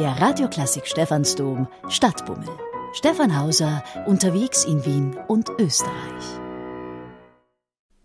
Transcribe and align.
Der 0.00 0.12
Radioklassik 0.12 0.86
Stephansdom 0.86 1.68
Stadtbummel. 1.90 2.48
Stefan 2.94 3.38
Hauser 3.38 3.84
unterwegs 4.06 4.64
in 4.64 4.82
Wien 4.86 5.14
und 5.28 5.50
Österreich. 5.58 6.24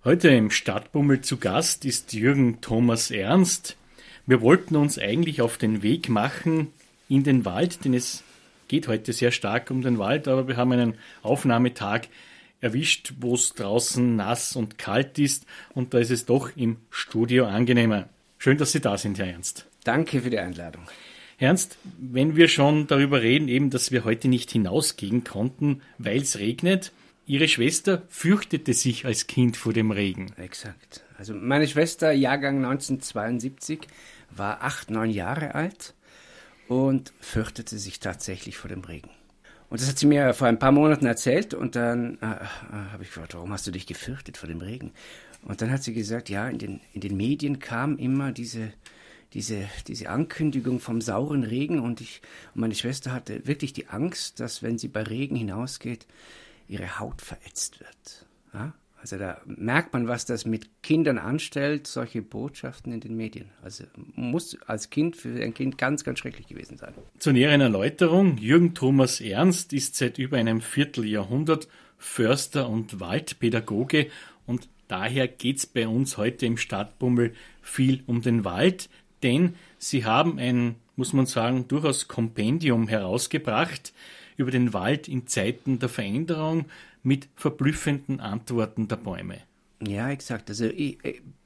Heute 0.03 0.27
im 0.27 0.51
Stadtbummel 0.51 1.21
zu 1.21 1.37
Gast 1.37 1.85
ist 1.85 2.11
Jürgen 2.11 2.59
Thomas 2.59 3.11
Ernst. 3.11 3.77
Wir 4.25 4.41
wollten 4.41 4.75
uns 4.75 4.99
eigentlich 4.99 5.41
auf 5.41 5.57
den 5.57 5.83
Weg 5.83 6.09
machen 6.09 6.73
in 7.07 7.23
den 7.23 7.45
Wald, 7.45 7.85
denn 7.85 7.93
es 7.93 8.25
geht 8.67 8.89
heute 8.89 9.13
sehr 9.13 9.31
stark 9.31 9.71
um 9.71 9.81
den 9.81 9.97
Wald, 9.97 10.27
aber 10.27 10.49
wir 10.49 10.57
haben 10.57 10.73
einen 10.73 10.95
Aufnahmetag 11.23 12.09
erwischt, 12.59 13.13
wo 13.21 13.35
es 13.35 13.53
draußen 13.53 14.17
nass 14.17 14.57
und 14.57 14.77
kalt 14.77 15.17
ist 15.17 15.45
und 15.73 15.93
da 15.93 15.99
ist 15.99 16.11
es 16.11 16.25
doch 16.25 16.57
im 16.57 16.75
Studio 16.89 17.45
angenehmer. 17.45 18.09
Schön, 18.37 18.57
dass 18.57 18.73
Sie 18.73 18.81
da 18.81 18.97
sind, 18.97 19.17
Herr 19.17 19.27
Ernst. 19.27 19.65
Danke 19.85 20.19
für 20.19 20.29
die 20.29 20.39
Einladung. 20.39 20.89
Ernst, 21.37 21.77
wenn 21.99 22.35
wir 22.35 22.47
schon 22.47 22.87
darüber 22.87 23.21
reden, 23.21 23.47
eben, 23.47 23.69
dass 23.69 23.91
wir 23.91 24.05
heute 24.05 24.27
nicht 24.27 24.51
hinausgehen 24.51 25.23
konnten, 25.23 25.81
weil 25.97 26.21
es 26.21 26.39
regnet, 26.39 26.91
Ihre 27.27 27.47
Schwester 27.47 28.03
fürchtete 28.07 28.73
sich 28.73 29.05
als 29.05 29.25
Kind 29.25 29.57
vor 29.57 29.73
dem 29.73 29.89
Regen. 29.89 30.31
Exakt. 30.37 31.03
Also 31.17 31.33
meine 31.33 31.67
Schwester, 31.67 32.11
Jahrgang 32.11 32.57
1972, 32.57 33.87
war 34.29 34.61
acht, 34.61 34.91
neun 34.91 35.09
Jahre 35.09 35.55
alt 35.55 35.95
und 36.67 37.13
fürchtete 37.19 37.79
sich 37.79 37.99
tatsächlich 37.99 38.57
vor 38.57 38.69
dem 38.69 38.81
Regen. 38.81 39.09
Und 39.69 39.81
das 39.81 39.89
hat 39.89 39.97
sie 39.97 40.05
mir 40.05 40.33
vor 40.35 40.47
ein 40.47 40.59
paar 40.59 40.71
Monaten 40.71 41.07
erzählt 41.07 41.55
und 41.55 41.75
dann 41.75 42.19
äh, 42.21 42.25
äh, 42.25 42.91
habe 42.91 43.01
ich 43.03 43.09
gefragt, 43.09 43.33
warum 43.33 43.51
hast 43.51 43.65
du 43.65 43.71
dich 43.71 43.87
gefürchtet 43.87 44.37
vor 44.37 44.47
dem 44.47 44.61
Regen? 44.61 44.91
Und 45.41 45.61
dann 45.61 45.71
hat 45.71 45.83
sie 45.83 45.93
gesagt, 45.93 46.29
ja, 46.29 46.47
in 46.47 46.59
den, 46.59 46.81
in 46.93 47.01
den 47.01 47.17
Medien 47.17 47.59
kam 47.59 47.97
immer 47.97 48.31
diese, 48.31 48.71
diese, 49.35 49.67
diese 49.87 50.09
Ankündigung 50.09 50.79
vom 50.79 51.01
sauren 51.01 51.43
Regen 51.43 51.79
und 51.79 52.01
ich 52.01 52.21
und 52.55 52.61
meine 52.61 52.73
Schwester 52.73 53.11
hatte 53.11 53.45
wirklich 53.45 53.73
die 53.73 53.87
Angst, 53.87 54.39
dass 54.39 54.63
wenn 54.63 54.77
sie 54.77 54.87
bei 54.87 55.03
Regen 55.03 55.35
hinausgeht, 55.35 56.07
ihre 56.67 56.99
Haut 56.99 57.21
verätzt 57.21 57.81
wird. 57.81 58.25
Ja? 58.53 58.73
Also 58.99 59.17
da 59.17 59.39
merkt 59.45 59.93
man, 59.93 60.07
was 60.07 60.25
das 60.25 60.45
mit 60.45 60.81
Kindern 60.81 61.19
anstellt, 61.19 61.85
solche 61.85 62.23
Botschaften 62.23 62.91
in 62.91 63.01
den 63.01 63.15
Medien. 63.15 63.49
Also 63.61 63.83
muss 64.15 64.57
als 64.65 64.89
Kind 64.89 65.15
für 65.15 65.43
ein 65.43 65.53
Kind 65.53 65.77
ganz, 65.77 66.03
ganz 66.03 66.19
schrecklich 66.19 66.47
gewesen 66.47 66.77
sein. 66.77 66.93
Zur 67.19 67.33
näheren 67.33 67.61
Erläuterung, 67.61 68.37
Jürgen 68.37 68.73
Thomas 68.73 69.21
Ernst 69.21 69.73
ist 69.73 69.95
seit 69.95 70.17
über 70.17 70.37
einem 70.37 70.61
Vierteljahrhundert 70.61 71.67
Förster 71.97 72.69
und 72.69 72.99
Waldpädagoge 72.99 74.07
und 74.45 74.69
daher 74.87 75.27
geht 75.27 75.57
es 75.57 75.65
bei 75.65 75.87
uns 75.87 76.17
heute 76.17 76.45
im 76.45 76.57
Stadtbummel 76.57 77.33
viel 77.61 78.01
um 78.07 78.21
den 78.21 78.43
Wald, 78.43 78.89
denn 79.23 79.55
sie 79.77 80.05
haben 80.05 80.39
ein, 80.39 80.75
muss 80.95 81.13
man 81.13 81.25
sagen, 81.25 81.67
durchaus 81.67 82.07
Kompendium 82.07 82.87
herausgebracht, 82.87 83.93
über 84.37 84.51
den 84.51 84.73
Wald 84.73 85.07
in 85.07 85.27
Zeiten 85.27 85.79
der 85.79 85.89
Veränderung 85.89 86.65
mit 87.03 87.29
verblüffenden 87.35 88.19
Antworten 88.19 88.87
der 88.87 88.97
Bäume. 88.97 89.37
Ja, 89.85 90.09
exakt. 90.09 90.49
Also 90.49 90.65
ich, 90.65 90.97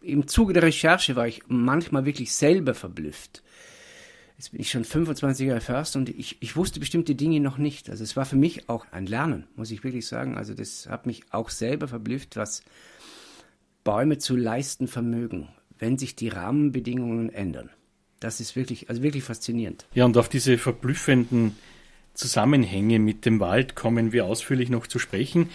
im 0.02 0.28
Zuge 0.28 0.54
der 0.54 0.64
Recherche 0.64 1.16
war 1.16 1.28
ich 1.28 1.44
manchmal 1.48 2.06
wirklich 2.06 2.32
selber 2.32 2.74
verblüfft. 2.74 3.44
Jetzt 4.38 4.52
bin 4.52 4.62
ich 4.62 4.72
schon 4.72 4.86
25 4.86 5.48
Jahre 5.48 5.60
Förster 5.60 6.00
und 6.00 6.08
ich, 6.08 6.38
ich 6.40 6.56
wusste 6.56 6.80
bestimmte 6.80 7.14
Dinge 7.14 7.42
noch 7.42 7.58
nicht. 7.58 7.90
Also 7.90 8.04
es 8.04 8.16
war 8.16 8.26
für 8.26 8.38
mich 8.38 8.70
auch 8.70 8.86
ein 8.92 9.06
Lernen, 9.06 9.48
muss 9.58 9.72
ich 9.72 9.84
wirklich 9.84 10.08
sagen. 10.08 10.38
Also 10.38 10.54
das 10.54 10.88
hat 10.88 11.06
mich 11.06 11.24
auch 11.32 11.50
selber 11.50 11.90
verblüfft, 11.90 12.38
was 12.38 12.64
Bäume 13.84 14.18
zu 14.18 14.38
leisten 14.38 14.88
vermögen, 14.88 15.50
wenn 15.80 15.98
sich 15.98 16.16
die 16.16 16.28
Rahmenbedingungen 16.28 17.34
ändern. 17.34 17.70
Das 18.20 18.40
ist 18.40 18.56
wirklich, 18.56 18.90
also 18.90 19.02
wirklich 19.02 19.24
faszinierend. 19.24 19.86
Ja, 19.94 20.06
und 20.06 20.18
auf 20.18 20.30
diese 20.30 20.58
verblüffenden 20.58 21.56
Zusammenhänge 22.14 23.00
mit 23.00 23.26
dem 23.26 23.40
Wald 23.40 23.76
kommen 23.76 24.12
wir 24.12 24.26
ausführlich 24.26 24.70
noch 24.70 24.88
zu 24.88 25.00
sprechen. 25.00 25.50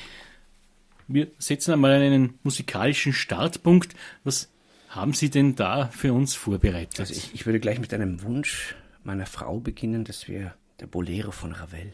Wir 1.06 1.28
setzen 1.38 1.72
einmal 1.72 1.92
einen 1.92 2.38
musikalischen 2.42 3.12
Startpunkt. 3.12 3.94
Was 4.24 4.48
haben 4.88 5.12
Sie 5.12 5.28
denn 5.28 5.56
da 5.56 5.88
für 5.88 6.14
uns 6.14 6.34
vorbereitet? 6.34 6.98
Also 7.00 7.12
ich, 7.12 7.34
ich 7.34 7.44
würde 7.44 7.60
gleich 7.60 7.78
mit 7.78 7.92
einem 7.92 8.22
Wunsch 8.22 8.74
meiner 9.02 9.26
Frau 9.26 9.60
beginnen, 9.60 10.04
dass 10.04 10.28
wir 10.28 10.54
der 10.80 10.86
Bolero 10.86 11.30
von 11.30 11.52
Ravel. 11.52 11.92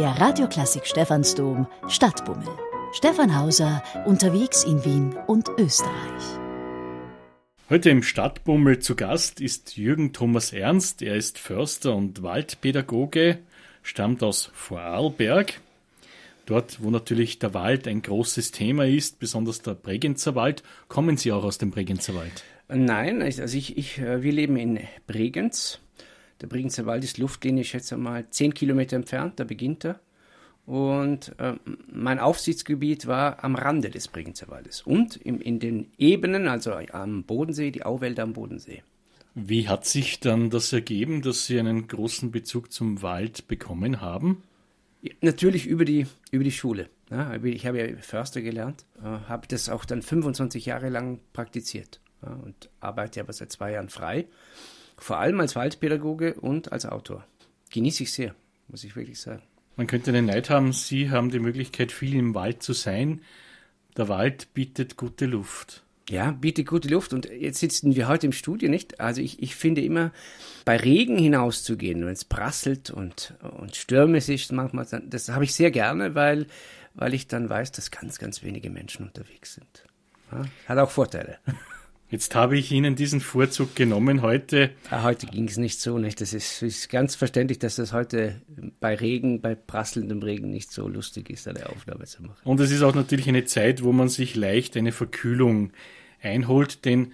Der 0.00 0.18
Radioklassik 0.18 0.86
Stephansdom 0.86 1.66
Stadtbummel. 1.86 2.48
Stefan 2.94 3.38
Hauser 3.38 3.82
unterwegs 4.06 4.64
in 4.64 4.82
Wien 4.82 5.14
und 5.26 5.50
Österreich. 5.58 6.22
Heute 7.68 7.90
im 7.90 8.02
Stadtbummel 8.02 8.78
zu 8.78 8.96
Gast 8.96 9.42
ist 9.42 9.76
Jürgen 9.76 10.14
Thomas 10.14 10.54
Ernst. 10.54 11.02
Er 11.02 11.16
ist 11.16 11.38
Förster 11.38 11.94
und 11.94 12.22
Waldpädagoge, 12.22 13.40
stammt 13.82 14.22
aus 14.22 14.50
Vorarlberg. 14.54 15.60
Dort, 16.46 16.82
wo 16.82 16.88
natürlich 16.88 17.38
der 17.38 17.52
Wald 17.52 17.86
ein 17.86 18.00
großes 18.00 18.52
Thema 18.52 18.86
ist, 18.86 19.18
besonders 19.18 19.60
der 19.60 19.74
Bregenzer 19.74 20.34
Wald. 20.34 20.62
Kommen 20.88 21.18
Sie 21.18 21.30
auch 21.30 21.44
aus 21.44 21.58
dem 21.58 21.70
Bregenzer 21.70 22.14
Wald? 22.14 22.42
Nein, 22.68 23.20
also 23.20 23.54
ich, 23.54 23.76
ich, 23.76 23.98
äh, 23.98 24.22
wir 24.22 24.32
leben 24.32 24.56
in 24.56 24.80
Bregenz. 25.06 25.78
Der 26.40 26.46
Bregenzer 26.46 26.86
Wald 26.86 27.04
ist 27.04 27.18
Luftlinie, 27.18 27.62
ich 27.62 27.70
schätze 27.70 27.96
mal, 27.96 28.28
zehn 28.30 28.54
Kilometer 28.54 28.96
entfernt, 28.96 29.38
da 29.38 29.44
beginnt 29.44 29.84
er. 29.84 30.00
Und 30.66 31.34
äh, 31.38 31.54
mein 31.90 32.18
Aufsichtsgebiet 32.18 33.06
war 33.06 33.42
am 33.42 33.56
Rande 33.56 33.90
des 33.90 34.08
Bregenzer 34.08 34.48
Waldes 34.48 34.82
und 34.82 35.16
im, 35.16 35.40
in 35.40 35.58
den 35.58 35.90
Ebenen, 35.98 36.48
also 36.48 36.72
am 36.72 37.24
Bodensee, 37.24 37.70
die 37.70 37.84
Auwälder 37.84 38.22
am 38.22 38.32
Bodensee. 38.32 38.82
Wie 39.34 39.68
hat 39.68 39.84
sich 39.84 40.20
dann 40.20 40.50
das 40.50 40.72
ergeben, 40.72 41.22
dass 41.22 41.46
Sie 41.46 41.58
einen 41.58 41.88
großen 41.88 42.30
Bezug 42.30 42.72
zum 42.72 43.02
Wald 43.02 43.48
bekommen 43.48 44.00
haben? 44.00 44.42
Ja, 45.02 45.12
natürlich 45.20 45.66
über 45.66 45.84
die, 45.84 46.06
über 46.30 46.44
die 46.44 46.52
Schule. 46.52 46.88
Ja, 47.10 47.34
ich 47.42 47.66
habe 47.66 47.78
ja 47.78 47.96
Förster 47.96 48.40
gelernt, 48.40 48.84
äh, 49.00 49.04
habe 49.04 49.48
das 49.48 49.68
auch 49.68 49.84
dann 49.84 50.02
25 50.02 50.66
Jahre 50.66 50.88
lang 50.88 51.20
praktiziert 51.32 52.00
ja, 52.22 52.32
und 52.32 52.70
arbeite 52.78 53.20
aber 53.20 53.32
seit 53.32 53.50
zwei 53.50 53.72
Jahren 53.72 53.88
frei 53.88 54.26
vor 55.00 55.18
allem 55.18 55.40
als 55.40 55.56
Waldpädagoge 55.56 56.34
und 56.34 56.72
als 56.72 56.86
Autor. 56.86 57.26
Genieße 57.70 58.04
ich 58.04 58.12
sehr, 58.12 58.34
muss 58.68 58.84
ich 58.84 58.94
wirklich 58.96 59.20
sagen. 59.20 59.42
Man 59.76 59.86
könnte 59.86 60.12
den 60.12 60.26
Neid 60.26 60.50
haben, 60.50 60.72
Sie 60.72 61.10
haben 61.10 61.30
die 61.30 61.38
Möglichkeit, 61.38 61.90
viel 61.90 62.14
im 62.14 62.34
Wald 62.34 62.62
zu 62.62 62.72
sein. 62.72 63.22
Der 63.96 64.08
Wald 64.08 64.52
bietet 64.54 64.96
gute 64.96 65.26
Luft. 65.26 65.82
Ja, 66.10 66.32
bietet 66.32 66.66
gute 66.66 66.88
Luft. 66.88 67.12
Und 67.12 67.30
jetzt 67.30 67.60
sitzen 67.60 67.94
wir 67.94 68.08
heute 68.08 68.26
im 68.26 68.32
Studio, 68.32 68.68
nicht? 68.68 69.00
Also 69.00 69.22
ich, 69.22 69.42
ich 69.42 69.54
finde 69.54 69.80
immer, 69.80 70.12
bei 70.64 70.76
Regen 70.76 71.16
hinauszugehen, 71.16 72.04
wenn 72.04 72.12
es 72.12 72.24
prasselt 72.24 72.90
und, 72.90 73.34
und 73.58 73.76
stürmisch 73.76 74.28
ist, 74.28 74.52
manchmal, 74.52 74.86
das 75.06 75.28
habe 75.28 75.44
ich 75.44 75.54
sehr 75.54 75.70
gerne, 75.70 76.14
weil, 76.14 76.46
weil 76.94 77.14
ich 77.14 77.28
dann 77.28 77.48
weiß, 77.48 77.72
dass 77.72 77.90
ganz, 77.90 78.18
ganz 78.18 78.42
wenige 78.42 78.70
Menschen 78.70 79.06
unterwegs 79.06 79.54
sind. 79.54 79.84
Ja, 80.32 80.42
hat 80.66 80.78
auch 80.78 80.90
Vorteile. 80.90 81.38
Jetzt 82.10 82.34
habe 82.34 82.58
ich 82.58 82.72
Ihnen 82.72 82.96
diesen 82.96 83.20
Vorzug 83.20 83.76
genommen 83.76 84.20
heute. 84.20 84.70
Ja, 84.90 85.04
heute 85.04 85.26
ging 85.26 85.46
es 85.46 85.58
nicht 85.58 85.80
so, 85.80 85.96
nicht? 85.96 86.20
Das 86.20 86.34
ist, 86.34 86.60
ist, 86.60 86.88
ganz 86.90 87.14
verständlich, 87.14 87.60
dass 87.60 87.76
das 87.76 87.92
heute 87.92 88.42
bei 88.80 88.96
Regen, 88.96 89.40
bei 89.40 89.54
prasselndem 89.54 90.20
Regen 90.20 90.50
nicht 90.50 90.72
so 90.72 90.88
lustig 90.88 91.30
ist, 91.30 91.46
eine 91.46 91.68
Aufnahme 91.68 92.06
zu 92.06 92.22
machen. 92.22 92.40
Und 92.42 92.58
es 92.58 92.72
ist 92.72 92.82
auch 92.82 92.96
natürlich 92.96 93.28
eine 93.28 93.44
Zeit, 93.44 93.84
wo 93.84 93.92
man 93.92 94.08
sich 94.08 94.34
leicht 94.34 94.76
eine 94.76 94.90
Verkühlung 94.90 95.70
einholt, 96.20 96.84
denn 96.84 97.12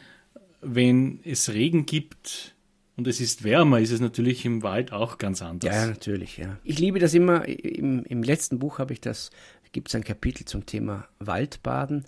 wenn 0.62 1.20
es 1.24 1.52
Regen 1.52 1.84
gibt 1.84 2.54
und 2.96 3.06
es 3.06 3.20
ist 3.20 3.44
wärmer, 3.44 3.80
ist 3.80 3.90
es 3.90 4.00
natürlich 4.00 4.46
im 4.46 4.62
Wald 4.62 4.92
auch 4.92 5.18
ganz 5.18 5.42
anders. 5.42 5.74
Ja, 5.74 5.86
natürlich, 5.86 6.38
ja. 6.38 6.56
Ich 6.64 6.78
liebe 6.78 6.98
das 6.98 7.12
immer, 7.12 7.46
im, 7.46 8.02
im 8.04 8.22
letzten 8.22 8.58
Buch 8.58 8.78
habe 8.78 8.94
ich 8.94 9.02
das, 9.02 9.30
gibt 9.72 9.88
es 9.88 9.94
ein 9.94 10.04
Kapitel 10.04 10.46
zum 10.46 10.64
Thema 10.64 11.06
Waldbaden. 11.18 12.06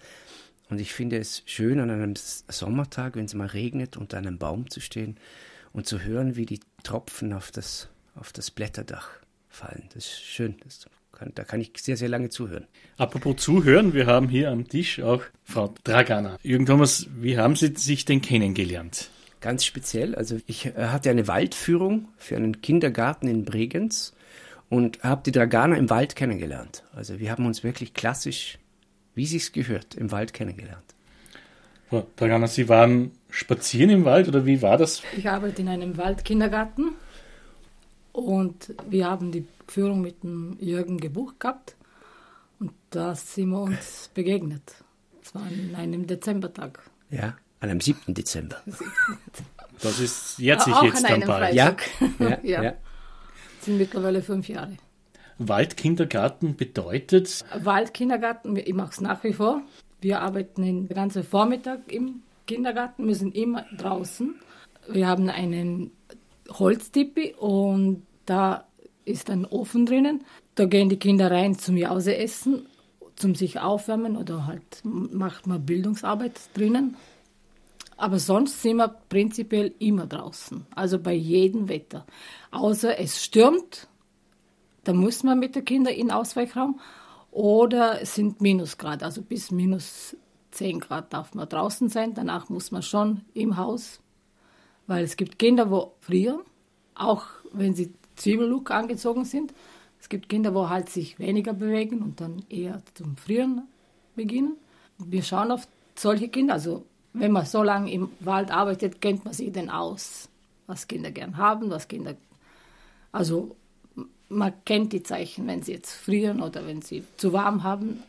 Und 0.70 0.80
ich 0.80 0.92
finde 0.92 1.18
es 1.18 1.42
schön, 1.46 1.80
an 1.80 1.90
einem 1.90 2.14
Sommertag, 2.16 3.16
wenn 3.16 3.24
es 3.24 3.34
mal 3.34 3.46
regnet, 3.46 3.96
unter 3.96 4.18
einem 4.18 4.38
Baum 4.38 4.68
zu 4.70 4.80
stehen 4.80 5.16
und 5.72 5.86
zu 5.86 6.02
hören, 6.02 6.36
wie 6.36 6.46
die 6.46 6.60
Tropfen 6.82 7.32
auf 7.32 7.50
das, 7.50 7.88
auf 8.14 8.32
das 8.32 8.50
Blätterdach 8.50 9.08
fallen. 9.48 9.88
Das 9.94 10.04
ist 10.04 10.20
schön. 10.20 10.56
Das 10.64 10.86
kann, 11.12 11.32
da 11.34 11.44
kann 11.44 11.60
ich 11.60 11.72
sehr, 11.78 11.96
sehr 11.96 12.08
lange 12.08 12.28
zuhören. 12.28 12.66
Apropos 12.96 13.36
zuhören, 13.36 13.94
wir 13.94 14.06
haben 14.06 14.28
hier 14.28 14.50
am 14.50 14.68
Tisch 14.68 15.00
auch 15.00 15.22
Frau 15.44 15.74
Dragana. 15.84 16.38
Jürgen 16.42 16.66
Thomas, 16.66 17.06
wie 17.18 17.38
haben 17.38 17.56
Sie 17.56 17.74
sich 17.74 18.04
denn 18.04 18.20
kennengelernt? 18.20 19.10
Ganz 19.40 19.64
speziell. 19.64 20.14
Also 20.14 20.38
ich 20.46 20.66
äh, 20.66 20.72
hatte 20.74 21.10
eine 21.10 21.28
Waldführung 21.28 22.08
für 22.16 22.36
einen 22.36 22.60
Kindergarten 22.60 23.28
in 23.28 23.44
Bregenz 23.44 24.12
und 24.68 25.02
habe 25.02 25.22
die 25.24 25.32
Draganer 25.32 25.76
im 25.76 25.90
Wald 25.90 26.16
kennengelernt. 26.16 26.84
Also 26.92 27.18
wir 27.18 27.30
haben 27.30 27.46
uns 27.46 27.64
wirklich 27.64 27.94
klassisch 27.94 28.58
wie 29.18 29.26
sich's 29.26 29.52
gehört, 29.52 29.94
im 29.96 30.10
Wald 30.12 30.32
kennengelernt. 30.32 30.94
Frau 31.90 32.06
Dragana, 32.16 32.46
Sie 32.46 32.68
waren 32.68 33.10
spazieren 33.28 33.90
im 33.90 34.04
Wald 34.04 34.28
oder 34.28 34.46
wie 34.46 34.62
war 34.62 34.78
das? 34.78 35.02
Ich 35.16 35.28
arbeite 35.28 35.60
in 35.60 35.68
einem 35.68 35.96
Waldkindergarten 35.96 36.94
und 38.12 38.74
wir 38.88 39.06
haben 39.06 39.32
die 39.32 39.44
Führung 39.66 40.00
mit 40.00 40.22
dem 40.22 40.56
Jürgen 40.60 40.98
gebucht 40.98 41.40
gehabt 41.40 41.76
und 42.60 42.72
da 42.90 43.14
sind 43.14 43.50
wir 43.50 43.60
uns 43.60 44.10
begegnet. 44.14 44.74
Es 45.22 45.34
war 45.34 45.42
an 45.42 45.74
einem 45.74 46.06
Dezembertag. 46.06 46.80
Ja, 47.10 47.36
an 47.60 47.70
einem 47.70 47.80
7. 47.80 48.14
Dezember. 48.14 48.62
Das 49.82 49.98
ist 50.00 50.38
jetzt 50.38 50.64
sich 50.64 50.82
jetzt 50.82 51.08
dann 51.08 51.20
bald. 51.20 51.54
Ja, 51.54 51.76
ja, 52.18 52.38
ja. 52.42 52.62
ja. 52.62 52.70
Das 52.70 53.64
sind 53.64 53.78
mittlerweile 53.78 54.22
fünf 54.22 54.48
Jahre. 54.48 54.76
Waldkindergarten 55.38 56.56
bedeutet? 56.56 57.44
Waldkindergarten, 57.56 58.56
ich 58.56 58.74
mache 58.74 58.90
es 58.90 59.00
nach 59.00 59.22
wie 59.24 59.32
vor. 59.32 59.62
Wir 60.00 60.20
arbeiten 60.20 60.62
den 60.62 60.88
ganzen 60.88 61.22
Vormittag 61.22 61.92
im 61.92 62.22
Kindergarten, 62.46 63.06
wir 63.06 63.14
sind 63.14 63.34
immer 63.34 63.64
draußen. 63.76 64.34
Wir 64.88 65.06
haben 65.06 65.28
einen 65.28 65.92
Holztipi 66.50 67.34
und 67.38 68.06
da 68.26 68.66
ist 69.04 69.30
ein 69.30 69.44
Ofen 69.44 69.86
drinnen. 69.86 70.24
Da 70.54 70.66
gehen 70.66 70.88
die 70.88 70.98
Kinder 70.98 71.30
rein 71.30 71.58
zum 71.58 71.76
Jause 71.76 72.16
essen, 72.16 72.66
zum 73.16 73.34
sich 73.34 73.60
aufwärmen 73.60 74.16
oder 74.16 74.46
halt 74.46 74.80
macht 74.82 75.46
man 75.46 75.64
Bildungsarbeit 75.64 76.40
drinnen. 76.54 76.96
Aber 77.96 78.18
sonst 78.18 78.62
sind 78.62 78.76
wir 78.76 78.88
prinzipiell 79.08 79.74
immer 79.78 80.06
draußen, 80.06 80.66
also 80.74 80.98
bei 81.00 81.14
jedem 81.14 81.68
Wetter. 81.68 82.06
Außer 82.52 82.98
es 82.98 83.22
stürmt 83.22 83.88
da 84.88 84.94
muss 84.94 85.22
man 85.22 85.38
mit 85.38 85.54
den 85.54 85.66
Kindern 85.66 85.92
in 85.92 86.06
den 86.06 86.10
Ausweichraum. 86.12 86.80
Oder 87.30 88.00
es 88.00 88.14
sind 88.14 88.40
Minusgrad, 88.40 89.02
also 89.02 89.20
bis 89.20 89.50
minus 89.50 90.16
10 90.52 90.80
Grad 90.80 91.12
darf 91.12 91.34
man 91.34 91.46
draußen 91.46 91.90
sein. 91.90 92.14
Danach 92.14 92.48
muss 92.48 92.70
man 92.70 92.80
schon 92.80 93.20
im 93.34 93.58
Haus, 93.58 94.00
weil 94.86 95.04
es 95.04 95.18
gibt 95.18 95.38
Kinder, 95.38 95.70
wo 95.70 95.92
frieren, 96.00 96.40
auch 96.94 97.26
wenn 97.52 97.74
sie 97.74 97.92
Zwiebellook 98.16 98.70
angezogen 98.70 99.26
sind. 99.26 99.52
Es 100.00 100.08
gibt 100.08 100.30
Kinder, 100.30 100.54
wo 100.54 100.70
halt 100.70 100.88
sich 100.88 101.18
weniger 101.18 101.52
bewegen 101.52 102.00
und 102.00 102.22
dann 102.22 102.46
eher 102.48 102.80
zum 102.94 103.18
Frieren 103.18 103.68
beginnen. 104.16 104.56
Wir 104.96 105.22
schauen 105.22 105.52
auf 105.52 105.68
solche 105.96 106.30
Kinder, 106.30 106.54
also 106.54 106.86
wenn 107.12 107.32
man 107.32 107.44
so 107.44 107.62
lange 107.62 107.92
im 107.92 108.08
Wald 108.20 108.50
arbeitet, 108.50 109.02
kennt 109.02 109.26
man 109.26 109.34
sich 109.34 109.52
denn 109.52 109.68
aus, 109.68 110.30
was 110.66 110.88
Kinder 110.88 111.10
gern 111.10 111.36
haben, 111.36 111.68
was 111.68 111.88
Kinder, 111.88 112.14
also 113.12 113.54
man 114.28 114.52
kennt 114.64 114.92
die 114.92 115.02
Zeichen, 115.02 115.46
wenn 115.46 115.62
sie 115.62 115.72
jetzt 115.72 115.92
frieren 115.92 116.42
oder 116.42 116.66
wenn 116.66 116.82
sie 116.82 117.04
zu 117.16 117.32
warm 117.32 117.62
haben. 117.62 118.02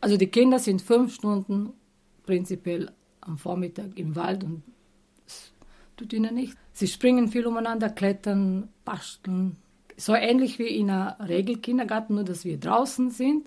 Also 0.00 0.16
die 0.16 0.26
Kinder 0.26 0.58
sind 0.58 0.82
fünf 0.82 1.14
Stunden 1.14 1.72
prinzipiell 2.24 2.90
am 3.20 3.38
Vormittag 3.38 3.96
im 3.96 4.16
Wald 4.16 4.44
und 4.44 4.62
es 5.26 5.52
tut 5.96 6.12
ihnen 6.12 6.34
nichts. 6.34 6.56
Sie 6.72 6.88
springen 6.88 7.28
viel 7.28 7.46
umeinander, 7.46 7.88
klettern, 7.88 8.68
basteln. 8.84 9.56
So 9.96 10.14
ähnlich 10.14 10.58
wie 10.58 10.68
in 10.68 10.90
einem 10.90 11.20
Regelkindergarten, 11.20 12.16
nur 12.16 12.24
dass 12.24 12.44
wir 12.44 12.58
draußen 12.58 13.10
sind 13.10 13.46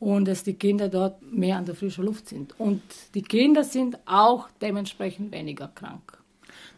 und 0.00 0.26
dass 0.26 0.42
die 0.42 0.54
Kinder 0.54 0.88
dort 0.88 1.22
mehr 1.22 1.56
an 1.56 1.66
der 1.66 1.74
frischen 1.74 2.04
Luft 2.04 2.28
sind. 2.28 2.58
Und 2.58 2.82
die 3.14 3.22
Kinder 3.22 3.62
sind 3.62 3.98
auch 4.06 4.48
dementsprechend 4.60 5.32
weniger 5.32 5.68
krank. 5.68 6.18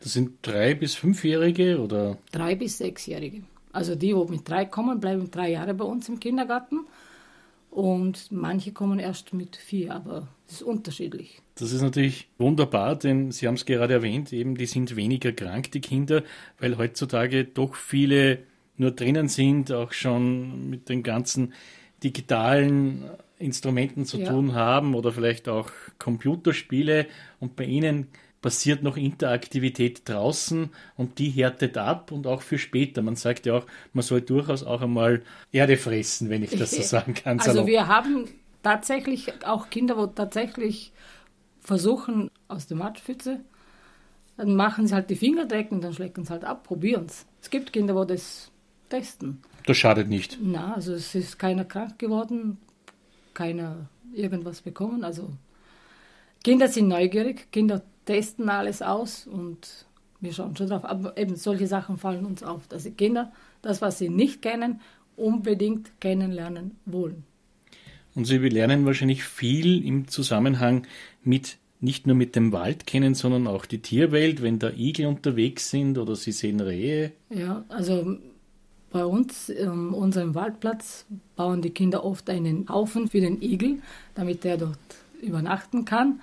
Das 0.00 0.12
sind 0.12 0.38
drei 0.42 0.74
bis 0.74 0.94
fünfjährige 0.94 1.80
oder? 1.80 2.18
Drei 2.30 2.54
bis 2.54 2.78
sechsjährige. 2.78 3.42
Also 3.72 3.94
die, 3.94 4.14
die 4.14 4.30
mit 4.30 4.48
drei 4.48 4.64
kommen, 4.64 5.00
bleiben 5.00 5.30
drei 5.30 5.50
Jahre 5.50 5.74
bei 5.74 5.84
uns 5.84 6.08
im 6.08 6.20
Kindergarten. 6.20 6.86
Und 7.70 8.32
manche 8.32 8.72
kommen 8.72 8.98
erst 8.98 9.34
mit 9.34 9.56
vier, 9.56 9.94
aber 9.94 10.28
es 10.46 10.54
ist 10.54 10.62
unterschiedlich. 10.62 11.42
Das 11.56 11.72
ist 11.72 11.82
natürlich 11.82 12.28
wunderbar, 12.38 12.96
denn 12.96 13.30
Sie 13.30 13.46
haben 13.46 13.54
es 13.54 13.66
gerade 13.66 13.92
erwähnt, 13.92 14.32
eben 14.32 14.56
die 14.56 14.66
sind 14.66 14.96
weniger 14.96 15.32
krank, 15.32 15.70
die 15.72 15.80
Kinder, 15.80 16.22
weil 16.58 16.78
heutzutage 16.78 17.44
doch 17.44 17.74
viele 17.74 18.38
nur 18.78 18.92
drinnen 18.92 19.28
sind, 19.28 19.70
auch 19.70 19.92
schon 19.92 20.70
mit 20.70 20.88
den 20.88 21.02
ganzen 21.02 21.52
digitalen 22.02 23.04
Instrumenten 23.38 24.04
zu 24.04 24.18
ja. 24.18 24.30
tun 24.30 24.54
haben 24.54 24.94
oder 24.94 25.12
vielleicht 25.12 25.48
auch 25.48 25.70
Computerspiele. 25.98 27.06
Und 27.40 27.56
bei 27.56 27.64
Ihnen 27.64 28.08
passiert 28.40 28.82
noch 28.82 28.96
Interaktivität 28.96 30.08
draußen 30.08 30.70
und 30.96 31.18
die 31.18 31.30
härtet 31.30 31.76
ab 31.76 32.12
und 32.12 32.26
auch 32.26 32.42
für 32.42 32.58
später. 32.58 33.02
Man 33.02 33.16
sagt 33.16 33.46
ja 33.46 33.54
auch, 33.54 33.66
man 33.92 34.02
soll 34.02 34.20
durchaus 34.20 34.62
auch 34.62 34.80
einmal 34.80 35.22
Erde 35.52 35.76
fressen, 35.76 36.30
wenn 36.30 36.42
ich 36.42 36.50
das 36.50 36.70
so 36.70 36.82
sagen 36.82 37.14
kann. 37.14 37.40
Also 37.40 37.66
wir 37.66 37.88
haben 37.88 38.28
tatsächlich 38.62 39.44
auch 39.44 39.70
Kinder, 39.70 39.96
wo 39.96 40.06
tatsächlich 40.06 40.92
versuchen 41.60 42.30
aus 42.46 42.66
der 42.66 42.76
Matschpfütze, 42.76 43.40
dann 44.36 44.54
machen 44.54 44.86
sie 44.86 44.94
halt 44.94 45.10
die 45.10 45.16
Finger 45.16 45.46
drecken, 45.46 45.80
dann 45.80 45.92
schlecken 45.92 46.24
sie 46.24 46.30
halt 46.30 46.44
ab, 46.44 46.64
probieren 46.64 47.06
es. 47.06 47.26
Es 47.42 47.50
gibt 47.50 47.72
Kinder, 47.72 47.94
wo 47.94 48.04
das 48.04 48.50
testen. 48.88 49.42
Das 49.66 49.76
schadet 49.76 50.08
nicht. 50.08 50.38
Na, 50.40 50.74
also 50.74 50.94
es 50.94 51.14
ist 51.14 51.38
keiner 51.38 51.64
krank 51.64 51.98
geworden, 51.98 52.58
keiner 53.34 53.88
irgendwas 54.14 54.62
bekommen. 54.62 55.04
Also 55.04 55.30
Kinder 56.44 56.68
sind 56.68 56.88
neugierig, 56.88 57.50
Kinder 57.50 57.82
testen 58.08 58.48
alles 58.48 58.80
aus 58.80 59.26
und 59.26 59.86
wir 60.20 60.32
schauen 60.32 60.56
schon 60.56 60.68
drauf. 60.68 60.84
Aber 60.86 61.16
eben 61.18 61.36
solche 61.36 61.66
Sachen 61.66 61.98
fallen 61.98 62.24
uns 62.24 62.42
auf, 62.42 62.66
dass 62.66 62.84
die 62.84 62.92
Kinder 62.92 63.30
das, 63.60 63.82
was 63.82 63.98
sie 63.98 64.08
nicht 64.08 64.40
kennen, 64.40 64.80
unbedingt 65.16 65.92
kennenlernen 66.00 66.76
wollen. 66.86 67.24
Und 68.14 68.24
sie 68.24 68.38
lernen 68.38 68.86
wahrscheinlich 68.86 69.24
viel 69.24 69.84
im 69.84 70.08
Zusammenhang 70.08 70.86
mit 71.22 71.58
nicht 71.80 72.06
nur 72.06 72.16
mit 72.16 72.34
dem 72.34 72.50
Wald 72.50 72.86
kennen, 72.86 73.14
sondern 73.14 73.46
auch 73.46 73.66
die 73.66 73.78
Tierwelt, 73.78 74.42
wenn 74.42 74.58
da 74.58 74.70
Igel 74.70 75.06
unterwegs 75.06 75.70
sind 75.70 75.98
oder 75.98 76.16
sie 76.16 76.32
sehen 76.32 76.60
Rehe. 76.60 77.12
Ja, 77.30 77.64
also 77.68 78.16
bei 78.90 79.04
uns, 79.04 79.50
um, 79.50 79.92
unserem 79.92 80.34
Waldplatz, 80.34 81.04
bauen 81.36 81.60
die 81.60 81.70
Kinder 81.70 82.04
oft 82.04 82.30
einen 82.30 82.68
Haufen 82.68 83.06
für 83.06 83.20
den 83.20 83.40
Igel, 83.42 83.80
damit 84.14 84.44
er 84.44 84.56
dort 84.56 84.78
übernachten 85.20 85.84
kann. 85.84 86.20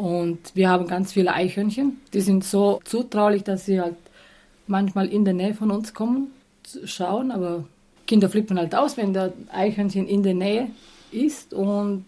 Und 0.00 0.38
wir 0.54 0.70
haben 0.70 0.86
ganz 0.86 1.12
viele 1.12 1.34
Eichhörnchen. 1.34 2.00
Die 2.14 2.22
sind 2.22 2.42
so 2.42 2.80
zutraulich, 2.84 3.44
dass 3.44 3.66
sie 3.66 3.82
halt 3.82 3.96
manchmal 4.66 5.08
in 5.08 5.26
der 5.26 5.34
Nähe 5.34 5.52
von 5.52 5.70
uns 5.70 5.92
kommen, 5.92 6.28
schauen. 6.86 7.30
Aber 7.30 7.64
Kinder 8.06 8.30
flippen 8.30 8.58
halt 8.58 8.74
aus, 8.74 8.96
wenn 8.96 9.12
der 9.12 9.34
Eichhörnchen 9.52 10.08
in 10.08 10.22
der 10.22 10.32
Nähe 10.32 10.70
ist 11.12 11.52
und 11.52 12.06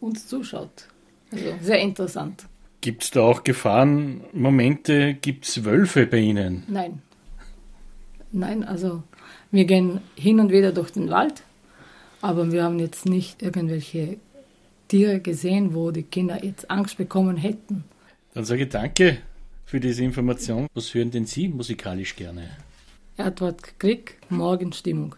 uns 0.00 0.26
zuschaut. 0.26 0.88
Also 1.30 1.44
sehr 1.60 1.78
interessant. 1.80 2.46
Gibt 2.80 3.02
es 3.04 3.10
da 3.10 3.20
auch 3.20 3.44
Gefahrenmomente? 3.44 5.12
Gibt 5.20 5.44
es 5.44 5.62
Wölfe 5.62 6.06
bei 6.06 6.20
Ihnen? 6.20 6.62
Nein. 6.68 7.02
Nein, 8.32 8.64
also 8.64 9.02
wir 9.50 9.66
gehen 9.66 10.00
hin 10.14 10.40
und 10.40 10.52
wieder 10.52 10.72
durch 10.72 10.90
den 10.90 11.10
Wald, 11.10 11.42
aber 12.22 12.50
wir 12.50 12.64
haben 12.64 12.78
jetzt 12.78 13.04
nicht 13.04 13.42
irgendwelche 13.42 14.16
Tiere 14.88 15.20
gesehen, 15.20 15.74
wo 15.74 15.90
die 15.90 16.02
Kinder 16.02 16.44
jetzt 16.44 16.70
Angst 16.70 16.96
bekommen 16.96 17.36
hätten. 17.36 17.84
Dann 18.34 18.44
sage 18.44 18.64
ich 18.64 18.68
danke 18.68 19.18
für 19.64 19.80
diese 19.80 20.04
Information. 20.04 20.66
Was 20.74 20.94
hören 20.94 21.10
denn 21.10 21.26
Sie 21.26 21.48
musikalisch 21.48 22.14
gerne? 22.16 22.50
Edward 23.16 23.78
Krieg, 23.78 24.18
Morgenstimmung. 24.28 25.16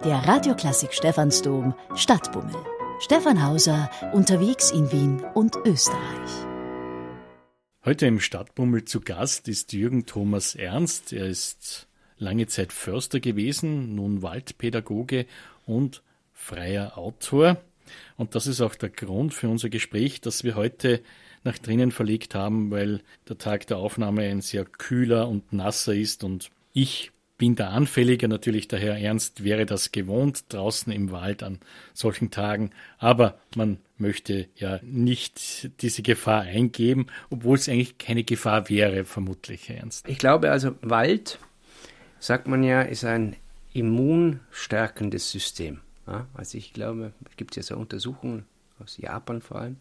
Der 0.00 0.16
Radioklassik 0.16 0.92
Stephansdom 0.92 1.74
Stadtbummel. 1.94 2.56
Stefan 2.98 3.44
Hauser 3.46 3.88
unterwegs 4.12 4.72
in 4.72 4.90
Wien 4.90 5.22
und 5.34 5.56
Österreich. 5.64 6.30
Heute 7.84 8.06
im 8.06 8.18
Stadtbummel 8.18 8.84
zu 8.84 9.00
Gast 9.00 9.46
ist 9.46 9.72
Jürgen 9.72 10.04
Thomas 10.04 10.56
Ernst. 10.56 11.12
Er 11.12 11.26
ist 11.26 11.86
lange 12.18 12.48
Zeit 12.48 12.72
Förster 12.72 13.20
gewesen, 13.20 13.94
nun 13.94 14.22
Waldpädagoge 14.22 15.26
und 15.66 16.02
freier 16.32 16.98
Autor. 16.98 17.58
Und 18.16 18.34
das 18.34 18.48
ist 18.48 18.60
auch 18.60 18.74
der 18.74 18.90
Grund 18.90 19.34
für 19.34 19.48
unser 19.48 19.68
Gespräch, 19.68 20.20
das 20.20 20.42
wir 20.42 20.56
heute 20.56 21.00
nach 21.44 21.58
drinnen 21.58 21.92
verlegt 21.92 22.34
haben, 22.34 22.72
weil 22.72 23.02
der 23.28 23.38
Tag 23.38 23.68
der 23.68 23.78
Aufnahme 23.78 24.22
ein 24.22 24.40
sehr 24.40 24.64
kühler 24.64 25.28
und 25.28 25.52
nasser 25.52 25.94
ist 25.94 26.24
und 26.24 26.50
ich 26.72 27.12
bin 27.42 27.56
da 27.56 27.70
anfälliger. 27.70 28.28
Natürlich, 28.28 28.68
der 28.68 28.78
Herr 28.78 28.96
Ernst 28.96 29.42
wäre 29.42 29.66
das 29.66 29.90
gewohnt 29.90 30.44
draußen 30.50 30.92
im 30.92 31.10
Wald 31.10 31.42
an 31.42 31.58
solchen 31.92 32.30
Tagen. 32.30 32.70
Aber 32.98 33.36
man 33.56 33.78
möchte 33.98 34.46
ja 34.54 34.78
nicht 34.84 35.72
diese 35.82 36.02
Gefahr 36.02 36.42
eingeben, 36.42 37.08
obwohl 37.30 37.58
es 37.58 37.68
eigentlich 37.68 37.98
keine 37.98 38.22
Gefahr 38.22 38.68
wäre, 38.68 39.04
vermutlich, 39.04 39.68
Herr 39.68 39.78
Ernst. 39.78 40.08
Ich 40.08 40.18
glaube 40.18 40.52
also, 40.52 40.76
Wald, 40.82 41.40
sagt 42.20 42.46
man 42.46 42.62
ja, 42.62 42.82
ist 42.82 43.04
ein 43.04 43.34
immunstärkendes 43.72 45.32
System. 45.32 45.80
Also 46.34 46.56
ich 46.58 46.72
glaube, 46.72 47.12
es 47.28 47.36
gibt 47.36 47.56
ja 47.56 47.64
so 47.64 47.74
Untersuchungen 47.74 48.44
aus 48.78 48.98
Japan 48.98 49.40
vor 49.40 49.56
allem, 49.56 49.78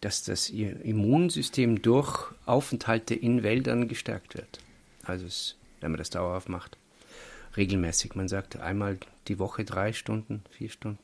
dass 0.00 0.24
das 0.24 0.48
Immunsystem 0.48 1.82
durch 1.82 2.32
Aufenthalte 2.46 3.14
in 3.14 3.42
Wäldern 3.42 3.88
gestärkt 3.88 4.36
wird. 4.36 4.60
Also 5.02 5.26
es 5.26 5.56
wenn 5.82 5.90
man 5.90 5.98
das 5.98 6.10
dauerhaft 6.10 6.48
macht. 6.48 6.78
Regelmäßig, 7.56 8.14
man 8.14 8.28
sagt 8.28 8.58
einmal 8.58 8.98
die 9.28 9.38
Woche 9.38 9.64
drei 9.64 9.92
Stunden, 9.92 10.42
vier 10.50 10.70
Stunden, 10.70 10.98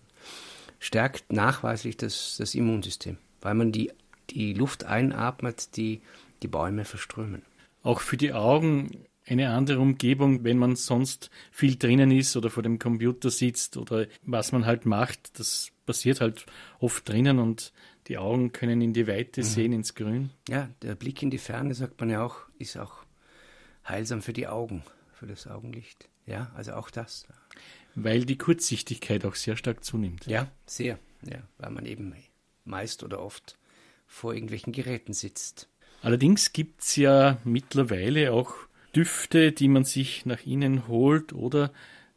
stärkt 0.79 1.33
nachweislich 1.33 1.97
das, 1.97 2.37
das 2.39 2.55
Immunsystem, 2.55 3.19
weil 3.41 3.55
man 3.55 3.73
die, 3.73 3.93
die 4.31 4.55
Luft 4.55 4.85
einatmet, 4.85 5.77
die 5.77 6.01
die 6.43 6.49
Bäume 6.49 6.85
verströmen. 6.85 7.43
Auch 7.83 8.01
für 8.01 8.17
die 8.17 8.33
Augen 8.33 9.05
eine 9.27 9.51
andere 9.51 9.81
Umgebung, 9.81 10.45
wenn 10.45 10.59
man 10.59 10.77
sonst 10.77 11.31
viel 11.51 11.77
drinnen 11.77 12.11
ist 12.11 12.37
oder 12.37 12.51
vor 12.51 12.63
dem 12.63 12.79
Computer 12.79 13.31
sitzt 13.31 13.77
oder 13.77 14.07
was 14.23 14.53
man 14.53 14.65
halt 14.65 14.87
macht, 14.87 15.39
das 15.39 15.71
passiert 15.85 16.21
halt 16.21 16.47
oft 16.81 17.09
drinnen 17.09 17.39
und 17.39 17.73
die 18.09 18.19
Augen 18.19 18.53
können 18.53 18.81
in 18.81 18.95
die 18.95 19.07
Weite 19.07 19.43
mhm. 19.43 19.45
sehen, 19.45 19.73
ins 19.73 19.95
Grün. 19.95 20.31
Ja, 20.49 20.71
der 20.83 20.95
Blick 20.95 21.23
in 21.23 21.31
die 21.31 21.39
Ferne, 21.39 21.75
sagt 21.75 22.01
man 22.01 22.11
ja 22.11 22.25
auch, 22.25 22.37
ist 22.59 22.79
auch 22.79 23.05
heilsam 23.89 24.23
für 24.23 24.33
die 24.33 24.47
Augen, 24.47 24.83
für 25.13 25.27
das 25.27 25.47
Augenlicht. 25.47 26.09
Ja, 26.27 26.51
also 26.55 26.75
auch 26.75 26.91
das. 26.91 27.27
Weil 27.95 28.25
die 28.25 28.39
Kurzsichtigkeit 28.39 29.25
auch 29.25 29.35
sehr 29.35 29.57
stark 29.57 29.83
zunimmt. 29.83 30.27
Ja, 30.27 30.51
sehr. 30.67 30.99
Ja, 31.25 31.43
weil 31.59 31.71
man 31.71 31.87
eben 31.87 32.15
meist 32.65 33.03
oder 33.03 33.21
oft 33.21 33.59
vor 34.07 34.35
irgendwelchen 34.35 34.73
Geräten 34.73 35.13
sitzt. 35.13 35.69
Allerdings 36.03 36.53
gibt 36.53 36.83
es 36.83 36.97
ja 36.97 37.39
mittlerweile 37.45 38.33
auch 38.33 38.55
Düfte, 38.95 39.53
die 39.53 39.69
man 39.69 39.85
sich 39.85 40.27
nach 40.27 40.47
innen 40.47 40.87
holt 40.87 41.33
oder 41.33 41.73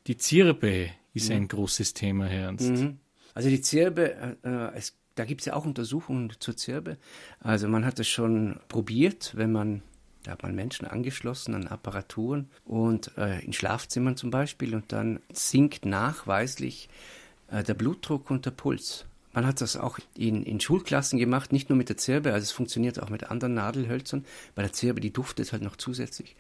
die 0.08 0.18
Zirbe 0.18 0.90
ist 1.14 1.30
mhm. 1.30 1.36
ein 1.36 1.48
großes 1.48 1.94
Thema, 1.94 2.26
Herr 2.26 2.46
Ernst. 2.46 2.70
Mhm. 2.70 3.00
Also 3.34 3.50
die 3.50 3.62
Zirbe, 3.62 4.38
äh, 4.44 4.78
es, 4.78 4.98
da 5.16 5.26
gibt 5.26 5.42
es 5.42 5.46
ja 5.46 5.54
auch 5.54 5.66
Untersuchungen 5.66 6.34
zur 6.40 6.56
Zirbe. 6.56 6.98
Also 7.40 7.68
man 7.68 7.86
hat 7.86 8.00
es 8.00 8.08
schon 8.08 8.60
probiert, 8.68 9.34
wenn 9.36 9.52
man 9.52 9.82
da 10.24 10.32
hat 10.32 10.44
man 10.44 10.56
Menschen 10.56 10.86
angeschlossen 10.86 11.56
an 11.56 11.68
Apparaturen 11.68 12.50
und 12.66 13.18
äh, 13.18 13.40
in 13.40 13.54
Schlafzimmern 13.54 14.18
zum 14.18 14.30
Beispiel 14.30 14.76
und 14.76 14.92
dann 14.92 15.20
sinkt 15.32 15.86
nachweislich 15.86 16.90
äh, 17.50 17.64
der 17.64 17.74
Blutdruck 17.74 18.30
und 18.30 18.46
der 18.46 18.52
Puls. 18.52 19.06
Man 19.34 19.46
hat 19.46 19.62
das 19.62 19.78
auch 19.78 19.98
in, 20.16 20.44
in 20.44 20.60
Schulklassen 20.60 21.18
gemacht, 21.18 21.54
nicht 21.54 21.70
nur 21.70 21.78
mit 21.78 21.90
der 21.90 21.98
Zirbe, 21.98 22.34
also 22.34 22.44
es 22.44 22.52
funktioniert 22.52 23.02
auch 23.02 23.10
mit 23.10 23.32
anderen 23.32 23.54
Nadelhölzern. 23.54 24.26
Bei 24.56 24.62
der 24.62 24.74
Zirbe, 24.74 25.00
die 25.00 25.14
duftet 25.14 25.54
halt 25.54 25.62
noch 25.62 25.78
zusätzlich. 25.78 26.36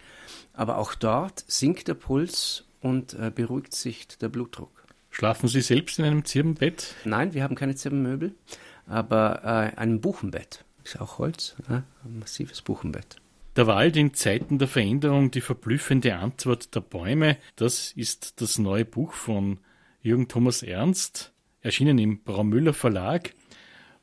Aber 0.54 0.78
auch 0.78 0.94
dort 0.94 1.46
sinkt 1.48 1.88
der 1.88 1.94
Puls 1.94 2.65
und 2.82 3.13
äh, 3.13 3.32
beruhigt 3.34 3.74
sich 3.74 4.08
der 4.08 4.30
Blutdruck. 4.30 4.84
Schlafen 5.10 5.48
Sie 5.48 5.62
selbst 5.62 6.00
in 6.00 6.06
einem 6.06 6.26
Zirbenbett? 6.26 6.96
Nein, 7.06 7.34
wir 7.34 7.44
haben 7.44 7.56
keine 7.56 7.76
Zirbenmöbel, 7.76 8.34
aber 8.88 9.44
äh, 9.44 9.78
ein 9.78 10.02
Buchenbett. 10.02 10.65
Ist 10.84 11.00
auch 11.00 11.20
Holz, 11.20 11.56
ein 11.67 11.84
massives 12.20 12.62
Buchenbett. 12.62 13.17
Der 13.58 13.68
Wald 13.68 13.98
in 13.98 14.14
Zeiten 14.14 14.60
der 14.60 14.70
Veränderung, 14.70 15.30
die 15.30 15.42
verblüffende 15.42 16.16
Antwort 16.16 16.74
der 16.74 16.80
Bäume, 16.80 17.38
das 17.58 17.92
ist 17.92 18.40
das 18.40 18.58
neue 18.58 18.86
Buch 18.86 19.12
von 19.12 19.60
Jürgen 20.02 20.30
Thomas 20.30 20.64
Ernst, 20.64 21.34
erschienen 21.60 21.98
im 21.98 22.24
Braumüller 22.24 22.74
Verlag. 22.74 23.34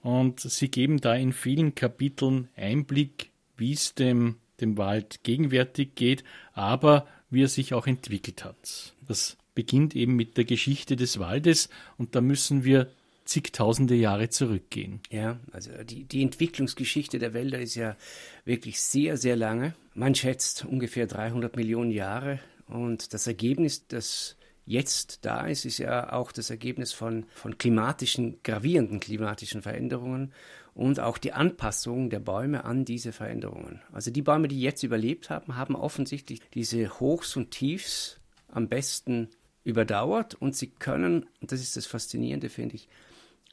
Und 0.02 0.40
sie 0.40 0.70
geben 0.70 1.00
da 1.00 1.14
in 1.14 1.32
vielen 1.32 1.74
Kapiteln 1.74 2.48
Einblick, 2.56 3.30
wie 3.56 3.72
es 3.72 3.94
dem, 3.94 4.37
dem 4.61 4.76
Wald 4.76 5.24
gegenwärtig 5.24 5.94
geht, 5.94 6.24
aber 6.52 7.06
wie 7.30 7.42
er 7.42 7.48
sich 7.48 7.72
auch 7.72 7.87
entwickelt 7.87 8.44
hat. 8.44 8.94
Das 9.06 9.38
beginnt 9.54 9.96
eben 9.96 10.14
mit 10.14 10.37
der 10.37 10.44
Geschichte 10.44 10.94
des 10.94 11.18
Waldes 11.18 11.70
und 11.96 12.14
da 12.14 12.20
müssen 12.20 12.64
wir 12.64 12.90
zigtausende 13.28 13.94
Jahre 13.94 14.30
zurückgehen. 14.30 15.00
Ja, 15.10 15.38
also 15.52 15.70
die, 15.84 16.04
die 16.04 16.22
Entwicklungsgeschichte 16.22 17.18
der 17.18 17.34
Wälder 17.34 17.58
ist 17.60 17.74
ja 17.74 17.96
wirklich 18.44 18.80
sehr, 18.80 19.18
sehr 19.18 19.36
lange. 19.36 19.74
Man 19.94 20.14
schätzt 20.14 20.64
ungefähr 20.64 21.06
300 21.06 21.54
Millionen 21.54 21.90
Jahre 21.90 22.40
und 22.66 23.12
das 23.12 23.26
Ergebnis, 23.26 23.86
das 23.86 24.36
jetzt 24.64 25.24
da 25.26 25.46
ist, 25.46 25.66
ist 25.66 25.78
ja 25.78 26.12
auch 26.12 26.32
das 26.32 26.50
Ergebnis 26.50 26.92
von, 26.92 27.26
von 27.34 27.58
klimatischen, 27.58 28.38
gravierenden 28.42 28.98
klimatischen 28.98 29.60
Veränderungen 29.60 30.32
und 30.74 30.98
auch 30.98 31.18
die 31.18 31.32
Anpassung 31.32 32.08
der 32.08 32.20
Bäume 32.20 32.64
an 32.64 32.86
diese 32.86 33.12
Veränderungen. 33.12 33.82
Also 33.92 34.10
die 34.10 34.22
Bäume, 34.22 34.48
die 34.48 34.60
jetzt 34.60 34.82
überlebt 34.82 35.28
haben, 35.28 35.56
haben 35.56 35.74
offensichtlich 35.74 36.40
diese 36.54 36.98
Hochs 36.98 37.36
und 37.36 37.50
Tiefs 37.50 38.20
am 38.48 38.68
besten 38.68 39.28
überdauert 39.64 40.34
und 40.34 40.56
sie 40.56 40.68
können, 40.68 41.26
und 41.42 41.52
das 41.52 41.60
ist 41.60 41.76
das 41.76 41.86
Faszinierende, 41.86 42.48
finde 42.48 42.76
ich, 42.76 42.88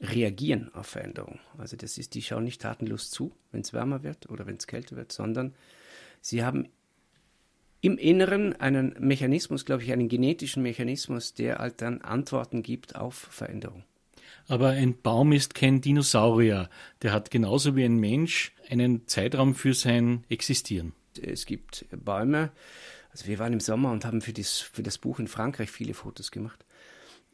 reagieren 0.00 0.70
auf 0.74 0.86
Veränderungen. 0.86 1.40
Also 1.58 1.76
das 1.76 1.98
ist, 1.98 2.14
die 2.14 2.22
schauen 2.22 2.44
nicht 2.44 2.60
tatenlos 2.60 3.10
zu, 3.10 3.32
wenn 3.50 3.62
es 3.62 3.72
wärmer 3.72 4.02
wird 4.02 4.28
oder 4.28 4.46
wenn 4.46 4.56
es 4.56 4.66
kälter 4.66 4.96
wird, 4.96 5.12
sondern 5.12 5.54
sie 6.20 6.44
haben 6.44 6.68
im 7.80 7.98
Inneren 7.98 8.54
einen 8.54 8.96
Mechanismus, 8.98 9.64
glaube 9.64 9.82
ich, 9.82 9.92
einen 9.92 10.08
genetischen 10.08 10.62
Mechanismus, 10.62 11.34
der 11.34 11.58
halt 11.58 11.82
dann 11.82 12.00
Antworten 12.00 12.62
gibt 12.62 12.96
auf 12.96 13.14
Veränderung. 13.14 13.84
Aber 14.48 14.70
ein 14.70 15.00
Baum 15.00 15.32
ist 15.32 15.54
kein 15.54 15.80
Dinosaurier. 15.80 16.68
Der 17.02 17.12
hat 17.12 17.30
genauso 17.30 17.76
wie 17.76 17.84
ein 17.84 17.96
Mensch 17.96 18.52
einen 18.68 19.06
Zeitraum 19.06 19.54
für 19.54 19.74
sein 19.74 20.24
Existieren. 20.28 20.92
Es 21.20 21.46
gibt 21.46 21.86
Bäume. 21.90 22.50
Also 23.10 23.26
wir 23.26 23.38
waren 23.38 23.52
im 23.52 23.60
Sommer 23.60 23.92
und 23.92 24.04
haben 24.04 24.20
für 24.20 24.32
das, 24.32 24.58
für 24.58 24.82
das 24.82 24.98
Buch 24.98 25.18
in 25.18 25.28
Frankreich 25.28 25.70
viele 25.70 25.94
Fotos 25.94 26.30
gemacht. 26.30 26.65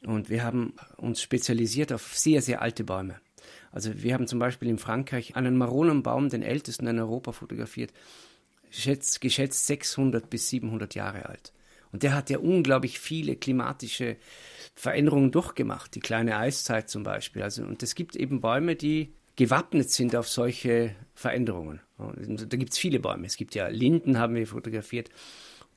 Und 0.07 0.31
wir 0.31 0.43
haben 0.43 0.75
uns 0.97 1.21
spezialisiert 1.23 1.93
auf 1.93 2.17
sehr, 2.17 2.43
sehr 2.43 2.61
alte 2.63 2.85
Bäume. 2.85 3.21
Also 3.71 4.03
wir 4.03 4.15
haben 4.15 4.27
zum 4.27 4.39
Beispiel 4.39 4.69
in 4.69 4.79
Frankreich 4.79 5.37
einen 5.37 5.57
Maronenbaum, 5.57 6.29
den 6.29 6.43
ältesten 6.43 6.87
in 6.87 6.99
Europa, 6.99 7.33
fotografiert, 7.33 7.93
geschätzt, 8.71 9.21
geschätzt 9.21 9.67
600 9.67 10.29
bis 10.29 10.49
700 10.49 10.95
Jahre 10.95 11.27
alt. 11.27 11.53
Und 11.93 12.03
der 12.03 12.15
hat 12.15 12.31
ja 12.31 12.39
unglaublich 12.39 12.99
viele 12.99 13.37
klimatische 13.37 14.17
Veränderungen 14.75 15.31
durchgemacht, 15.31 15.95
die 15.95 16.01
kleine 16.01 16.39
Eiszeit 16.39 16.89
zum 16.89 17.03
Beispiel. 17.03 17.43
Also, 17.43 17.65
und 17.65 17.83
es 17.83 17.95
gibt 17.95 18.17
eben 18.17 18.41
Bäume, 18.41 18.77
die 18.77 19.13
gewappnet 19.37 19.91
sind 19.91 20.17
auf 20.17 20.29
solche 20.29 20.95
Veränderungen. 21.15 21.81
Und 21.99 22.53
da 22.53 22.57
gibt 22.57 22.73
es 22.73 22.79
viele 22.79 22.99
Bäume. 22.99 23.27
Es 23.27 23.37
gibt 23.37 23.55
ja 23.55 23.69
Linden, 23.69 24.19
haben 24.19 24.35
wir 24.35 24.47
fotografiert, 24.47 25.11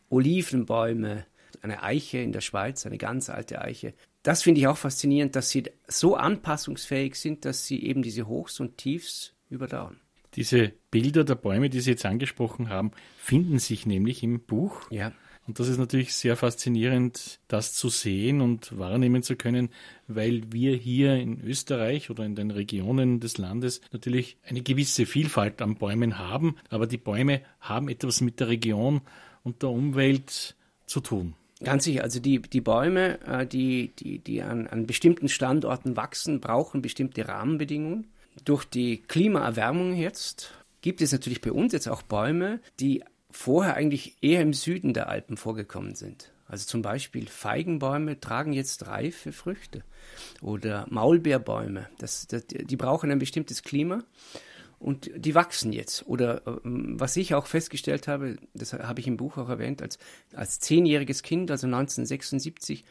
Olivenbäume, 0.09 1.25
eine 1.61 1.83
Eiche 1.83 2.19
in 2.19 2.31
der 2.31 2.41
Schweiz, 2.41 2.85
eine 2.85 2.97
ganz 2.97 3.29
alte 3.29 3.61
Eiche, 3.61 3.93
das 4.25 4.41
finde 4.41 4.59
ich 4.59 4.67
auch 4.67 4.77
faszinierend, 4.77 5.35
dass 5.35 5.51
sie 5.51 5.65
so 5.87 6.15
anpassungsfähig 6.15 7.15
sind, 7.15 7.45
dass 7.45 7.67
sie 7.67 7.83
eben 7.83 8.01
diese 8.01 8.27
Hochs 8.27 8.59
und 8.59 8.77
Tiefs 8.77 9.33
überdauern. 9.51 9.99
Diese 10.33 10.73
Bilder 10.89 11.23
der 11.23 11.35
Bäume, 11.35 11.69
die 11.69 11.79
Sie 11.79 11.91
jetzt 11.91 12.05
angesprochen 12.05 12.69
haben, 12.69 12.91
finden 13.17 13.59
sich 13.59 13.85
nämlich 13.85 14.23
im 14.23 14.41
Buch. 14.41 14.89
Ja. 14.89 15.13
Und 15.47 15.59
das 15.59 15.67
ist 15.67 15.77
natürlich 15.77 16.15
sehr 16.15 16.35
faszinierend, 16.35 17.39
das 17.47 17.73
zu 17.73 17.89
sehen 17.89 18.41
und 18.41 18.75
wahrnehmen 18.79 19.21
zu 19.21 19.35
können, 19.35 19.69
weil 20.07 20.41
wir 20.51 20.75
hier 20.75 21.17
in 21.17 21.39
Österreich 21.39 22.09
oder 22.09 22.25
in 22.25 22.33
den 22.33 22.49
Regionen 22.49 23.19
des 23.19 23.37
Landes 23.37 23.79
natürlich 23.91 24.37
eine 24.43 24.63
gewisse 24.63 25.05
Vielfalt 25.05 25.61
an 25.61 25.75
Bäumen 25.75 26.17
haben, 26.17 26.55
aber 26.69 26.87
die 26.87 26.97
Bäume 26.97 27.41
haben 27.59 27.89
etwas 27.89 28.21
mit 28.21 28.39
der 28.39 28.47
Region 28.47 29.01
und 29.43 29.61
der 29.61 29.69
Umwelt 29.69 30.55
zu 30.87 30.99
tun. 30.99 31.35
Ganz 31.65 31.83
sicher, 31.85 32.03
also 32.03 32.19
die, 32.19 32.39
die 32.43 32.61
Bäume, 32.61 33.19
äh, 33.25 33.47
die, 33.47 33.91
die, 33.95 34.19
die 34.19 34.43
an, 34.43 34.67
an 34.67 34.85
bestimmten 34.85 35.27
Standorten 35.27 35.97
wachsen, 35.97 36.39
brauchen 36.39 36.83
bestimmte 36.83 37.27
Rahmenbedingungen. 37.27 38.05
Durch 38.43 38.65
die 38.65 39.01
Klimaerwärmung 39.01 39.95
jetzt 39.95 40.53
gibt 40.81 41.01
es 41.01 41.11
natürlich 41.11 41.41
bei 41.41 41.51
uns 41.51 41.73
jetzt 41.73 41.87
auch 41.87 42.03
Bäume, 42.03 42.59
die 42.79 43.03
vorher 43.31 43.73
eigentlich 43.73 44.15
eher 44.21 44.41
im 44.41 44.53
Süden 44.53 44.93
der 44.93 45.09
Alpen 45.09 45.37
vorgekommen 45.37 45.95
sind. 45.95 46.31
Also 46.45 46.67
zum 46.67 46.83
Beispiel 46.83 47.25
Feigenbäume 47.25 48.19
tragen 48.19 48.53
jetzt 48.53 48.85
reife 48.85 49.31
Früchte 49.31 49.83
oder 50.43 50.85
Maulbeerbäume. 50.91 51.89
Das, 51.97 52.27
das, 52.27 52.45
die 52.45 52.77
brauchen 52.77 53.09
ein 53.09 53.17
bestimmtes 53.17 53.63
Klima 53.63 54.03
und 54.85 55.09
die 55.15 55.33
wachsen 55.33 55.73
jetzt. 55.73 56.05
Oder 56.05 56.43
ähm, 56.45 56.99
was 56.99 57.17
ich 57.17 57.33
auch 57.33 57.47
festgestellt 57.47 58.07
habe, 58.07 58.35
das 58.53 58.71
habe 58.73 58.99
ich 58.99 59.07
im 59.07 59.17
Buch 59.17 59.35
auch 59.39 59.49
erwähnt, 59.49 59.81
als, 59.81 59.97
als 60.31 60.59
zehnjähriges 60.59 61.23
Kind, 61.23 61.49
also 61.49 61.65
1976, 61.65 62.85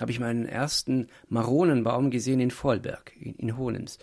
habe 0.00 0.10
ich 0.10 0.18
meinen 0.18 0.44
ersten 0.44 1.06
Maronenbaum 1.28 2.10
gesehen 2.10 2.40
in 2.40 2.50
Vollberg, 2.50 3.12
in, 3.20 3.36
in 3.36 3.56
Hohenems. 3.56 3.98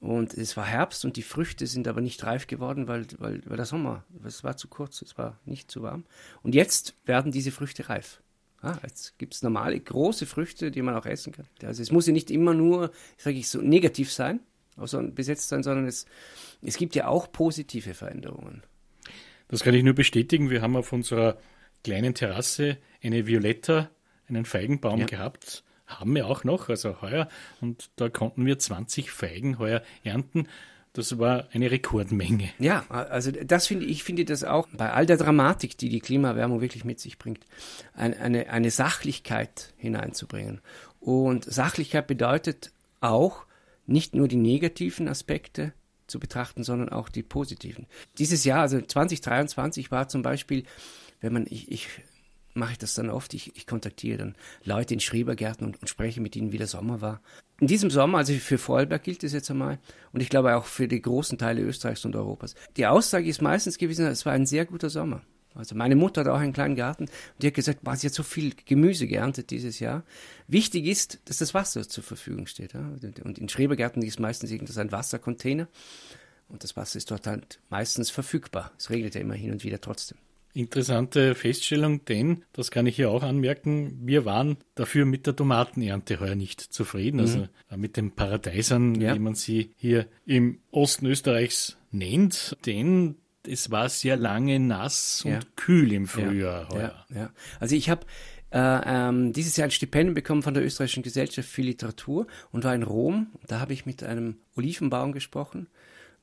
Und 0.00 0.34
es 0.34 0.56
war 0.56 0.64
Herbst 0.64 1.04
und 1.04 1.16
die 1.16 1.22
Früchte 1.22 1.66
sind 1.66 1.88
aber 1.88 2.00
nicht 2.00 2.22
reif 2.22 2.46
geworden, 2.46 2.86
weil, 2.86 3.08
weil, 3.18 3.42
weil 3.46 3.56
der 3.56 3.66
Sommer, 3.66 4.04
es 4.24 4.44
war 4.44 4.56
zu 4.56 4.68
kurz, 4.68 5.02
es 5.02 5.18
war 5.18 5.40
nicht 5.44 5.68
zu 5.68 5.82
warm. 5.82 6.04
Und 6.44 6.54
jetzt 6.54 6.94
werden 7.04 7.32
diese 7.32 7.50
Früchte 7.50 7.88
reif. 7.88 8.22
Ah, 8.62 8.78
jetzt 8.84 9.18
gibt 9.18 9.34
es 9.34 9.42
normale, 9.42 9.80
große 9.80 10.24
Früchte, 10.24 10.70
die 10.70 10.82
man 10.82 10.94
auch 10.94 11.06
essen 11.06 11.32
kann. 11.32 11.46
Also 11.64 11.82
es 11.82 11.90
muss 11.90 12.06
ja 12.06 12.12
nicht 12.12 12.30
immer 12.30 12.54
nur, 12.54 12.92
sage 13.18 13.38
ich 13.38 13.48
so, 13.48 13.60
negativ 13.60 14.12
sein, 14.12 14.38
besetzt 14.76 15.48
sein, 15.48 15.62
sondern 15.62 15.86
es, 15.86 16.06
es 16.62 16.76
gibt 16.76 16.94
ja 16.94 17.08
auch 17.08 17.30
positive 17.32 17.94
Veränderungen. 17.94 18.62
Das 19.48 19.62
kann 19.62 19.74
ich 19.74 19.82
nur 19.82 19.94
bestätigen. 19.94 20.50
Wir 20.50 20.62
haben 20.62 20.76
auf 20.76 20.92
unserer 20.92 21.38
kleinen 21.84 22.14
Terrasse 22.14 22.78
eine 23.02 23.26
Violetta, 23.26 23.90
einen 24.28 24.44
Feigenbaum 24.44 25.00
ja. 25.00 25.06
gehabt 25.06 25.64
haben 25.86 26.14
wir 26.14 26.26
auch 26.26 26.44
noch, 26.44 26.68
also 26.68 27.00
heuer. 27.00 27.28
Und 27.60 27.90
da 27.96 28.08
konnten 28.08 28.44
wir 28.44 28.58
20 28.58 29.10
Feigen 29.10 29.58
heuer 29.58 29.82
ernten. 30.04 30.48
Das 30.92 31.18
war 31.18 31.48
eine 31.52 31.70
Rekordmenge. 31.70 32.48
Ja, 32.58 32.86
also 32.88 33.30
das 33.30 33.66
finde 33.66 33.84
ich 33.84 34.02
finde 34.02 34.24
das 34.24 34.44
auch 34.44 34.66
bei 34.72 34.92
all 34.92 35.04
der 35.04 35.18
Dramatik, 35.18 35.76
die 35.76 35.90
die 35.90 36.00
Klimaerwärmung 36.00 36.62
wirklich 36.62 36.86
mit 36.86 37.00
sich 37.00 37.18
bringt, 37.18 37.44
eine, 37.94 38.18
eine, 38.18 38.48
eine 38.48 38.70
Sachlichkeit 38.70 39.74
hineinzubringen. 39.76 40.60
Und 40.98 41.44
Sachlichkeit 41.44 42.06
bedeutet 42.06 42.72
auch 43.00 43.44
nicht 43.86 44.14
nur 44.14 44.28
die 44.28 44.36
negativen 44.36 45.08
Aspekte 45.08 45.72
zu 46.06 46.20
betrachten, 46.20 46.62
sondern 46.62 46.88
auch 46.88 47.08
die 47.08 47.22
positiven. 47.22 47.86
Dieses 48.18 48.44
Jahr, 48.44 48.60
also 48.60 48.80
2023, 48.80 49.90
war 49.90 50.08
zum 50.08 50.22
Beispiel, 50.22 50.64
wenn 51.20 51.32
man, 51.32 51.46
ich, 51.48 51.70
ich 51.70 51.88
mache 52.56 52.76
das 52.78 52.94
dann 52.94 53.10
oft. 53.10 53.34
Ich, 53.34 53.54
ich 53.56 53.66
kontaktiere 53.66 54.18
dann 54.18 54.34
Leute 54.64 54.94
in 54.94 55.00
Schrebergärten 55.00 55.66
und, 55.66 55.80
und, 55.80 55.88
spreche 55.88 56.20
mit 56.20 56.34
ihnen, 56.36 56.52
wie 56.52 56.58
der 56.58 56.66
Sommer 56.66 57.00
war. 57.00 57.20
In 57.60 57.66
diesem 57.66 57.90
Sommer, 57.90 58.18
also 58.18 58.32
für 58.34 58.58
Vorarlberg 58.58 59.02
gilt 59.02 59.24
es 59.24 59.32
jetzt 59.32 59.50
einmal, 59.50 59.78
und 60.12 60.20
ich 60.20 60.28
glaube 60.28 60.56
auch 60.56 60.64
für 60.64 60.88
die 60.88 61.00
großen 61.00 61.38
Teile 61.38 61.62
Österreichs 61.62 62.04
und 62.04 62.16
Europas. 62.16 62.54
Die 62.76 62.86
Aussage 62.86 63.28
ist 63.28 63.42
meistens 63.42 63.78
gewesen, 63.78 64.06
es 64.06 64.26
war 64.26 64.32
ein 64.32 64.46
sehr 64.46 64.64
guter 64.64 64.90
Sommer. 64.90 65.22
Also 65.56 65.74
meine 65.74 65.96
Mutter 65.96 66.22
hat 66.22 66.28
auch 66.28 66.38
einen 66.38 66.52
kleinen 66.52 66.76
Garten 66.76 67.04
und 67.04 67.42
die 67.42 67.48
hat 67.48 67.54
gesagt, 67.54 67.82
boah, 67.82 67.96
sie 67.96 68.06
hat 68.06 68.14
so 68.14 68.22
viel 68.22 68.52
Gemüse 68.64 69.06
geerntet 69.06 69.50
dieses 69.50 69.80
Jahr. 69.80 70.04
Wichtig 70.48 70.86
ist, 70.86 71.20
dass 71.24 71.38
das 71.38 71.54
Wasser 71.54 71.88
zur 71.88 72.04
Verfügung 72.04 72.46
steht. 72.46 72.74
Ja? 72.74 72.92
Und 73.24 73.38
in 73.38 73.48
Schrebergärten 73.48 74.02
ist 74.02 74.20
meistens 74.20 74.50
ein 74.78 74.92
Wassercontainer 74.92 75.68
und 76.48 76.62
das 76.62 76.76
Wasser 76.76 76.98
ist 76.98 77.10
dort 77.10 77.26
halt 77.26 77.60
meistens 77.70 78.10
verfügbar. 78.10 78.72
Es 78.78 78.90
regnet 78.90 79.14
ja 79.14 79.20
immer 79.20 79.34
hin 79.34 79.52
und 79.52 79.64
wieder 79.64 79.80
trotzdem. 79.80 80.18
Interessante 80.56 81.34
Feststellung, 81.34 82.06
denn, 82.06 82.42
das 82.54 82.70
kann 82.70 82.86
ich 82.86 82.96
hier 82.96 83.10
auch 83.10 83.22
anmerken, 83.22 83.98
wir 84.06 84.24
waren 84.24 84.56
dafür 84.74 85.04
mit 85.04 85.26
der 85.26 85.36
Tomatenernte 85.36 86.18
heuer 86.18 86.34
nicht 86.34 86.62
zufrieden. 86.62 87.20
Also 87.20 87.40
mhm. 87.40 87.48
Also 87.68 87.78
mit 87.78 87.98
den 87.98 88.12
Paradeisern, 88.12 88.98
ja. 88.98 89.14
wie 89.14 89.18
man 89.18 89.34
sie 89.34 89.74
hier 89.76 90.06
im 90.24 90.60
Osten 90.70 91.04
Österreichs 91.04 91.76
nennt, 91.90 92.56
denn 92.64 93.16
es 93.48 93.70
war 93.70 93.88
sehr 93.88 94.16
lange 94.16 94.58
nass 94.60 95.22
und 95.24 95.32
ja. 95.32 95.40
kühl 95.56 95.92
im 95.92 96.06
Frühjahr 96.06 96.68
ja. 96.74 97.06
Ja, 97.14 97.30
Also 97.60 97.74
ich 97.74 97.90
habe 97.90 98.06
äh, 98.50 98.58
ähm, 98.58 99.32
dieses 99.32 99.56
Jahr 99.56 99.68
ein 99.68 99.72
Stipendium 99.72 100.14
bekommen 100.14 100.42
von 100.42 100.54
der 100.54 100.64
Österreichischen 100.64 101.02
Gesellschaft 101.02 101.48
für 101.48 101.62
Literatur 101.62 102.26
und 102.52 102.64
war 102.64 102.74
in 102.74 102.82
Rom. 102.82 103.28
Da 103.46 103.60
habe 103.60 103.72
ich 103.72 103.86
mit 103.86 104.02
einem 104.02 104.36
Olivenbauern 104.56 105.12
gesprochen 105.12 105.68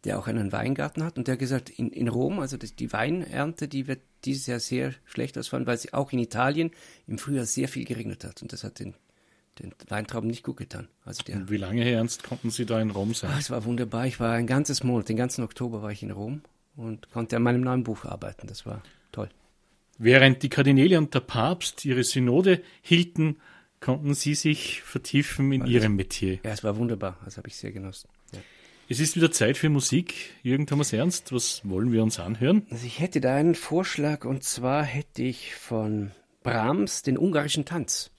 der 0.04 0.20
auch 0.20 0.28
einen 0.28 0.52
Weingarten 0.52 1.04
hat 1.04 1.18
und 1.18 1.28
der 1.28 1.34
hat 1.34 1.40
gesagt, 1.40 1.70
in, 1.70 1.90
in 1.90 2.08
Rom, 2.08 2.40
also 2.40 2.58
das, 2.58 2.76
die 2.76 2.92
Weinernte, 2.92 3.68
die 3.68 3.88
wird 3.88 4.02
dieses 4.26 4.48
Jahr 4.48 4.60
sehr 4.60 4.94
schlecht 5.06 5.38
ausfallen, 5.38 5.66
weil 5.66 5.78
sie 5.78 5.94
auch 5.94 6.12
in 6.12 6.20
Italien 6.20 6.72
im 7.08 7.18
Frühjahr 7.18 7.46
sehr 7.46 7.68
viel 7.68 7.86
geregnet 7.86 8.24
hat 8.24 8.42
und 8.42 8.52
das 8.52 8.64
hat 8.64 8.80
den, 8.80 8.96
den 9.60 9.74
Weintrauben 9.88 10.30
nicht 10.30 10.44
gut 10.44 10.58
getan. 10.58 10.90
Also 11.06 11.24
der, 11.24 11.38
und 11.38 11.50
wie 11.50 11.58
lange, 11.58 11.84
Herr 11.84 11.98
Ernst, 11.98 12.24
konnten 12.24 12.52
Sie 12.52 12.66
da 12.66 12.82
in 12.82 12.92
Rom 12.92 13.14
sein? 13.14 13.32
Ach, 13.34 13.40
es 13.40 13.50
war 13.50 13.64
wunderbar. 13.64 14.06
Ich 14.06 14.20
war 14.20 14.34
ein 14.34 14.48
ganzes 14.48 14.84
Monat, 14.84 15.08
den 15.08 15.18
ganzen 15.18 15.44
Oktober 15.44 15.82
war 15.82 15.92
ich 15.92 16.04
in 16.04 16.12
Rom 16.12 16.42
und 16.76 17.10
konnte 17.12 17.36
an 17.36 17.44
meinem 17.44 17.62
neuen 17.62 17.84
Buch 17.84 18.06
arbeiten. 18.06 18.48
Das 18.48 18.66
war 18.66 18.82
toll. 19.12 19.30
Während 19.98 20.44
die 20.44 20.50
Kardinäle 20.50 20.98
und 20.98 21.14
der 21.14 21.20
Papst 21.20 21.86
ihre 21.86 22.04
Synode 22.04 22.62
hielten, 22.82 23.38
konnten 23.80 24.14
Sie 24.14 24.34
sich 24.34 24.82
vertiefen 24.82 25.52
in 25.52 25.66
Ihrem 25.66 25.96
Metier. 25.96 26.40
Ja, 26.44 26.52
es 26.52 26.64
war 26.64 26.78
wunderbar. 26.78 27.18
Das 27.26 27.38
habe 27.38 27.50
ich 27.50 27.56
sehr 27.56 27.72
genossen. 27.72 28.10
Ja. 28.32 28.40
Es 28.90 29.00
ist 29.00 29.16
wieder 29.16 29.32
Zeit 29.32 29.58
für 29.58 29.70
Musik. 29.70 30.32
Jürgen 30.42 30.68
Thomas 30.68 30.94
Ernst, 30.94 31.32
was 31.32 31.62
wollen 31.64 31.92
wir 31.92 32.02
uns 32.02 32.20
anhören? 32.20 32.66
Also 32.70 32.86
ich 32.86 33.00
hätte 33.00 33.22
da 33.22 33.36
einen 33.36 33.56
Vorschlag 33.56 34.26
und 34.26 34.44
zwar 34.44 34.84
hätte 34.84 35.24
ich 35.24 35.56
von 35.56 36.12
Brahms 36.44 37.02
den 37.02 37.18
ungarischen 37.18 37.66
Tanz. 37.66 38.13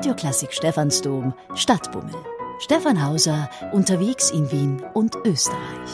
Radioklassik 0.00 0.54
Stephansdom 0.54 1.34
Stadtbummel. 1.54 2.14
Stefan 2.58 3.04
Hauser 3.04 3.50
unterwegs 3.74 4.30
in 4.30 4.50
Wien 4.50 4.82
und 4.94 5.14
Österreich. 5.26 5.90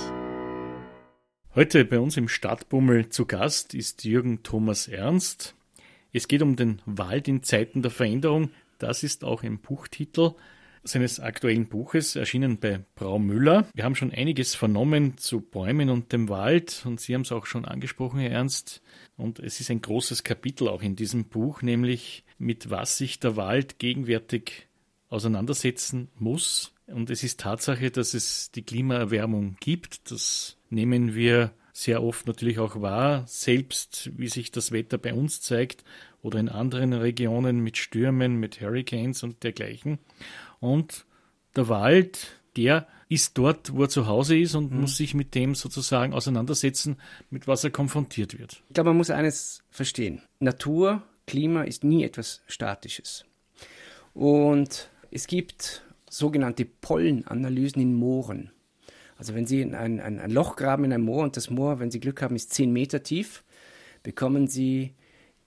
Heute 1.57 1.85
bei 1.85 1.99
uns 1.99 2.17
im 2.17 2.29
Stadtbummel 2.29 3.09
zu 3.09 3.27
Gast 3.27 3.75
ist 3.75 4.05
Jürgen 4.05 4.45
Thomas 4.45 4.87
Ernst. 4.87 5.57
Es 6.13 6.29
geht 6.29 6.43
um 6.43 6.55
den 6.55 6.81
Wald 6.87 7.27
in 7.27 7.43
Zeiten 7.43 7.83
der 7.83 7.91
Veränderung. 7.91 8.51
Das 8.79 9.03
ist 9.03 9.25
auch 9.25 9.43
ein 9.43 9.59
Buchtitel 9.59 10.37
seines 10.87 11.21
aktuellen 11.21 11.67
Buches, 11.69 12.17
erschienen 12.17 12.59
bei 12.59 12.81
Braumüller. 12.95 13.69
Wir 13.75 13.85
haben 13.85 13.95
schon 13.95 14.13
einiges 14.13 14.55
vernommen 14.55 15.19
zu 15.19 15.41
Bäumen 15.41 15.91
und 15.91 16.13
dem 16.13 16.29
Wald 16.29 16.83
und 16.87 17.01
Sie 17.01 17.15
haben 17.15 17.23
es 17.23 17.33
auch 17.33 17.47
schon 17.47 17.65
angesprochen, 17.65 18.21
Herr 18.21 18.31
Ernst. 18.31 18.83
Und 19.17 19.39
es 19.39 19.61
ist 19.61 19.71
ein 19.71 19.83
großes 19.83 20.25
Kapitel 20.25 20.69
auch 20.69 20.83
in 20.83 20.97
diesem 20.97 21.27
Buch, 21.27 21.63
nämlich 21.63 22.25
mit 22.39 22.71
was 22.71 22.99
sich 22.99 23.19
der 23.21 23.37
Wald 23.37 23.79
gegenwärtig 23.79 24.69
auseinandersetzen 25.09 26.09
muss. 26.19 26.73
Und 26.87 27.11
es 27.11 27.23
ist 27.23 27.41
Tatsache, 27.41 27.91
dass 27.91 28.15
es 28.15 28.51
die 28.53 28.63
Klimaerwärmung 28.63 29.57
gibt. 29.61 30.11
Das 30.11 30.57
nehmen 30.71 31.15
wir 31.15 31.53
sehr 31.73 32.03
oft 32.03 32.27
natürlich 32.27 32.59
auch 32.59 32.81
wahr, 32.81 33.25
selbst 33.27 34.11
wie 34.17 34.29
sich 34.29 34.51
das 34.51 34.73
Wetter 34.73 34.97
bei 34.97 35.13
uns 35.13 35.43
zeigt 35.43 35.85
oder 36.23 36.39
in 36.39 36.49
anderen 36.49 36.95
Regionen 36.95 37.61
mit 37.61 37.77
Stürmen, 37.77 38.37
mit 38.37 38.61
Hurricanes 38.61 39.23
und 39.23 39.43
dergleichen. 39.43 39.99
Und 40.67 41.07
der 41.55 41.69
Wald, 41.69 42.41
der 42.57 42.89
ist 43.09 43.39
dort, 43.39 43.73
wo 43.73 43.83
er 43.83 43.89
zu 43.89 44.09
Hause 44.09 44.37
ist 44.37 44.57
und 44.57 44.73
mhm. 44.73 44.81
muss 44.81 44.97
sich 44.97 45.15
mit 45.15 45.37
dem 45.37 45.55
sozusagen 45.55 46.13
auseinandersetzen, 46.13 46.97
mit 47.31 47.47
was 47.47 47.63
er 47.63 47.71
konfrontiert 47.71 48.37
wird. 48.37 48.65
Ich 48.69 48.75
glaube, 48.75 48.91
man 48.91 48.97
muss 48.97 49.11
eines 49.11 49.63
verstehen. 49.71 50.23
Natur, 50.41 51.03
Klima 51.27 51.63
ist 51.63 51.85
nie 51.85 52.03
etwas 52.03 52.43
Statisches. 52.49 53.25
Und 54.13 54.91
es 55.13 55.29
gibt 55.29 55.85
sogenannte 56.11 56.65
Pollenanalysen 56.65 57.81
in 57.81 57.95
Mooren. 57.95 58.51
Also 59.19 59.35
wenn 59.35 59.47
Sie 59.47 59.63
ein, 59.63 59.75
ein, 59.75 60.01
ein 60.01 60.31
Loch 60.33 60.57
graben 60.57 60.85
in 60.85 60.93
einem 60.93 61.05
Moor 61.05 61.23
und 61.23 61.37
das 61.37 61.49
Moor, 61.49 61.79
wenn 61.79 61.93
Sie 61.93 62.01
Glück 62.01 62.23
haben, 62.23 62.35
ist 62.35 62.53
10 62.53 62.73
Meter 62.73 63.05
tief, 63.05 63.45
bekommen 64.03 64.49
Sie 64.49 64.95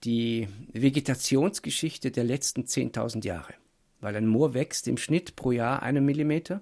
die 0.05 0.47
Vegetationsgeschichte 0.71 2.09
der 2.09 2.23
letzten 2.23 2.63
10.000 2.63 3.25
Jahre 3.25 3.53
weil 4.01 4.15
ein 4.15 4.27
Moor 4.27 4.53
wächst 4.53 4.87
im 4.87 4.97
Schnitt 4.97 5.35
pro 5.35 5.51
Jahr 5.51 5.81
einen 5.83 6.05
Millimeter 6.05 6.61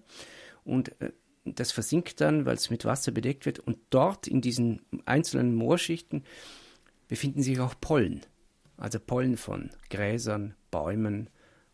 und 0.64 1.00
äh, 1.02 1.12
das 1.56 1.72
versinkt 1.72 2.20
dann, 2.22 2.46
weil 2.46 2.56
es 2.56 2.70
mit 2.70 2.86
Wasser 2.86 3.12
bedeckt 3.12 3.46
wird. 3.46 3.60
Und 3.60 3.78
dort 3.90 4.28
in 4.28 4.42
diesen 4.42 4.82
einzelnen 5.06 5.56
Moorschichten 5.56 6.24
befinden 7.08 7.42
sich 7.42 7.60
auch 7.60 7.76
Pollen, 7.80 8.22
also 8.76 9.00
Pollen 9.00 9.38
von 9.38 9.70
Gräsern, 9.90 10.56
Bäumen, 10.72 11.30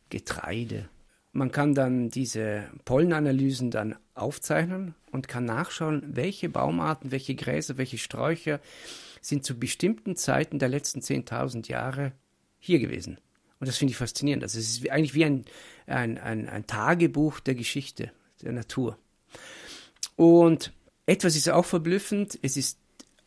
Getreide. 0.09 0.89
Man 1.31 1.51
kann 1.51 1.73
dann 1.73 2.09
diese 2.09 2.69
Pollenanalysen 2.85 3.71
dann 3.71 3.95
aufzeichnen 4.13 4.93
und 5.11 5.27
kann 5.27 5.45
nachschauen, 5.45 6.03
welche 6.15 6.49
Baumarten, 6.49 7.11
welche 7.11 7.33
Gräser, 7.33 7.77
welche 7.77 7.97
Sträucher 7.97 8.59
sind 9.21 9.43
zu 9.43 9.57
bestimmten 9.57 10.15
Zeiten 10.15 10.59
der 10.59 10.69
letzten 10.69 10.99
10.000 10.99 11.67
Jahre 11.69 12.11
hier 12.59 12.77
gewesen. 12.77 13.17
Und 13.63 13.69
das 13.69 13.77
finde 13.77 13.91
ich 13.91 13.97
faszinierend. 13.97 14.43
Also 14.43 14.59
es 14.59 14.71
ist 14.71 14.89
eigentlich 14.89 15.13
wie 15.13 15.23
ein, 15.23 15.45
ein, 15.87 16.17
ein, 16.17 16.49
ein 16.49 16.67
Tagebuch 16.67 17.39
der 17.39 17.55
Geschichte, 17.55 18.11
der 18.41 18.51
Natur. 18.51 18.97
Und 20.17 20.73
etwas 21.05 21.37
ist 21.37 21.49
auch 21.49 21.63
verblüffend, 21.63 22.37
es 22.41 22.57
ist 22.57 22.77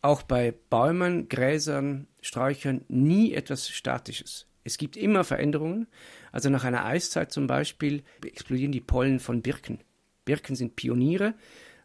auch 0.03 0.21
bei 0.21 0.53
Bäumen, 0.69 1.27
Gräsern, 1.27 2.05
Sträuchern 2.21 2.85
nie 2.87 3.33
etwas 3.33 3.67
Statisches. 3.67 4.45
Es 4.63 4.77
gibt 4.77 4.95
immer 4.95 5.23
Veränderungen. 5.23 5.87
Also 6.31 6.51
nach 6.51 6.65
einer 6.65 6.85
Eiszeit 6.85 7.31
zum 7.31 7.47
Beispiel 7.47 8.03
explodieren 8.23 8.71
die 8.71 8.79
Pollen 8.79 9.19
von 9.19 9.41
Birken. 9.41 9.79
Birken 10.23 10.55
sind 10.55 10.75
Pioniere. 10.75 11.33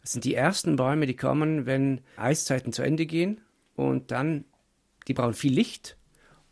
Das 0.02 0.12
sind 0.12 0.26
die 0.26 0.34
ersten 0.34 0.76
Bäume, 0.76 1.06
die 1.06 1.16
kommen, 1.16 1.64
wenn 1.64 2.02
Eiszeiten 2.18 2.74
zu 2.74 2.82
Ende 2.82 3.06
gehen. 3.06 3.40
Und 3.76 4.10
dann, 4.10 4.44
die 5.08 5.14
brauchen 5.14 5.32
viel 5.32 5.54
Licht 5.54 5.96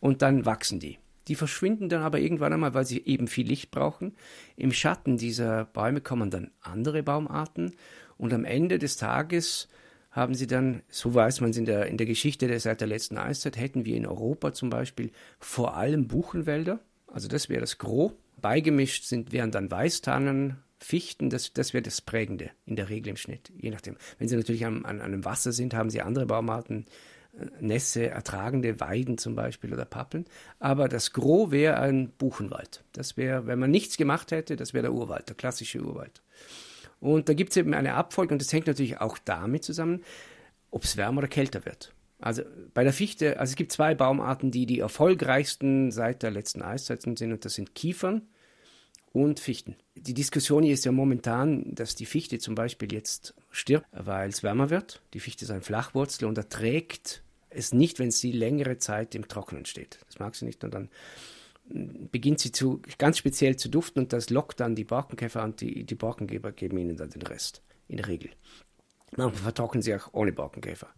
und 0.01 0.23
dann 0.23 0.47
wachsen 0.47 0.81
die. 0.81 0.97
Die 1.31 1.37
verschwinden 1.37 1.89
dann 1.89 2.03
aber 2.03 2.19
irgendwann 2.19 2.53
einmal, 2.53 2.75
weil 2.75 2.85
sie 2.85 3.07
eben 3.07 3.29
viel 3.29 3.47
Licht 3.47 3.71
brauchen. 3.71 4.17
Im 4.57 4.73
Schatten 4.73 5.17
dieser 5.17 5.65
Bäume 5.65 6.01
kommen 6.01 6.29
dann 6.29 6.51
andere 6.61 7.05
Baumarten 7.05 7.77
und 8.19 8.35
am 8.35 8.45
Ende 8.45 8.81
des 8.81 8.97
Tages 8.97 9.69
haben 10.11 10.35
sie 10.35 10.49
dann, 10.49 10.83
so 10.89 11.15
weiß 11.15 11.41
man 11.41 11.51
es 11.51 11.57
in 11.57 11.67
der, 11.67 11.87
in 11.87 11.99
der 11.99 12.09
Geschichte 12.09 12.49
der, 12.49 12.59
seit 12.59 12.81
der 12.81 12.89
letzten 12.89 13.17
Eiszeit, 13.17 13.57
hätten 13.57 13.85
wir 13.85 13.97
in 13.97 14.07
Europa 14.07 14.53
zum 14.53 14.71
Beispiel 14.71 15.13
vor 15.39 15.77
allem 15.77 16.09
Buchenwälder, 16.09 16.81
also 17.07 17.29
das 17.29 17.49
wäre 17.49 17.61
das 17.61 17.79
Gros. 17.79 18.11
Beigemischt 18.41 19.05
sind, 19.05 19.31
wären 19.31 19.53
dann 19.53 19.71
Weißtannen, 19.71 20.57
Fichten, 20.79 21.31
das, 21.31 21.53
das 21.53 21.75
wäre 21.75 21.83
das 21.83 22.01
Prägende 22.01 22.51
in 22.67 22.75
der 22.75 22.89
Regel 22.89 23.11
im 23.11 23.17
Schnitt, 23.17 23.53
je 23.57 23.71
nachdem. 23.71 23.97
Wenn 24.19 24.27
sie 24.27 24.35
natürlich 24.35 24.67
an, 24.67 24.85
an 24.85 25.01
einem 25.01 25.25
Wasser 25.25 25.53
sind, 25.53 25.75
haben 25.75 25.91
sie 25.91 26.01
andere 26.01 26.27
Baumarten, 26.27 26.87
Nässe 27.61 28.11
ertragende 28.11 28.81
Weiden 28.81 29.19
zum 29.19 29.35
Beispiel 29.35 29.73
oder 29.73 29.85
Pappeln. 29.85 30.25
Aber 30.59 30.89
das 30.89 31.13
Gros 31.13 31.51
wäre 31.51 31.79
ein 31.79 32.11
Buchenwald. 32.11 32.85
Das 32.93 33.17
wäre, 33.17 33.47
wenn 33.47 33.59
man 33.59 33.71
nichts 33.71 33.97
gemacht 33.97 34.33
hätte, 34.33 34.57
das 34.57 34.75
wäre 34.75 34.83
der 34.83 34.93
Urwald, 34.93 35.29
der 35.29 35.37
klassische 35.37 35.81
Urwald. 35.81 36.23
Und 37.01 37.29
da 37.29 37.35
gibt 37.35 37.51
es 37.51 37.57
eben 37.57 37.73
eine 37.73 37.95
Abfolge 37.95 38.35
und 38.35 38.43
das 38.43 38.53
hängt 38.53 38.67
natürlich 38.67 39.01
auch 39.01 39.19
damit 39.19 39.65
zusammen, 39.65 40.03
ob 40.71 40.85
es 40.85 40.97
wärmer 40.97 41.19
oder 41.19 41.29
kälter 41.29 41.65
wird. 41.65 41.95
Also 42.19 42.43
bei 42.75 42.85
der 42.85 42.93
Fichte, 42.93 43.41
also 43.41 43.53
es 43.53 43.57
gibt 43.57 43.73
zwei 43.73 43.95
Baumarten, 43.95 44.51
die 44.51 44.67
die 44.67 44.81
erfolgreichsten 44.81 45.91
seit 45.91 46.23
der 46.23 46.31
letzten 46.31 46.61
Eiszeit 46.61 47.01
sind 47.01 47.21
und 47.23 47.45
das 47.45 47.55
sind 47.55 47.75
Kiefern 47.75 48.29
und 49.13 49.41
Fichten. 49.41 49.77
Die 49.95 50.15
Diskussion 50.15 50.63
hier 50.63 50.75
ist 50.75 50.85
ja 50.85 50.93
momentan, 50.93 51.75
dass 51.75 51.95
die 51.95 52.07
Fichte 52.07 52.39
zum 52.39 52.55
Beispiel 52.55 52.93
jetzt 52.93 53.35
stirbt, 53.51 53.87
weil 53.93 54.29
es 54.29 54.43
wärmer 54.43 54.71
wird. 54.71 55.03
Die 55.15 55.21
Fichte 55.21 55.45
ist 55.45 55.51
ein 55.51 55.63
Flachwurzel 55.63 56.27
und 56.27 56.39
erträgt 56.39 57.23
es 57.51 57.73
nicht, 57.73 57.99
wenn 57.99 58.11
sie 58.11 58.33
längere 58.33 58.79
Zeit 58.79 59.15
im 59.15 59.29
Trockenen 59.29 59.67
steht. 59.67 59.99
Das 60.07 60.19
mag 60.19 60.35
sie 60.35 60.45
nicht 60.45 60.63
und 60.65 60.73
dann 60.73 60.89
beginnt 61.71 62.41
sie 62.41 62.53
zu, 62.53 62.81
ganz 62.99 63.19
speziell 63.19 63.57
zu 63.57 63.69
duften 63.69 64.03
und 64.03 64.13
das 64.13 64.31
lockt 64.31 64.61
dann 64.61 64.75
die 64.75 64.85
Borkenkäfer 64.85 65.43
und 65.45 65.61
die, 65.61 65.85
die 65.85 65.95
Borkengeber 65.95 66.53
geben 66.53 66.79
ihnen 66.79 66.97
dann 66.97 67.11
den 67.11 67.23
Rest, 67.23 67.63
in 67.89 67.99
der 67.99 68.09
Regel. 68.09 68.31
Manchmal 69.17 69.43
vertrocknen 69.43 69.83
sie 69.83 69.95
auch 69.95 70.09
ohne 70.13 70.33
Borkenkäfer. 70.33 70.89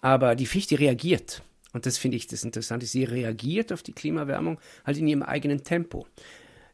Aber 0.00 0.34
die 0.34 0.46
Fichte 0.46 0.78
reagiert, 0.78 1.42
und 1.72 1.86
das 1.86 1.98
finde 1.98 2.16
ich 2.16 2.26
das 2.26 2.44
Interessante, 2.44 2.86
sie 2.86 3.04
reagiert 3.04 3.72
auf 3.72 3.82
die 3.82 3.92
Klimawärmung 3.92 4.60
halt 4.84 4.98
in 4.98 5.08
ihrem 5.08 5.22
eigenen 5.22 5.62
Tempo. 5.64 6.06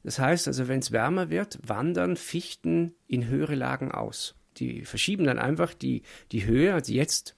Das 0.02 0.18
heißt 0.18 0.48
also, 0.48 0.68
wenn 0.68 0.78
es 0.78 0.92
wärmer 0.92 1.28
wird, 1.28 1.58
wandern 1.62 2.16
Fichten 2.16 2.94
in 3.06 3.26
höhere 3.26 3.54
Lagen 3.54 3.90
aus. 3.90 4.34
Die 4.60 4.84
verschieben 4.84 5.24
dann 5.24 5.38
einfach 5.38 5.74
die, 5.74 6.02
die 6.32 6.44
Höhe, 6.44 6.74
also 6.74 6.92
jetzt 6.92 7.36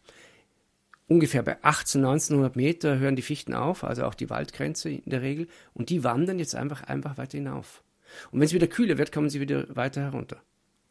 ungefähr 1.07 1.43
bei 1.43 1.63
18, 1.63 2.05
1900 2.05 2.57
Meter 2.57 2.99
hören 2.99 3.17
die 3.17 3.23
Fichten 3.23 3.53
auf, 3.53 3.83
also 3.83 4.05
auch 4.05 4.15
die 4.15 4.31
Waldgrenze 4.31 4.91
in 4.91 5.11
der 5.11 5.23
Regel, 5.23 5.49
und 5.75 5.91
die 5.91 6.05
wandern 6.05 6.39
jetzt 6.39 6.55
einfach, 6.55 6.85
einfach 6.85 7.19
weiter 7.19 7.37
hinauf. 7.39 7.83
Und 8.31 8.41
wenn 8.41 8.47
es 8.47 8.55
wieder 8.55 8.69
kühler 8.69 8.97
wird, 8.97 9.13
kommen 9.13 9.29
sie 9.29 9.41
wieder 9.41 9.67
weiter 9.75 10.03
herunter. 10.03 10.41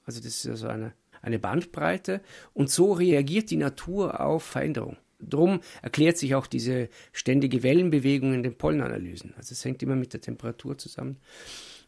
Also 0.05 0.19
das 0.19 0.43
ist 0.43 0.47
also 0.47 0.67
eine, 0.67 0.93
eine 1.21 1.39
Bandbreite 1.39 2.21
und 2.53 2.69
so 2.69 2.93
reagiert 2.93 3.49
die 3.49 3.57
Natur 3.57 4.19
auf 4.19 4.43
Veränderung. 4.43 4.97
Drum 5.19 5.59
erklärt 5.81 6.17
sich 6.17 6.35
auch 6.35 6.47
diese 6.47 6.89
ständige 7.11 7.61
Wellenbewegung 7.61 8.33
in 8.33 8.43
den 8.43 8.57
Pollenanalysen. 8.57 9.33
Also 9.37 9.51
es 9.51 9.63
hängt 9.65 9.83
immer 9.83 9.95
mit 9.95 10.13
der 10.13 10.21
Temperatur 10.21 10.77
zusammen. 10.77 11.17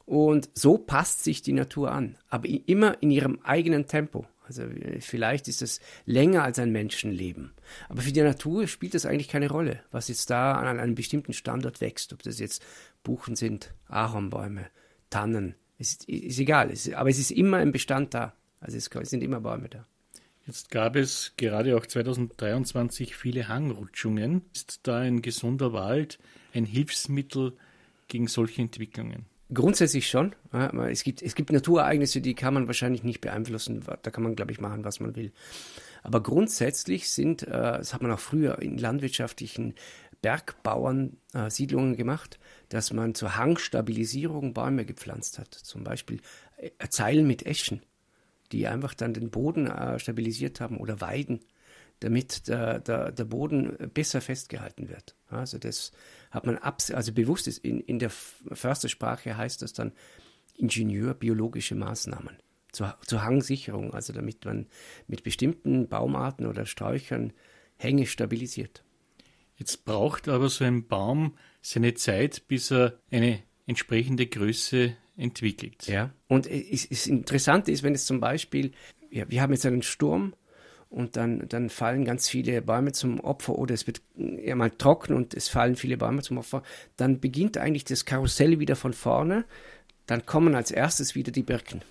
Und 0.05 0.49
so 0.53 0.77
passt 0.77 1.23
sich 1.23 1.41
die 1.41 1.53
Natur 1.53 1.91
an, 1.91 2.17
aber 2.29 2.47
immer 2.47 3.01
in 3.01 3.11
ihrem 3.11 3.39
eigenen 3.43 3.87
Tempo. 3.87 4.25
Also 4.43 4.63
vielleicht 4.99 5.47
ist 5.47 5.61
es 5.61 5.79
länger 6.05 6.43
als 6.43 6.59
ein 6.59 6.71
Menschenleben. 6.71 7.53
Aber 7.87 8.01
für 8.01 8.11
die 8.11 8.21
Natur 8.21 8.67
spielt 8.67 8.93
das 8.93 9.05
eigentlich 9.05 9.29
keine 9.29 9.49
Rolle, 9.49 9.81
was 9.91 10.09
jetzt 10.09 10.29
da 10.29 10.53
an 10.53 10.79
einem 10.79 10.95
bestimmten 10.95 11.31
Standort 11.31 11.79
wächst. 11.79 12.11
Ob 12.11 12.21
das 12.23 12.39
jetzt 12.39 12.61
Buchen 13.03 13.35
sind, 13.35 13.73
Ahornbäume, 13.87 14.67
Tannen, 15.09 15.55
ist, 15.77 16.07
ist 16.09 16.39
egal. 16.39 16.69
Es, 16.69 16.91
aber 16.91 17.09
es 17.09 17.17
ist 17.17 17.31
immer 17.31 17.57
ein 17.57 17.71
Bestand 17.71 18.13
da. 18.13 18.33
Also 18.59 18.77
es 18.77 18.89
sind 19.09 19.23
immer 19.23 19.39
Bäume 19.39 19.69
da. 19.69 19.85
Jetzt 20.45 20.69
gab 20.69 20.95
es 20.95 21.33
gerade 21.37 21.77
auch 21.77 21.85
2023 21.85 23.15
viele 23.15 23.47
Hangrutschungen. 23.47 24.43
Ist 24.53 24.81
da 24.83 24.99
ein 24.99 25.21
gesunder 25.21 25.71
Wald 25.73 26.19
ein 26.53 26.65
Hilfsmittel 26.65 27.53
gegen 28.07 28.27
solche 28.27 28.61
Entwicklungen? 28.61 29.25
Grundsätzlich 29.53 30.07
schon. 30.07 30.33
Es 30.89 31.03
gibt, 31.03 31.21
es 31.21 31.35
gibt 31.35 31.51
Naturereignisse, 31.51 32.21
die 32.21 32.35
kann 32.35 32.53
man 32.53 32.67
wahrscheinlich 32.67 33.03
nicht 33.03 33.19
beeinflussen. 33.19 33.83
Da 34.01 34.09
kann 34.11 34.23
man, 34.23 34.35
glaube 34.35 34.51
ich, 34.53 34.61
machen, 34.61 34.85
was 34.85 34.99
man 35.01 35.15
will. 35.15 35.33
Aber 36.03 36.23
grundsätzlich 36.23 37.09
sind, 37.09 37.43
äh, 37.43 37.49
das 37.49 37.93
hat 37.93 38.01
man 38.01 38.11
auch 38.11 38.19
früher 38.19 38.59
in 38.61 38.77
landwirtschaftlichen 38.77 39.75
Bergbauern-Siedlungen 40.21 41.95
gemacht, 41.95 42.39
dass 42.69 42.93
man 42.93 43.13
zur 43.13 43.35
Hangstabilisierung 43.35 44.53
Bäume 44.53 44.85
gepflanzt 44.85 45.37
hat. 45.37 45.53
Zum 45.53 45.83
Beispiel 45.83 46.21
äh, 46.57 46.69
Zeilen 46.89 47.27
mit 47.27 47.45
Eschen, 47.45 47.81
die 48.51 48.67
einfach 48.67 48.93
dann 48.93 49.13
den 49.13 49.31
Boden 49.31 49.67
äh, 49.67 49.99
stabilisiert 49.99 50.61
haben 50.61 50.77
oder 50.77 51.01
Weiden, 51.01 51.41
damit 51.99 52.47
der, 52.47 52.79
der, 52.79 53.11
der 53.11 53.25
Boden 53.25 53.77
besser 53.93 54.21
festgehalten 54.21 54.89
wird. 54.89 55.15
Also 55.29 55.57
das 55.57 55.91
hat 56.31 56.45
man 56.45 56.57
abs 56.57 56.91
also 56.91 57.13
bewusst 57.13 57.47
ist, 57.47 57.59
in, 57.59 57.81
in 57.81 57.99
der 57.99 58.09
Förstersprache 58.09 59.37
heißt 59.37 59.61
das 59.61 59.73
dann 59.73 59.91
Ingenieur 60.57 61.13
biologische 61.13 61.75
Maßnahmen 61.75 62.37
zur, 62.71 62.97
zur 63.05 63.23
Hangsicherung, 63.23 63.93
also 63.93 64.13
damit 64.13 64.45
man 64.45 64.67
mit 65.07 65.23
bestimmten 65.23 65.87
Baumarten 65.87 66.45
oder 66.45 66.65
Sträuchern 66.65 67.33
Hänge 67.77 68.05
stabilisiert. 68.05 68.83
Jetzt 69.55 69.85
braucht 69.85 70.27
aber 70.27 70.49
so 70.49 70.63
ein 70.63 70.87
Baum 70.87 71.35
seine 71.61 71.93
Zeit, 71.93 72.47
bis 72.47 72.71
er 72.71 72.99
eine 73.11 73.43
entsprechende 73.67 74.27
Größe 74.27 74.95
entwickelt. 75.17 75.87
Ja, 75.87 76.13
und 76.27 76.47
es, 76.47 76.85
es 76.89 77.07
interessant 77.07 77.67
ist, 77.67 77.83
wenn 77.83 77.93
es 77.93 78.05
zum 78.05 78.19
Beispiel, 78.19 78.71
ja, 79.09 79.29
wir 79.29 79.41
haben 79.41 79.53
jetzt 79.53 79.65
einen 79.65 79.83
Sturm 79.83 80.33
und 80.91 81.15
dann, 81.15 81.47
dann 81.47 81.69
fallen 81.69 82.03
ganz 82.03 82.27
viele 82.27 82.61
Bäume 82.61 82.91
zum 82.91 83.21
Opfer 83.21 83.57
oder 83.57 83.73
es 83.73 83.87
wird 83.87 84.01
ja 84.15 84.55
mal 84.55 84.69
trocken 84.69 85.15
und 85.15 85.33
es 85.33 85.47
fallen 85.47 85.77
viele 85.77 85.97
Bäume 85.97 86.21
zum 86.21 86.37
Opfer, 86.37 86.63
dann 86.97 87.21
beginnt 87.21 87.57
eigentlich 87.57 87.85
das 87.85 88.03
Karussell 88.05 88.59
wieder 88.59 88.75
von 88.75 88.91
vorne. 88.91 89.45
Dann 90.05 90.25
kommen 90.25 90.53
als 90.53 90.69
erstes 90.69 91.15
wieder 91.15 91.31
die 91.31 91.43
Birken. 91.43 91.81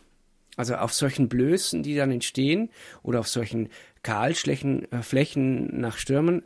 Also 0.57 0.75
auf 0.75 0.93
solchen 0.93 1.31
Blößen, 1.31 1.83
die 1.83 1.97
dann 1.97 2.11
entstehen 2.11 2.69
oder 3.03 3.21
auf 3.21 3.29
solchen 3.29 3.71
Kahlflächen 4.03 4.91
äh, 4.93 5.03
Flächen 5.03 5.81
nach 5.81 5.97
Stürmen 5.97 6.43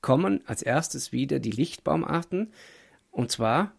kommen 0.00 0.40
als 0.46 0.62
erstes 0.62 1.12
wieder 1.12 1.38
die 1.38 1.52
Lichtbaumarten 1.52 2.52
und 3.12 3.30
zwar 3.30 3.72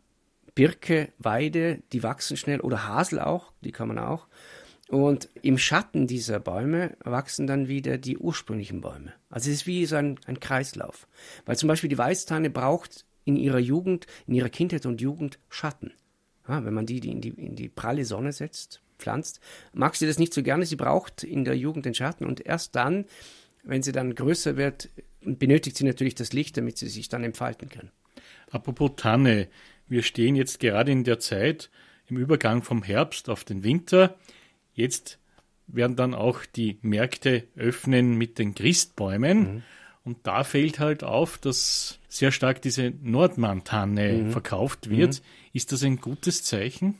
Birke, 0.55 1.09
Weide, 1.17 1.81
die 1.91 2.03
wachsen 2.03 2.37
schnell 2.37 2.61
oder 2.61 2.87
Hasel 2.87 3.19
auch, 3.19 3.51
die 3.61 3.71
kann 3.73 3.89
man 3.89 3.99
auch. 3.99 4.27
Und 4.89 5.29
im 5.41 5.57
Schatten 5.57 6.07
dieser 6.07 6.39
Bäume 6.39 6.95
wachsen 7.03 7.47
dann 7.47 7.67
wieder 7.67 7.97
die 7.97 8.17
ursprünglichen 8.17 8.81
Bäume. 8.81 9.13
Also 9.29 9.49
es 9.49 9.57
ist 9.57 9.67
wie 9.67 9.85
so 9.85 9.95
ein, 9.95 10.19
ein 10.25 10.39
Kreislauf. 10.39 11.07
Weil 11.45 11.57
zum 11.57 11.67
Beispiel 11.67 11.89
die 11.89 11.97
Weißtanne 11.97 12.49
braucht 12.49 13.05
in 13.25 13.37
ihrer 13.37 13.59
Jugend, 13.59 14.07
in 14.27 14.35
ihrer 14.35 14.49
Kindheit 14.49 14.85
und 14.85 15.01
Jugend 15.01 15.39
Schatten. 15.49 15.93
Ja, 16.47 16.65
wenn 16.65 16.73
man 16.73 16.85
die, 16.85 16.99
die, 16.99 17.11
in 17.11 17.21
die 17.21 17.29
in 17.29 17.55
die 17.55 17.69
pralle 17.69 18.03
Sonne 18.03 18.33
setzt, 18.33 18.81
pflanzt, 18.99 19.39
mag 19.73 19.95
sie 19.95 20.07
das 20.07 20.19
nicht 20.19 20.33
so 20.33 20.43
gerne. 20.43 20.65
Sie 20.65 20.75
braucht 20.75 21.23
in 21.23 21.45
der 21.45 21.57
Jugend 21.57 21.85
den 21.85 21.93
Schatten 21.93 22.25
und 22.25 22.45
erst 22.45 22.75
dann, 22.75 23.05
wenn 23.63 23.81
sie 23.81 23.93
dann 23.93 24.13
größer 24.13 24.57
wird, 24.57 24.89
benötigt 25.21 25.77
sie 25.77 25.85
natürlich 25.85 26.15
das 26.15 26.33
Licht, 26.33 26.57
damit 26.57 26.77
sie 26.77 26.89
sich 26.89 27.07
dann 27.07 27.23
entfalten 27.23 27.69
kann. 27.69 27.91
Apropos 28.51 28.91
Tanne, 28.97 29.47
wir 29.87 30.03
stehen 30.03 30.35
jetzt 30.35 30.59
gerade 30.59 30.91
in 30.91 31.03
der 31.03 31.19
Zeit 31.19 31.69
im 32.07 32.17
Übergang 32.17 32.61
vom 32.61 32.83
Herbst 32.83 33.29
auf 33.29 33.43
den 33.43 33.63
Winter. 33.63 34.17
Jetzt 34.73 35.19
werden 35.67 35.95
dann 35.95 36.13
auch 36.13 36.45
die 36.45 36.77
Märkte 36.81 37.43
öffnen 37.55 38.17
mit 38.17 38.39
den 38.39 38.55
Christbäumen. 38.55 39.39
Mhm. 39.39 39.63
Und 40.03 40.17
da 40.23 40.43
fällt 40.43 40.79
halt 40.79 41.03
auf, 41.03 41.37
dass 41.37 41.99
sehr 42.09 42.31
stark 42.31 42.61
diese 42.61 42.91
Nordmann-Tanne 43.01 44.13
mhm. 44.13 44.31
verkauft 44.31 44.89
wird. 44.89 45.21
Mhm. 45.21 45.25
Ist 45.53 45.71
das 45.71 45.83
ein 45.83 45.97
gutes 45.97 46.43
Zeichen? 46.43 46.95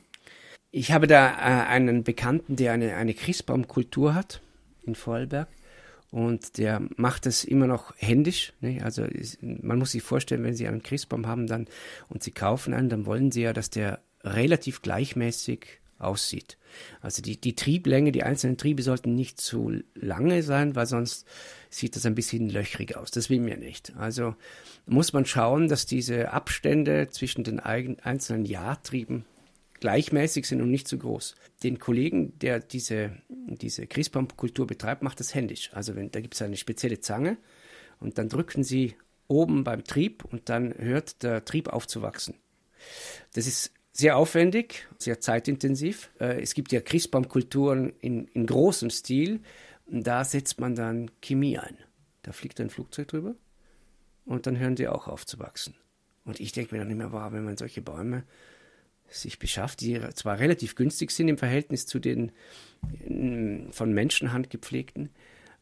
Ich 0.72 0.92
habe 0.92 1.06
da 1.06 1.30
äh, 1.30 1.68
einen 1.68 2.04
Bekannten, 2.04 2.56
der 2.56 2.74
eine, 2.74 2.96
eine 2.96 3.14
Christbaumkultur 3.14 4.16
hat 4.16 4.42
in 4.84 4.96
Vorarlberg. 4.96 5.50
Und 6.10 6.60
der 6.60 6.82
macht 6.96 7.26
das 7.26 7.44
immer 7.44 7.68
noch 7.68 7.94
händisch. 7.98 8.54
Ne? 8.62 8.82
Also 8.84 9.04
ist, 9.04 9.42
man 9.42 9.80
muss 9.80 9.92
sich 9.92 10.04
vorstellen, 10.04 10.44
wenn 10.44 10.56
Sie 10.56 10.68
einen 10.68 10.84
Christbaum 10.84 11.28
haben 11.28 11.48
dann 11.48 11.68
und 12.08 12.24
Sie 12.24 12.32
kaufen 12.32 12.74
einen, 12.74 12.90
dann 12.90 13.06
wollen 13.06 13.32
Sie 13.32 13.42
ja, 13.42 13.52
dass 13.52 13.72
der 13.72 14.00
relativ 14.24 14.82
gleichmäßig 14.82 15.80
aussieht. 16.04 16.58
Also 17.01 17.22
die, 17.22 17.39
die 17.39 17.56
Trieblänge, 17.56 18.12
die 18.12 18.24
einzelnen 18.24 18.58
Triebe 18.58 18.82
sollten 18.82 19.16
nicht 19.16 19.39
zu 19.39 19.82
lange 19.95 20.43
sein, 20.43 20.76
weil 20.76 20.86
sonst 20.86 21.28
sieht 21.70 21.95
das 21.95 22.06
ein 22.06 22.16
bisschen 22.16 22.49
löchrig 22.49 22.95
aus. 22.95 23.12
Das 23.12 23.30
will 23.30 23.45
wir 23.45 23.58
nicht. 23.58 23.93
Also 23.95 24.36
muss 24.86 25.14
man 25.14 25.26
schauen, 25.26 25.68
dass 25.68 25.86
diese 25.86 26.32
Abstände 26.32 27.10
zwischen 27.10 27.43
den 27.43 27.60
einzelnen 27.60 28.45
Jahrtrieben 28.45 29.26
gleichmäßig 29.80 30.47
sind 30.47 30.62
und 30.62 30.72
nicht 30.72 30.88
zu 30.88 30.97
groß. 30.97 31.36
Den 31.62 31.78
Kollegen, 31.78 32.39
der 32.39 32.60
diese, 32.60 33.18
diese 33.28 33.86
Christbaumkultur 33.86 34.66
betreibt, 34.66 35.04
macht 35.04 35.20
das 35.20 35.36
händisch. 35.36 35.72
Also 35.74 35.95
wenn, 35.95 36.10
da 36.10 36.22
gibt 36.22 36.36
es 36.36 36.41
eine 36.41 36.58
spezielle 36.58 37.01
Zange 37.01 37.38
und 37.99 38.18
dann 38.18 38.30
drücken 38.30 38.64
sie 38.64 38.95
oben 39.28 39.64
beim 39.64 39.84
Trieb 39.84 40.24
und 40.26 40.47
dann 40.49 40.74
hört 40.78 41.24
der 41.24 41.43
Trieb 41.43 41.68
auf 41.68 41.88
zu 41.88 42.01
wachsen. 42.01 42.36
Das 43.34 43.47
ist 43.47 43.74
sehr 43.94 44.18
aufwendig, 44.18 44.88
sehr 44.98 45.22
zeitintensiv. 45.22 46.10
Äh, 46.20 46.41
es 46.41 46.56
gibt 46.56 46.72
ja 46.72 46.82
Christbaumkulturen 46.82 47.94
in, 48.00 48.28
in 48.28 48.46
großem 48.46 48.89
Stil. 48.89 49.39
Da 49.88 50.24
setzt 50.24 50.60
man 50.60 50.76
dann 50.76 51.12
Chemie 51.22 51.58
ein. 51.58 51.78
Da 52.24 52.32
fliegt 52.32 52.60
ein 52.60 52.70
Flugzeug 52.70 53.10
drüber 53.10 53.36
und 54.26 54.48
dann 54.48 54.58
hören 54.58 54.76
die 54.76 54.88
auch 54.88 55.08
auf 55.08 55.26
zu 55.26 55.39
wachsen. 55.39 55.76
Und 56.26 56.39
ich 56.39 56.52
denke 56.54 56.74
mir 56.74 56.82
dann 56.82 56.91
immer, 56.91 57.12
wow, 57.12 57.32
wenn 57.32 57.44
man 57.44 57.58
solche 57.58 57.82
Bäume 57.82 58.24
sich 59.10 59.39
beschafft, 59.39 59.82
die 59.82 60.00
zwar 60.16 60.39
relativ 60.39 60.76
günstig 60.76 61.12
sind 61.12 61.28
im 61.28 61.38
Verhältnis 61.38 61.86
zu 61.86 62.00
den 62.00 62.32
von 63.72 63.94
Menschenhand 63.94 64.50
gepflegten. 64.50 65.10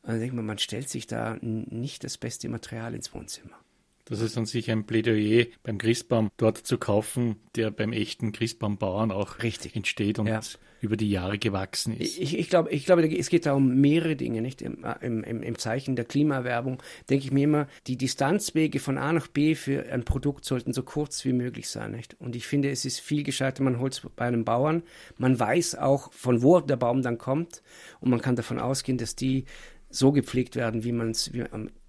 Also 0.03 0.19
denkt 0.19 0.35
man, 0.35 0.45
man 0.45 0.57
stellt 0.57 0.87
sich 0.87 1.07
da 1.07 1.37
nicht 1.41 2.03
das 2.03 2.17
beste 2.17 2.47
Material 2.47 2.95
ins 2.95 3.13
Wohnzimmer. 3.13 3.57
Das 4.05 4.21
ist 4.21 4.37
an 4.37 4.45
sich 4.45 4.69
ein 4.71 4.85
Plädoyer 4.85 5.45
beim 5.63 5.77
Christbaum 5.77 6.31
dort 6.37 6.57
zu 6.57 6.77
kaufen, 6.77 7.35
der 7.55 7.71
beim 7.71 7.93
echten 7.93 8.31
Christbaumbauern 8.31 9.11
auch 9.11 9.43
Richtig. 9.43 9.75
entsteht 9.75 10.19
und 10.19 10.27
ja. 10.27 10.39
über 10.81 10.97
die 10.97 11.09
Jahre 11.09 11.37
gewachsen 11.37 11.95
ist. 11.95 12.17
Ich, 12.17 12.37
ich, 12.37 12.49
glaube, 12.49 12.71
ich 12.71 12.85
glaube, 12.85 13.07
es 13.07 13.29
geht 13.29 13.45
da 13.45 13.53
um 13.53 13.79
mehrere 13.79 14.15
Dinge. 14.15 14.41
Nicht? 14.41 14.61
Im, 14.61 14.83
im, 15.01 15.43
im 15.43 15.57
Zeichen 15.57 15.95
der 15.95 16.05
Klimaerwerbung 16.05 16.81
denke 17.09 17.25
ich 17.25 17.31
mir 17.31 17.43
immer, 17.43 17.67
die 17.87 17.97
Distanzwege 17.97 18.79
von 18.79 18.97
A 18.97 19.13
nach 19.13 19.27
B 19.27 19.55
für 19.55 19.85
ein 19.91 20.03
Produkt 20.03 20.45
sollten 20.45 20.73
so 20.73 20.83
kurz 20.83 21.23
wie 21.25 21.33
möglich 21.33 21.69
sein. 21.69 21.91
Nicht? 21.91 22.15
Und 22.19 22.35
ich 22.35 22.47
finde, 22.47 22.69
es 22.69 22.85
ist 22.85 22.99
viel 22.99 23.23
gescheiter, 23.23 23.63
man 23.63 23.79
holt 23.79 23.93
es 23.93 24.01
bei 24.15 24.25
einem 24.25 24.45
Bauern. 24.45 24.83
Man 25.17 25.39
weiß 25.39 25.75
auch, 25.75 26.11
von 26.13 26.41
wo 26.41 26.59
der 26.59 26.77
Baum 26.77 27.01
dann 27.01 27.17
kommt 27.17 27.61
und 27.99 28.09
man 28.09 28.21
kann 28.21 28.35
davon 28.35 28.59
ausgehen, 28.59 28.97
dass 28.97 29.15
die 29.15 29.45
so 29.89 30.11
gepflegt 30.11 30.55
werden, 30.55 30.83
wie 30.83 30.93
man 30.93 31.11
es, 31.11 31.29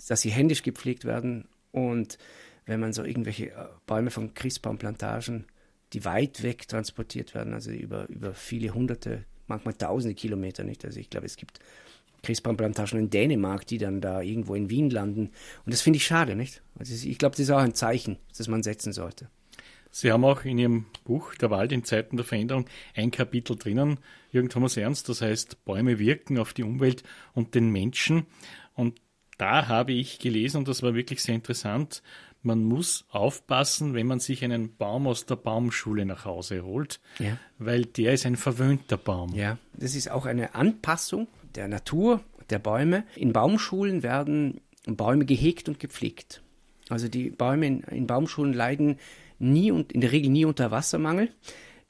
dass 0.08 0.20
sie 0.20 0.30
händisch 0.30 0.62
gepflegt 0.62 1.04
werden 1.04 1.46
und 1.72 2.18
wenn 2.66 2.80
man 2.80 2.92
so 2.92 3.04
irgendwelche 3.04 3.50
äh, 3.50 3.66
Bäume 3.86 4.10
von 4.10 4.34
Christbaumplantagen, 4.34 5.46
die 5.92 6.04
weit 6.04 6.42
weg 6.42 6.68
transportiert 6.68 7.34
werden, 7.34 7.52
also 7.52 7.70
über, 7.70 8.08
über 8.08 8.34
viele 8.34 8.72
hunderte, 8.72 9.24
manchmal 9.46 9.74
tausende 9.74 10.14
Kilometer, 10.14 10.64
nicht? 10.64 10.84
Also 10.84 11.00
ich 11.00 11.10
glaube, 11.10 11.26
es 11.26 11.36
gibt 11.36 11.58
Christbaumplantagen 12.22 12.98
in 12.98 13.10
Dänemark, 13.10 13.66
die 13.66 13.78
dann 13.78 14.00
da 14.00 14.22
irgendwo 14.22 14.54
in 14.54 14.70
Wien 14.70 14.90
landen. 14.90 15.32
Und 15.64 15.74
das 15.74 15.80
finde 15.80 15.96
ich 15.96 16.06
schade, 16.06 16.36
nicht? 16.36 16.62
Also 16.78 16.94
ich 17.06 17.18
glaube, 17.18 17.32
das 17.32 17.40
ist 17.40 17.50
auch 17.50 17.58
ein 17.58 17.74
Zeichen, 17.74 18.16
das 18.36 18.48
man 18.48 18.62
setzen 18.62 18.92
sollte. 18.92 19.28
Sie 19.90 20.10
haben 20.10 20.24
auch 20.24 20.44
in 20.44 20.58
Ihrem 20.58 20.86
Buch 21.04 21.34
Der 21.34 21.50
Wald 21.50 21.70
in 21.70 21.84
Zeiten 21.84 22.16
der 22.16 22.24
Veränderung 22.24 22.64
ein 22.94 23.10
Kapitel 23.10 23.56
drinnen, 23.56 23.98
Jürgen 24.30 24.48
Thomas 24.48 24.78
Ernst, 24.78 25.10
das 25.10 25.20
heißt 25.20 25.66
Bäume 25.66 25.98
wirken 25.98 26.38
auf 26.38 26.54
die 26.54 26.62
Umwelt 26.62 27.02
und 27.34 27.54
den 27.54 27.68
Menschen. 27.68 28.24
Und 28.74 28.98
da 29.42 29.66
habe 29.66 29.90
ich 29.90 30.20
gelesen, 30.20 30.58
und 30.58 30.68
das 30.68 30.84
war 30.84 30.94
wirklich 30.94 31.20
sehr 31.20 31.34
interessant, 31.34 32.00
man 32.44 32.62
muss 32.62 33.04
aufpassen, 33.10 33.92
wenn 33.92 34.06
man 34.06 34.20
sich 34.20 34.44
einen 34.44 34.76
Baum 34.76 35.08
aus 35.08 35.26
der 35.26 35.34
Baumschule 35.34 36.06
nach 36.06 36.24
Hause 36.24 36.64
holt, 36.64 37.00
ja. 37.18 37.36
weil 37.58 37.84
der 37.84 38.14
ist 38.14 38.24
ein 38.24 38.36
verwöhnter 38.36 38.96
Baum. 38.96 39.34
Ja, 39.34 39.58
das 39.74 39.96
ist 39.96 40.10
auch 40.10 40.26
eine 40.26 40.54
Anpassung 40.54 41.26
der 41.56 41.66
Natur, 41.66 42.20
der 42.50 42.60
Bäume. 42.60 43.02
In 43.16 43.32
Baumschulen 43.32 44.04
werden 44.04 44.60
Bäume 44.86 45.24
gehegt 45.24 45.68
und 45.68 45.80
gepflegt. 45.80 46.40
Also 46.88 47.08
die 47.08 47.30
Bäume 47.30 47.66
in, 47.66 47.80
in 47.80 48.06
Baumschulen 48.06 48.52
leiden 48.52 48.98
nie 49.40 49.72
und 49.72 49.92
in 49.92 50.02
der 50.02 50.12
Regel 50.12 50.30
nie 50.30 50.44
unter 50.44 50.70
Wassermangel. 50.70 51.30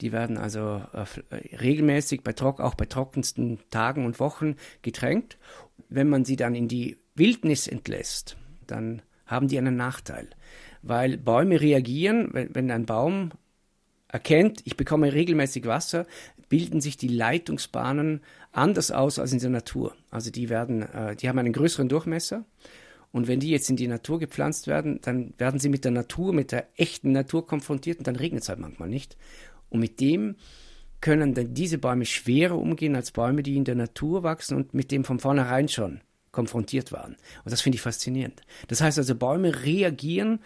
Die 0.01 0.11
werden 0.11 0.37
also 0.37 0.81
äh, 0.91 1.55
regelmäßig 1.55 2.23
bei 2.23 2.33
trock, 2.33 2.59
auch 2.59 2.73
bei 2.73 2.85
trockensten 2.85 3.59
Tagen 3.69 4.07
und 4.07 4.19
Wochen 4.19 4.55
getränkt. 4.81 5.37
Wenn 5.89 6.09
man 6.09 6.25
sie 6.25 6.35
dann 6.35 6.55
in 6.55 6.67
die 6.67 6.97
Wildnis 7.15 7.67
entlässt, 7.67 8.37
dann 8.67 9.01
haben 9.25 9.47
die 9.47 9.57
einen 9.57 9.75
Nachteil. 9.75 10.29
Weil 10.81 11.17
Bäume 11.17 11.61
reagieren, 11.61 12.29
wenn, 12.33 12.53
wenn 12.53 12.71
ein 12.71 12.85
Baum 12.85 13.31
erkennt, 14.07 14.61
ich 14.65 14.77
bekomme 14.77 15.13
regelmäßig 15.13 15.65
Wasser, 15.65 16.05
bilden 16.49 16.81
sich 16.81 16.97
die 16.97 17.07
Leitungsbahnen 17.07 18.21
anders 18.51 18.91
aus 18.91 19.17
als 19.17 19.33
in 19.33 19.39
der 19.39 19.49
Natur. 19.49 19.95
Also 20.11 20.29
die 20.29 20.49
werden, 20.49 20.83
äh, 20.83 21.15
die 21.15 21.27
haben 21.29 21.39
einen 21.39 21.53
größeren 21.53 21.89
Durchmesser. 21.89 22.45
Und 23.11 23.27
wenn 23.27 23.39
die 23.39 23.49
jetzt 23.49 23.69
in 23.69 23.75
die 23.75 23.87
Natur 23.87 24.19
gepflanzt 24.19 24.67
werden, 24.67 24.99
dann 25.01 25.33
werden 25.37 25.59
sie 25.59 25.69
mit 25.69 25.83
der 25.85 25.91
Natur, 25.91 26.33
mit 26.33 26.51
der 26.51 26.67
echten 26.77 27.11
Natur 27.11 27.45
konfrontiert 27.45 27.99
und 27.99 28.07
dann 28.07 28.15
regnet 28.15 28.43
es 28.43 28.49
halt 28.49 28.59
manchmal 28.59 28.89
nicht. 28.89 29.17
Und 29.69 29.79
mit 29.79 29.99
dem 29.99 30.35
können 30.99 31.33
dann 31.33 31.53
diese 31.53 31.77
Bäume 31.77 32.05
schwerer 32.05 32.57
umgehen 32.57 32.95
als 32.95 33.11
Bäume, 33.11 33.43
die 33.43 33.57
in 33.57 33.65
der 33.65 33.75
Natur 33.75 34.23
wachsen 34.23 34.55
und 34.55 34.73
mit 34.73 34.91
dem 34.91 35.03
von 35.03 35.19
vornherein 35.19 35.67
schon 35.69 36.01
konfrontiert 36.33 36.91
waren. 36.91 37.15
Und 37.45 37.51
das 37.51 37.61
finde 37.61 37.77
ich 37.77 37.81
faszinierend. 37.81 38.41
Das 38.67 38.81
heißt 38.81 38.97
also, 38.97 39.15
Bäume 39.15 39.63
reagieren 39.63 40.39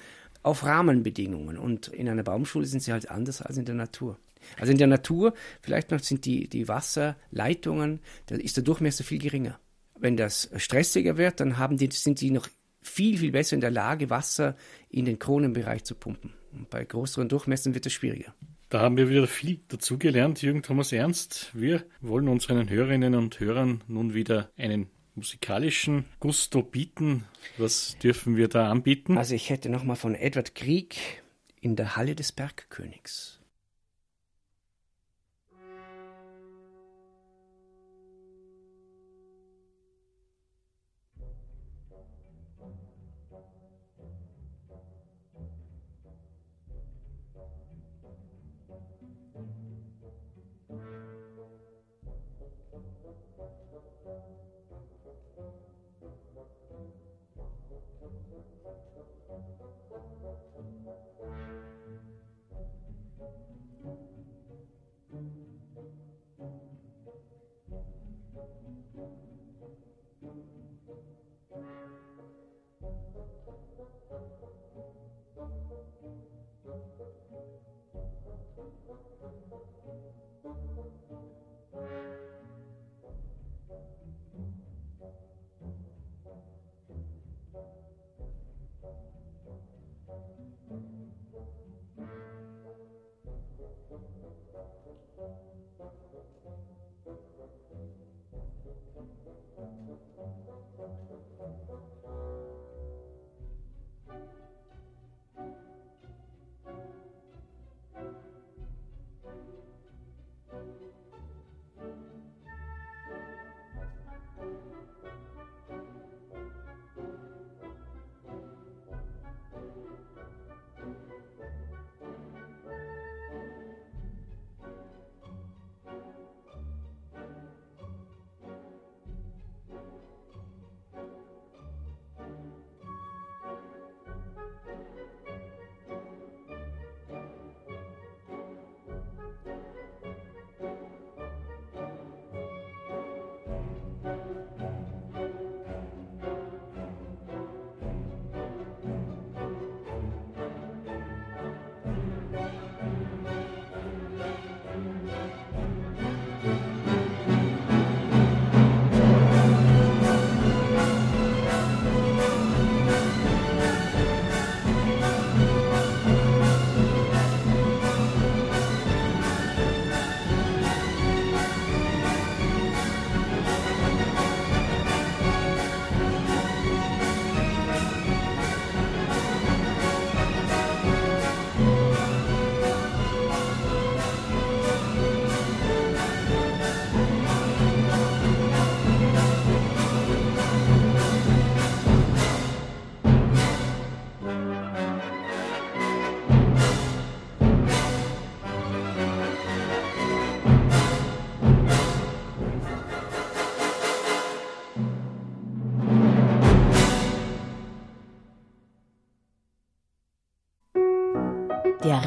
auf 0.44 0.64
Rahmenbedingungen 0.64 1.58
und 1.58 1.88
in 1.88 2.08
einer 2.08 2.24
Baumschule 2.24 2.68
sind 2.68 2.84
sie 2.84 2.92
halt 2.92 3.10
anders 3.10 3.42
als 3.42 3.58
in 3.58 3.66
der 3.66 3.74
Natur. 3.74 4.20
Also 4.60 4.72
in 4.72 4.78
der 4.78 4.88
Natur, 4.88 5.34
vielleicht 5.62 5.90
noch 5.90 6.00
sind 6.00 6.26
die, 6.26 6.48
die 6.48 6.68
Wasserleitungen, 6.68 8.02
da 8.28 8.36
ist 8.36 8.56
der 8.56 8.64
Durchmesser 8.64 9.04
viel 9.04 9.18
geringer. 9.18 9.60
Wenn 10.00 10.16
das 10.16 10.52
stressiger 10.58 11.18
wird, 11.18 11.40
dann 11.40 11.58
haben 11.58 11.78
die, 11.78 11.90
sind 11.92 12.22
die 12.22 12.30
noch 12.30 12.48
viel, 12.82 13.18
viel 13.18 13.32
besser 13.32 13.56
in 13.56 13.62
der 13.62 13.72
Lage, 13.72 14.10
Wasser 14.10 14.56
in 14.90 15.06
den 15.06 15.18
Kronenbereich 15.18 15.84
zu 15.84 15.96
pumpen. 15.96 16.34
Und 16.52 16.70
bei 16.70 16.86
größeren 16.86 17.28
Durchmessern 17.28 17.74
wird 17.74 17.86
es 17.88 17.94
schwieriger. 17.94 18.34
Da 18.70 18.82
haben 18.82 18.98
wir 18.98 19.10
wieder 19.10 19.28
viel 19.28 19.62
dazugelernt, 19.70 20.42
Jürgen 20.42 20.62
Thomas 20.62 20.92
Ernst. 20.92 21.52
Wir 21.54 21.84
wollen 22.02 22.28
unseren 22.28 22.70
Hörerinnen 22.70 23.16
und 23.16 23.40
Hörern 23.40 23.82
nun 23.88 24.14
wieder 24.14 24.52
einen 24.58 24.88
musikalischen 25.18 26.06
Gusto 26.20 26.62
bieten. 26.62 27.26
Was 27.58 27.98
dürfen 27.98 28.38
wir 28.38 28.48
da 28.48 28.70
anbieten? 28.70 29.18
Also 29.18 29.36
ich 29.36 29.50
hätte 29.50 29.70
nochmal 29.70 29.96
von 29.96 30.16
Edward 30.16 30.56
Grieg 30.56 31.24
in 31.60 31.76
der 31.76 31.96
Halle 31.96 32.16
des 32.16 32.32
Bergkönigs. 32.32 33.37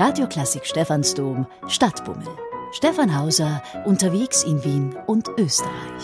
Radioklassik 0.00 0.64
Stephansdom 0.64 1.46
Stadtbummel. 1.68 2.26
Stefan 2.72 3.14
Hauser 3.14 3.62
unterwegs 3.84 4.44
in 4.44 4.64
Wien 4.64 4.96
und 5.06 5.28
Österreich. 5.36 6.02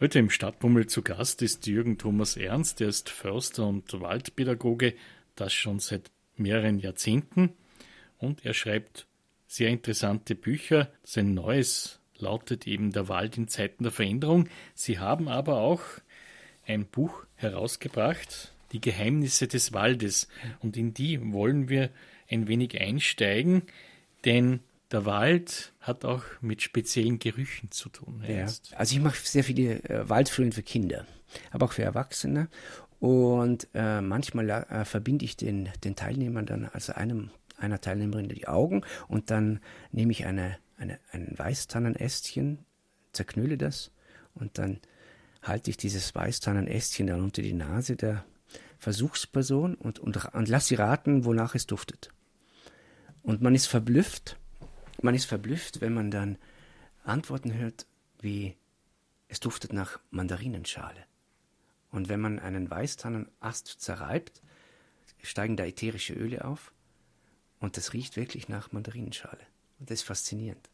Heute 0.00 0.18
im 0.18 0.30
Stadtbummel 0.30 0.86
zu 0.86 1.02
Gast 1.02 1.42
ist 1.42 1.66
Jürgen 1.66 1.98
Thomas 1.98 2.38
Ernst, 2.38 2.80
der 2.80 2.88
ist 2.88 3.10
Förster 3.10 3.66
und 3.66 4.00
Waldpädagoge, 4.00 4.94
das 5.36 5.52
schon 5.52 5.78
seit 5.78 6.10
mehreren 6.38 6.78
Jahrzehnten. 6.78 7.50
Und 8.16 8.46
er 8.46 8.54
schreibt 8.54 9.06
sehr 9.46 9.68
interessante 9.68 10.34
Bücher. 10.34 10.90
Sein 11.04 11.34
neues 11.34 12.00
lautet 12.16 12.66
eben 12.66 12.92
Der 12.92 13.10
Wald 13.10 13.36
in 13.36 13.48
Zeiten 13.48 13.82
der 13.82 13.92
Veränderung. 13.92 14.48
Sie 14.74 14.98
haben 14.98 15.28
aber 15.28 15.58
auch 15.58 15.82
ein 16.66 16.86
Buch 16.86 17.26
herausgebracht, 17.34 18.54
Die 18.72 18.80
Geheimnisse 18.80 19.48
des 19.48 19.74
Waldes. 19.74 20.28
Und 20.60 20.78
in 20.78 20.94
die 20.94 21.30
wollen 21.30 21.68
wir 21.68 21.90
ein 22.30 22.48
wenig 22.48 22.80
einsteigen, 22.80 23.62
denn 24.24 24.60
der 24.90 25.04
Wald 25.04 25.72
hat 25.80 26.04
auch 26.04 26.24
mit 26.40 26.62
speziellen 26.62 27.18
Gerüchen 27.18 27.70
zu 27.70 27.88
tun. 27.88 28.24
Ja. 28.26 28.46
Also 28.76 28.94
ich 28.94 29.00
mache 29.00 29.18
sehr 29.22 29.44
viele 29.44 29.82
äh, 29.84 30.08
Waldflöhen 30.08 30.52
für 30.52 30.62
Kinder, 30.62 31.06
aber 31.50 31.66
auch 31.66 31.72
für 31.72 31.82
Erwachsene. 31.82 32.48
Und 33.00 33.68
äh, 33.74 34.00
manchmal 34.00 34.48
äh, 34.50 34.84
verbinde 34.84 35.24
ich 35.24 35.36
den, 35.36 35.68
den 35.84 35.94
Teilnehmern 35.94 36.46
dann, 36.46 36.64
also 36.66 36.94
einem, 36.94 37.30
einer 37.56 37.80
Teilnehmerin 37.80 38.28
die 38.28 38.48
Augen 38.48 38.82
und 39.08 39.30
dann 39.30 39.60
nehme 39.92 40.12
ich 40.12 40.26
eine, 40.26 40.58
eine, 40.78 40.98
ein 41.12 41.32
Weißtannenästchen, 41.36 42.58
zerknülle 43.12 43.56
das 43.56 43.92
und 44.34 44.58
dann 44.58 44.80
halte 45.42 45.70
ich 45.70 45.76
dieses 45.76 46.14
Weißtannenästchen 46.14 47.06
dann 47.06 47.22
unter 47.22 47.42
die 47.42 47.52
Nase 47.52 47.94
der 47.94 48.24
Versuchsperson 48.78 49.74
und, 49.74 49.98
und, 49.98 50.34
und 50.34 50.48
lass 50.48 50.66
sie 50.66 50.76
raten, 50.76 51.24
wonach 51.24 51.54
es 51.54 51.66
duftet. 51.66 52.10
Und 53.28 53.42
man 53.42 53.54
ist 53.54 53.66
verblüfft, 53.66 54.38
man 55.02 55.14
ist 55.14 55.26
verblüfft, 55.26 55.82
wenn 55.82 55.92
man 55.92 56.10
dann 56.10 56.38
Antworten 57.04 57.52
hört, 57.52 57.84
wie 58.22 58.56
es 59.28 59.38
duftet 59.38 59.74
nach 59.74 60.00
Mandarinenschale. 60.10 61.04
Und 61.90 62.08
wenn 62.08 62.22
man 62.22 62.38
einen 62.38 62.70
Weißtannenast 62.70 63.66
zerreibt, 63.66 64.40
steigen 65.22 65.58
da 65.58 65.66
ätherische 65.66 66.14
Öle 66.14 66.46
auf 66.46 66.72
und 67.60 67.76
das 67.76 67.92
riecht 67.92 68.16
wirklich 68.16 68.48
nach 68.48 68.72
Mandarinenschale. 68.72 69.46
Und 69.78 69.90
das 69.90 70.00
ist 70.00 70.06
faszinierend. 70.06 70.70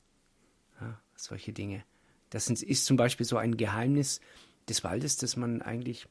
Ja, 0.81 1.01
solche 1.17 1.53
Dinge. 1.53 1.83
Das 2.31 2.49
ist 2.49 2.87
zum 2.87 2.97
Beispiel 2.97 3.27
so 3.27 3.37
ein 3.37 3.57
Geheimnis 3.57 4.21
des 4.69 4.85
Waldes, 4.85 5.17
das 5.17 5.35
man 5.35 5.61
eigentlich, 5.61 6.07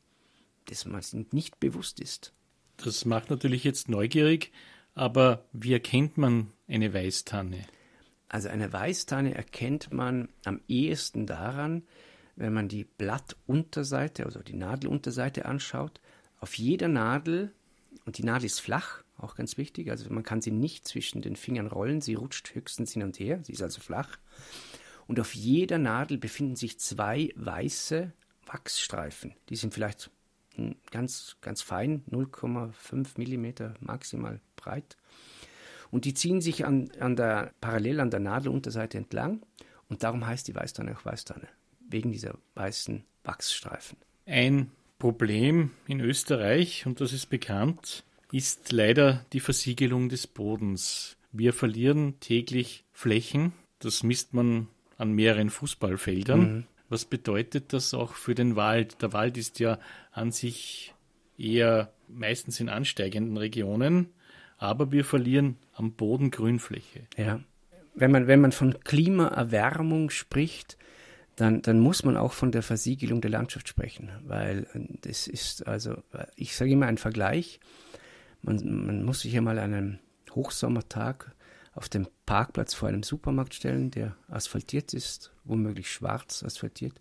das 0.66 0.84
man 0.84 1.02
nicht 1.32 1.62
bewusst 1.62 2.02
ist. 2.02 2.34
Das 2.76 3.06
macht 3.06 3.30
natürlich 3.30 3.64
jetzt 3.64 3.88
neugierig. 3.88 4.52
Aber 4.96 5.46
wie 5.54 5.74
erkennt 5.74 6.18
man 6.18 6.52
eine 6.68 6.94
Weißtanne? 6.94 7.66
Also 8.30 8.50
eine 8.50 8.72
Weißtanne 8.72 9.36
erkennt 9.36 9.91
man 9.94 10.30
am 10.46 10.62
ehesten 10.68 11.26
daran, 11.26 11.84
wenn 12.36 12.54
man 12.54 12.68
die 12.68 12.84
Blattunterseite, 12.84 14.26
also 14.26 14.41
die 14.41 14.56
Nadelunterseite 14.56 15.46
anschaut. 15.46 16.00
Auf 16.39 16.58
jeder 16.58 16.88
Nadel, 16.88 17.52
und 18.06 18.18
die 18.18 18.24
Nadel 18.24 18.46
ist 18.46 18.60
flach, 18.60 19.04
auch 19.18 19.36
ganz 19.36 19.58
wichtig. 19.58 19.89
Also 19.89 20.12
man 20.12 20.24
kann 20.24 20.41
sie 20.41 20.52
nicht 20.52 20.88
zwischen 20.88 21.22
den 21.22 21.36
Fingern 21.36 21.68
rollen, 21.68 22.02
sie 22.02 22.16
rutscht 22.16 22.54
höchstens 22.56 22.94
hin 22.94 23.04
und 23.04 23.20
her, 23.20 23.39
sie 23.44 23.54
ist 23.54 23.62
also 23.62 23.82
flach. 23.82 24.18
Und 25.08 25.20
auf 25.20 25.36
jeder 25.36 25.78
Nadel 25.78 26.18
befinden 26.18 26.56
sich 26.56 26.80
zwei 26.80 27.32
weiße 27.36 28.12
Wachsstreifen. 28.46 29.36
Die 29.50 29.56
sind 29.56 29.74
vielleicht 29.74 30.12
ganz, 30.91 31.38
ganz 31.41 31.62
fein, 31.62 32.04
0,5 32.10 33.18
Millimeter 33.18 33.74
maximal 33.80 34.39
breit. 34.64 34.97
Und 35.91 36.05
die 36.05 36.14
ziehen 36.14 36.41
sich 36.41 36.66
an, 36.66 36.89
an 36.99 37.16
der, 37.16 37.51
parallel 37.61 37.99
an 37.99 38.09
der 38.09 38.20
Nadelunterseite 38.20 38.97
entlang. 38.97 39.41
Und 39.89 40.03
darum 40.03 40.26
heißt 40.26 40.47
die 40.47 40.55
Weißtanne 40.55 40.95
auch 40.95 41.05
Weißtanne, 41.05 41.47
wegen 41.88 42.11
dieser 42.11 42.36
weißen 42.55 43.03
Wachsstreifen. 43.24 43.97
Ein 44.26 44.72
Problem 44.97 45.72
in 45.88 45.99
Österreich, 45.99 46.86
und 46.86 47.01
das 47.01 47.14
ist 47.14 47.30
bekannt, 47.30 48.03
ist 48.32 48.72
leider 48.72 49.26
die 49.34 49.39
Versiegelung 49.39 50.09
des 50.09 50.26
Bodens. 50.26 51.18
Wir 51.32 51.53
verlieren 51.53 52.20
täglich 52.20 52.86
Flächen. 52.91 53.53
Das 53.80 54.01
misst 54.01 54.34
man 54.34 54.68
an 54.97 55.11
mehreren 55.11 55.49
Fußballfeldern. 55.49 56.39
Mhm. 56.39 56.64
Was 56.89 57.05
bedeutet 57.05 57.74
das 57.74 57.93
auch 57.93 58.14
für 58.14 58.34
den 58.34 58.55
Wald? 58.55 59.01
Der 59.01 59.14
Wald 59.14 59.38
ist 59.38 59.59
ja 59.59 59.80
an 60.11 60.32
sich 60.32 60.93
eher 61.38 61.91
meistens 62.07 62.59
in 62.59 62.70
ansteigenden 62.70 63.38
Regionen, 63.38 64.09
aber 64.64 64.93
wir 64.93 65.03
verlieren 65.03 65.57
am 65.74 65.91
Boden 65.91 66.32
Grünfläche. 66.32 67.01
Ja. 67.18 67.41
Wenn 67.95 68.11
man, 68.11 68.28
wenn 68.28 68.39
man 68.39 68.53
von 68.53 68.80
Klimaerwärmung 68.86 70.09
spricht, 70.09 70.78
dann, 71.36 71.61
dann 71.61 71.82
muss 71.82 72.05
man 72.05 72.16
auch 72.16 72.32
von 72.32 72.53
der 72.53 72.64
Versiegelung 72.64 73.20
der 73.20 73.32
Landschaft 73.32 73.68
sprechen, 73.68 74.09
weil 74.24 74.66
äh, 74.74 74.86
das 75.01 75.28
ist 75.28 75.68
also, 75.68 76.01
ich 76.38 76.55
sage 76.55 76.72
immer 76.72 76.86
ein 76.86 76.97
Vergleich. 76.97 77.59
Man, 78.41 78.86
man 78.86 79.03
muss 79.03 79.22
sich 79.22 79.34
ja 79.34 79.41
mal 79.41 79.59
an 79.59 79.99
Hochsommertag 80.32 81.36
auf 81.74 81.89
dem 81.89 82.07
Parkplatz 82.26 82.74
vor 82.74 82.88
einem 82.88 83.03
Supermarkt 83.03 83.53
stellen, 83.53 83.91
der 83.91 84.16
asphaltiert 84.30 84.93
ist, 84.93 85.34
womöglich 85.43 85.91
schwarz 85.91 86.41
asphaltiert. 86.41 86.93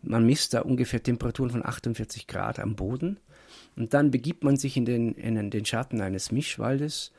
Man 0.00 0.24
misst 0.26 0.54
da 0.54 0.60
ungefähr 0.60 1.02
Temperaturen 1.02 1.50
von 1.50 1.66
48 1.66 2.28
Grad 2.28 2.60
am 2.60 2.76
Boden 2.76 3.18
und 3.76 3.94
dann 3.94 4.10
begibt 4.10 4.44
man 4.44 4.56
sich 4.56 4.76
in 4.76 4.84
den, 4.84 5.14
in 5.14 5.50
den 5.50 5.64
Schatten 5.64 6.00
eines 6.00 6.32
Mischwaldes 6.32 7.12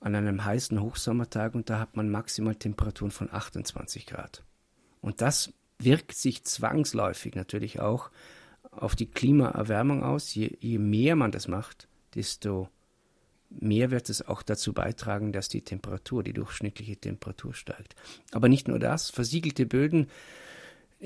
an 0.00 0.14
einem 0.14 0.44
heißen 0.44 0.80
Hochsommertag 0.80 1.54
und 1.54 1.70
da 1.70 1.78
hat 1.78 1.96
man 1.96 2.10
maximal 2.10 2.54
Temperaturen 2.54 3.10
von 3.10 3.28
28 3.30 4.06
Grad. 4.06 4.42
Und 5.00 5.20
das 5.20 5.52
wirkt 5.78 6.14
sich 6.14 6.44
zwangsläufig 6.44 7.34
natürlich 7.34 7.80
auch 7.80 8.10
auf 8.70 8.96
die 8.96 9.06
Klimaerwärmung 9.06 10.02
aus. 10.02 10.34
Je, 10.34 10.56
je 10.60 10.78
mehr 10.78 11.16
man 11.16 11.32
das 11.32 11.48
macht, 11.48 11.88
desto 12.14 12.68
mehr 13.50 13.90
wird 13.90 14.08
es 14.10 14.26
auch 14.26 14.42
dazu 14.42 14.72
beitragen, 14.72 15.32
dass 15.32 15.48
die 15.48 15.62
Temperatur, 15.62 16.22
die 16.22 16.32
durchschnittliche 16.32 16.96
Temperatur 16.96 17.54
steigt. 17.54 17.94
Aber 18.32 18.48
nicht 18.48 18.68
nur 18.68 18.78
das, 18.78 19.10
versiegelte 19.10 19.66
Böden 19.66 20.08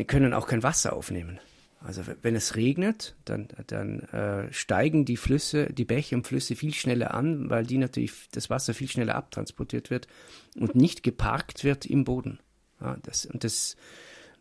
können 0.07 0.35
auch 0.35 0.47
kein 0.47 0.63
Wasser 0.63 0.93
aufnehmen. 0.93 1.41
Also 1.85 2.03
wenn 2.23 2.35
es 2.35 2.57
regnet, 2.57 3.15
dann, 3.27 3.49
dann 3.67 4.01
äh, 4.05 4.51
steigen 4.51 5.05
die 5.05 5.19
Flüsse, 5.19 5.67
die 5.71 5.85
Bäche 5.85 6.17
und 6.17 6.27
Flüsse 6.27 6.57
viel 6.57 6.73
schneller 6.73 7.13
an, 7.13 7.51
weil 7.51 7.67
die 7.67 7.77
natürlich 7.77 8.31
das 8.33 8.49
Wasser 8.49 8.73
viel 8.73 8.89
schneller 8.89 9.15
abtransportiert 9.17 9.91
wird 9.91 10.09
und 10.57 10.75
nicht 10.75 11.03
geparkt 11.03 11.63
wird 11.63 11.85
im 11.85 12.05
Boden. 12.05 12.41
Ja, 12.81 12.97
das, 13.03 13.27
und 13.27 13.45
das 13.45 13.77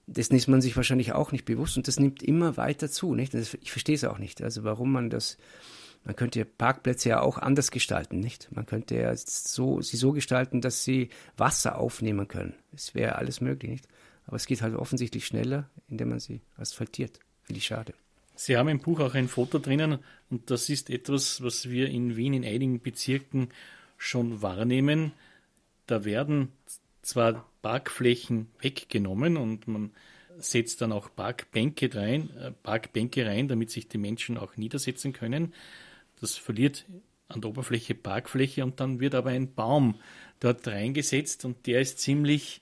dessen 0.08 0.36
ist 0.36 0.48
man 0.48 0.62
sich 0.62 0.78
wahrscheinlich 0.78 1.12
auch 1.12 1.34
nicht 1.34 1.44
bewusst 1.44 1.76
und 1.76 1.90
das 1.90 2.00
nimmt 2.00 2.24
immer 2.24 2.56
weiter 2.56 2.90
zu. 2.90 3.14
Nicht? 3.14 3.34
ich 3.34 3.72
verstehe 3.72 3.96
es 3.96 4.06
auch 4.06 4.20
nicht. 4.20 4.42
Also 4.42 4.64
warum 4.64 4.94
man 4.94 5.10
das, 5.10 5.38
man 6.06 6.16
könnte 6.16 6.46
Parkplätze 6.46 7.10
ja 7.10 7.20
auch 7.20 7.38
anders 7.38 7.72
gestalten, 7.72 8.22
nicht? 8.22 8.48
Man 8.52 8.66
könnte 8.66 8.96
ja 8.96 9.14
so, 9.18 9.82
sie 9.82 9.98
so 9.98 10.14
gestalten, 10.14 10.62
dass 10.62 10.86
sie 10.86 11.10
Wasser 11.36 11.78
aufnehmen 11.78 12.30
können. 12.30 12.54
Es 12.74 12.96
wäre 12.96 13.16
alles 13.16 13.42
möglich, 13.42 13.70
nicht? 13.70 13.88
Aber 14.26 14.38
es 14.38 14.46
geht 14.46 14.62
halt 14.62 14.76
offensichtlich 14.76 15.26
schneller, 15.26 15.70
indem 15.90 16.08
man 16.08 16.22
sie 16.22 16.40
asphaltiert. 16.56 17.20
Finde 17.44 17.60
ich 17.60 17.66
schade. 17.66 17.94
Sie 18.36 18.58
haben 18.58 18.70
im 18.70 18.80
Buch 18.80 19.00
auch 19.00 19.14
ein 19.14 19.28
Foto 19.28 19.60
drinnen 19.60 20.00
und 20.30 20.50
das 20.50 20.70
ist 20.70 20.90
etwas, 20.90 21.44
was 21.44 21.70
wir 21.70 21.90
in 21.90 22.16
Wien 22.16 22.34
in 22.34 22.44
einigen 22.44 22.82
Bezirken 22.82 23.50
schon 23.98 24.42
wahrnehmen. 24.42 25.14
Da 25.86 26.04
werden 26.04 26.52
zwar 27.02 27.48
Parkflächen 27.62 28.48
weggenommen 28.60 29.38
und 29.38 29.68
man 29.68 29.92
setzt 30.40 30.82
dann 30.82 30.92
auch 30.92 31.10
Parkbänke 31.16 31.94
rein, 31.94 32.30
äh, 32.38 32.52
Parkbänke 32.52 33.26
rein, 33.26 33.48
damit 33.48 33.70
sich 33.70 33.88
die 33.88 33.98
Menschen 33.98 34.38
auch 34.38 34.58
niedersetzen 34.58 35.14
können. 35.14 35.54
Das 36.20 36.36
verliert 36.36 36.86
an 37.28 37.42
der 37.42 37.50
Oberfläche 37.52 37.96
Parkfläche 37.96 38.64
und 38.64 38.80
dann 38.80 39.00
wird 39.00 39.16
aber 39.16 39.30
ein 39.30 39.54
Baum 39.54 40.00
dort 40.40 40.68
reingesetzt 40.68 41.46
und 41.46 41.68
der 41.68 41.82
ist 41.82 42.00
ziemlich 42.00 42.62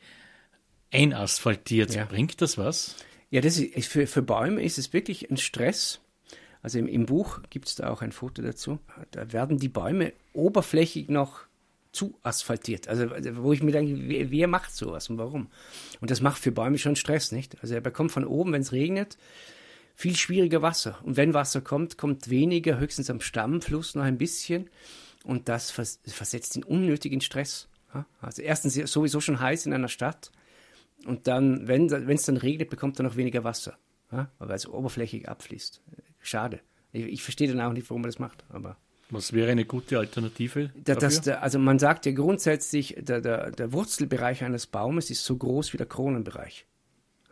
einasphaltiert. 0.91 1.95
Ja. 1.95 2.05
Bringt 2.05 2.41
das 2.41 2.57
was? 2.57 2.97
Ja, 3.31 3.41
das 3.41 3.57
ist, 3.57 3.87
für, 3.87 4.05
für 4.07 4.21
Bäume 4.21 4.61
ist 4.61 4.77
es 4.77 4.93
wirklich 4.93 5.31
ein 5.31 5.37
Stress. 5.37 6.01
Also 6.61 6.77
im, 6.77 6.87
im 6.87 7.05
Buch 7.05 7.39
gibt 7.49 7.67
es 7.67 7.75
da 7.75 7.89
auch 7.89 8.01
ein 8.01 8.11
Foto 8.11 8.41
dazu. 8.41 8.77
Da 9.11 9.33
werden 9.33 9.57
die 9.57 9.69
Bäume 9.69 10.13
oberflächig 10.33 11.09
noch 11.09 11.45
zu 11.93 12.13
asphaltiert. 12.23 12.87
Also, 12.87 13.09
wo 13.37 13.53
ich 13.53 13.63
mir 13.63 13.71
denke, 13.71 14.07
wer, 14.07 14.31
wer, 14.31 14.47
macht 14.47 14.75
sowas 14.75 15.09
und 15.09 15.17
warum? 15.17 15.47
Und 15.99 16.11
das 16.11 16.21
macht 16.21 16.41
für 16.41 16.51
Bäume 16.51 16.77
schon 16.77 16.95
Stress, 16.95 17.31
nicht? 17.31 17.57
Also 17.61 17.73
er 17.73 17.81
bekommt 17.81 18.11
von 18.11 18.25
oben, 18.25 18.53
wenn 18.53 18.61
es 18.61 18.71
regnet, 18.71 19.17
viel 19.95 20.15
schwieriger 20.15 20.61
Wasser. 20.61 20.99
Und 21.03 21.17
wenn 21.17 21.33
Wasser 21.33 21.61
kommt, 21.61 21.97
kommt 21.97 22.29
weniger, 22.29 22.79
höchstens 22.79 23.09
am 23.09 23.21
Stammfluss 23.21 23.95
noch 23.95 24.03
ein 24.03 24.17
bisschen. 24.17 24.69
Und 25.23 25.49
das 25.49 25.71
vers 25.71 25.99
versetzt 26.05 26.55
ihn 26.55 26.63
unnötigen 26.63 27.21
Stress. 27.21 27.67
Also 28.21 28.41
erstens 28.41 28.75
sowieso 28.91 29.19
schon 29.19 29.39
heiß 29.39 29.65
in 29.65 29.73
einer 29.73 29.89
Stadt. 29.89 30.31
Und 31.05 31.27
dann, 31.27 31.67
wenn 31.67 31.87
es 31.87 32.25
dann 32.25 32.37
regnet, 32.37 32.69
bekommt 32.69 32.99
er 32.99 33.03
noch 33.03 33.15
weniger 33.15 33.43
Wasser. 33.43 33.77
Weil 34.09 34.55
es 34.55 34.67
oberflächig 34.67 35.29
abfließt. 35.29 35.81
Schade. 36.19 36.59
Ich, 36.91 37.05
ich 37.05 37.23
verstehe 37.23 37.47
dann 37.47 37.61
auch 37.61 37.73
nicht, 37.73 37.89
warum 37.89 38.01
man 38.01 38.09
das 38.09 38.19
macht. 38.19 38.43
Aber 38.49 38.77
was 39.09 39.33
wäre 39.33 39.51
eine 39.51 39.65
gute 39.65 39.99
Alternative? 39.99 40.71
Da, 40.83 40.95
das, 40.95 41.27
also 41.27 41.59
man 41.59 41.79
sagt 41.79 42.05
ja 42.05 42.13
grundsätzlich, 42.13 42.95
der, 42.97 43.21
der, 43.21 43.51
der, 43.51 43.73
Wurzelbereich 43.73 44.43
eines 44.43 44.67
Baumes 44.67 45.09
ist 45.09 45.25
so 45.25 45.35
groß 45.35 45.73
wie 45.73 45.77
der 45.77 45.85
Kronenbereich. 45.85 46.65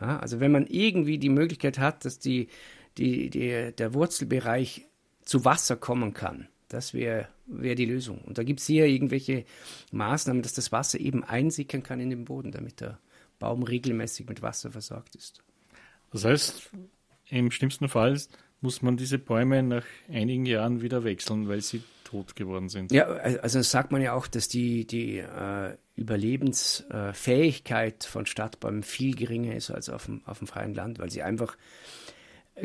Ja, 0.01 0.20
also 0.20 0.39
wenn 0.39 0.51
man 0.51 0.67
irgendwie 0.67 1.17
die 1.17 1.30
Möglichkeit 1.30 1.80
hat, 1.80 2.03
dass 2.05 2.20
die, 2.20 2.49
die, 2.97 3.30
die, 3.30 3.74
der 3.78 3.93
Wurzelbereich 3.93 4.88
zu 5.22 5.45
Wasser 5.45 5.78
kommen 5.78 6.13
kann, 6.13 6.47
das 6.67 6.93
wäre 6.93 7.30
wär 7.47 7.76
die 7.76 7.86
Lösung. 7.86 8.20
Und 8.20 8.38
da 8.38 8.43
gibt 8.43 8.59
es 8.59 8.67
hier 8.67 8.86
irgendwelche 8.86 9.45
Maßnahmen, 9.91 10.43
dass 10.43 10.53
das 10.53 10.72
Wasser 10.72 10.99
eben 10.99 11.24
einsickern 11.24 11.82
kann 11.82 11.99
in 11.99 12.09
den 12.09 12.26
Boden, 12.26 12.51
damit 12.51 12.82
der 12.82 12.99
Baum 13.40 13.64
regelmäßig 13.64 14.28
mit 14.28 14.42
Wasser 14.42 14.72
versorgt 14.72 15.16
ist. 15.16 15.42
Das 16.12 16.26
heißt, 16.26 16.72
im 17.30 17.52
schlimmsten 17.52 17.88
Fall 17.90 18.20
muss 18.62 18.82
man 18.82 18.98
diese 18.98 19.18
Bäume 19.18 19.64
nach 19.64 19.86
einigen 20.10 20.46
Jahren 20.46 20.82
wieder 20.82 21.06
wechseln, 21.06 21.48
weil 21.48 21.62
sie 21.62 21.82
tot 22.04 22.36
geworden 22.36 22.68
sind. 22.70 22.92
Ja, 22.92 23.06
also 23.06 23.62
sagt 23.62 23.92
man 23.92 24.02
ja 24.02 24.14
auch, 24.14 24.26
dass 24.28 24.48
die, 24.48 24.86
die 24.86 25.20
äh, 25.20 25.78
Überlebensfähigkeit 25.96 28.04
von 28.04 28.26
Stadtbäumen 28.26 28.82
viel 28.84 29.16
geringer 29.16 29.56
ist 29.56 29.70
als 29.70 29.90
auf 29.90 30.06
dem, 30.06 30.24
auf 30.26 30.40
dem 30.40 30.48
freien 30.48 30.74
Land, 30.74 30.98
weil 31.00 31.12
sie 31.12 31.24
einfach 31.24 31.56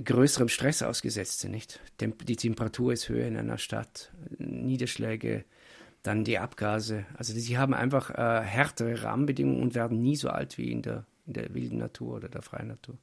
größerem 0.02 0.48
Stress 0.48 0.82
ausgesetzt 0.82 1.40
sind. 1.40 1.52
Nicht? 1.52 1.80
Die 2.00 2.36
Temperatur 2.36 2.92
ist 2.92 3.08
höher 3.08 3.26
in 3.26 3.36
einer 3.36 3.58
Stadt, 3.58 4.12
Niederschläge, 4.38 5.44
dann 6.04 6.22
die 6.22 6.38
Abgase. 6.38 7.06
Also 7.16 7.32
sie 7.32 7.58
haben 7.58 7.74
einfach 7.74 8.10
äh, 8.10 8.42
härtere 8.42 9.02
Rahmenbedingungen 9.02 9.62
und 9.62 9.74
werden 9.74 10.00
nie 10.00 10.16
so 10.16 10.28
alt 10.28 10.56
wie 10.58 10.70
in 10.70 10.82
der, 10.82 11.04
in 11.26 11.32
der 11.32 11.52
wilden 11.52 11.78
Natur 11.78 12.16
oder 12.16 12.28
der 12.28 12.42
freien 12.42 12.68
Natur. 12.68 12.96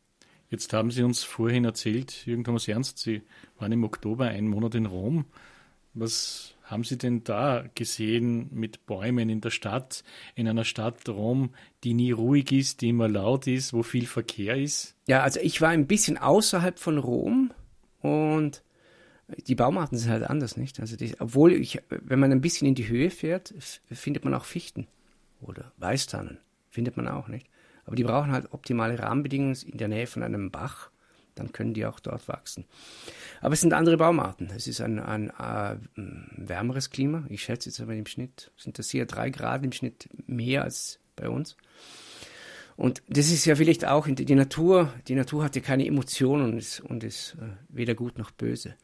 Jetzt 0.49 0.72
haben 0.74 0.91
Sie 0.91 1.04
uns 1.04 1.24
vorhin 1.24 1.66
erzählt, 1.66 2.26
Jürgen 2.26 2.43
Thomas 2.43 2.68
Ernst, 2.68 2.99
Sie 2.99 3.24
waren 3.58 3.72
im 3.72 3.84
Oktober 3.84 4.26
einen 4.26 4.47
Monat 4.47 4.76
in 4.76 4.86
Rom. 4.86 5.26
Was 5.93 6.54
haben 6.64 6.84
Sie 6.84 6.97
denn 6.97 7.24
da 7.24 7.66
gesehen 7.74 8.49
mit 8.52 8.86
Bäumen 8.86 9.30
in 9.30 9.41
der 9.41 9.49
Stadt, 9.49 10.04
in 10.36 10.47
einer 10.47 10.64
Stadt 10.64 11.08
Rom, 11.10 11.52
die 11.84 11.93
nie 11.93 12.12
ruhig 12.12 12.52
ist, 12.52 12.82
die 12.82 12.89
immer 12.89 13.08
laut 13.08 13.47
ist, 13.47 13.74
wo 13.74 13.82
viel 13.82 14.06
Verkehr 14.06 14.58
ist? 14.58 14.95
Ja, 15.08 15.24
also 15.24 15.39
ich 15.39 15.60
war 15.60 15.70
ein 15.70 15.88
bisschen 15.88 16.18
außerhalb 16.18 16.78
von 16.78 16.97
Rom 16.97 17.52
und 18.02 18.62
die 19.48 19.56
Baumarten 19.56 19.98
sind 19.98 20.12
halt 20.12 20.24
anders, 20.24 20.58
nicht? 20.58 20.80
Also 20.80 20.96
die, 20.96 21.20
obwohl 21.20 21.54
ich, 21.54 21.80
wenn 21.90 22.20
man 22.20 22.32
ein 22.32 22.42
bisschen 22.42 22.68
in 22.68 22.76
die 22.76 22.88
Höhe 22.88 23.10
fährt, 23.10 23.54
findet 23.92 24.26
man 24.26 24.34
auch 24.34 24.46
Fichten 24.46 24.88
oder 25.42 25.72
Weißtannen, 25.78 26.40
findet 26.70 26.98
man 26.98 27.08
auch, 27.08 27.28
nicht? 27.28 27.48
Aber 27.86 27.96
die 27.96 28.04
brauchen 28.04 28.32
halt 28.32 28.54
optimale 28.54 29.00
Rahmenbedingungen 29.00 29.58
in 29.66 29.78
der 29.78 29.88
Nähe 29.88 30.08
von 30.08 30.24
einem 30.24 30.52
Bach. 30.52 30.92
Dann 31.36 31.54
können 31.54 31.74
die 31.74 31.86
auch 31.86 32.00
dort 32.00 32.28
wachsen. 32.28 32.66
Aber 33.40 33.54
es 33.54 33.62
sind 33.62 33.74
andere 33.74 33.98
Baumarten. 33.98 34.52
Es 34.56 34.68
ist 34.68 34.82
ein, 34.82 35.00
ein, 35.00 35.32
ein 35.32 35.90
äh, 35.96 36.50
wärmeres 36.50 36.90
Klima. 36.90 37.26
Ich 37.30 37.44
schätze 37.44 37.70
jetzt 37.70 37.80
aber 37.80 37.94
im 37.96 38.06
Schnitt 38.06 38.52
sind 38.58 38.78
das 38.78 38.90
hier 38.90 39.06
drei 39.06 39.30
Grad 39.30 39.64
im 39.64 39.72
Schnitt 39.72 40.10
mehr 40.28 40.64
als 40.64 41.00
bei 41.16 41.30
uns. 41.30 41.56
Und 42.76 43.02
das 43.08 43.32
ist 43.32 43.46
ja 43.46 43.56
vielleicht 43.56 43.86
auch 43.86 44.08
die 44.08 44.36
Natur. 44.36 44.94
Die 45.08 45.16
Natur 45.16 45.44
hat 45.44 45.56
ja 45.56 45.62
keine 45.62 45.86
Emotionen 45.86 46.52
und 46.52 46.58
ist, 46.58 46.82
und 46.82 47.04
ist 47.04 47.36
äh, 47.40 47.54
weder 47.70 47.96
gut 47.96 48.18
noch 48.18 48.32
böse. 48.32 48.76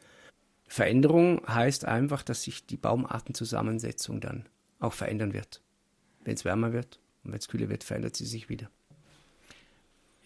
Veränderung 0.67 1.41
heißt 1.47 1.85
einfach, 1.85 2.23
dass 2.23 2.43
sich 2.43 2.65
die 2.65 2.77
Baumartenzusammensetzung 2.77 4.19
dann 4.19 4.45
auch 4.79 4.93
verändern 4.93 5.33
wird. 5.33 5.61
Wenn 6.23 6.35
es 6.35 6.45
wärmer 6.45 6.73
wird 6.73 6.99
und 7.23 7.31
wenn 7.31 7.39
es 7.39 7.47
kühler 7.47 7.69
wird, 7.69 7.83
verändert 7.83 8.15
sie 8.15 8.25
sich 8.25 8.49
wieder. 8.49 8.69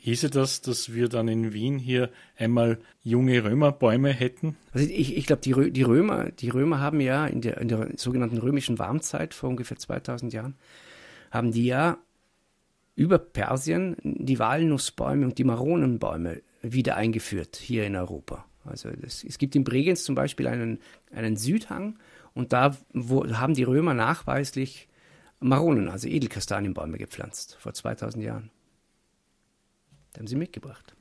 Hieße 0.03 0.31
das, 0.31 0.61
dass 0.61 0.93
wir 0.93 1.09
dann 1.09 1.27
in 1.27 1.53
Wien 1.53 1.77
hier 1.77 2.09
einmal 2.35 2.79
junge 3.03 3.43
Römerbäume 3.43 4.09
hätten? 4.09 4.57
Also 4.73 4.87
ich, 4.87 5.15
ich 5.15 5.27
glaube, 5.27 5.43
die, 5.43 5.71
die, 5.71 5.83
Römer, 5.83 6.31
die 6.31 6.49
Römer 6.49 6.79
haben 6.79 6.99
ja 7.01 7.27
in 7.27 7.41
der, 7.41 7.61
in 7.61 7.67
der 7.67 7.87
sogenannten 7.97 8.39
römischen 8.39 8.79
Warmzeit 8.79 9.35
vor 9.35 9.51
ungefähr 9.51 9.77
2000 9.77 10.33
Jahren, 10.33 10.55
haben 11.29 11.51
die 11.51 11.67
ja 11.67 11.99
über 12.95 13.19
Persien 13.19 13.95
die 14.03 14.39
Walnussbäume 14.39 15.23
und 15.23 15.37
die 15.37 15.43
Maronenbäume 15.43 16.41
wieder 16.63 16.95
eingeführt 16.95 17.55
hier 17.55 17.85
in 17.85 17.95
Europa. 17.95 18.45
Also 18.65 18.89
das, 18.91 19.23
es 19.23 19.37
gibt 19.37 19.55
in 19.55 19.63
Bregenz 19.63 20.03
zum 20.03 20.15
Beispiel 20.15 20.47
einen, 20.47 20.79
einen 21.11 21.37
Südhang 21.37 21.97
und 22.33 22.53
da 22.53 22.77
wo, 22.93 23.27
haben 23.27 23.53
die 23.53 23.63
Römer 23.63 23.93
nachweislich 23.93 24.87
Maronen, 25.39 25.89
also 25.89 26.07
Edelkastanienbäume 26.07 26.97
gepflanzt, 26.97 27.57
vor 27.59 27.73
2000 27.73 28.23
Jahren. 28.23 28.51
Da 30.13 30.19
haben 30.19 30.27
sie 30.27 30.35
mitgebracht. 30.35 30.95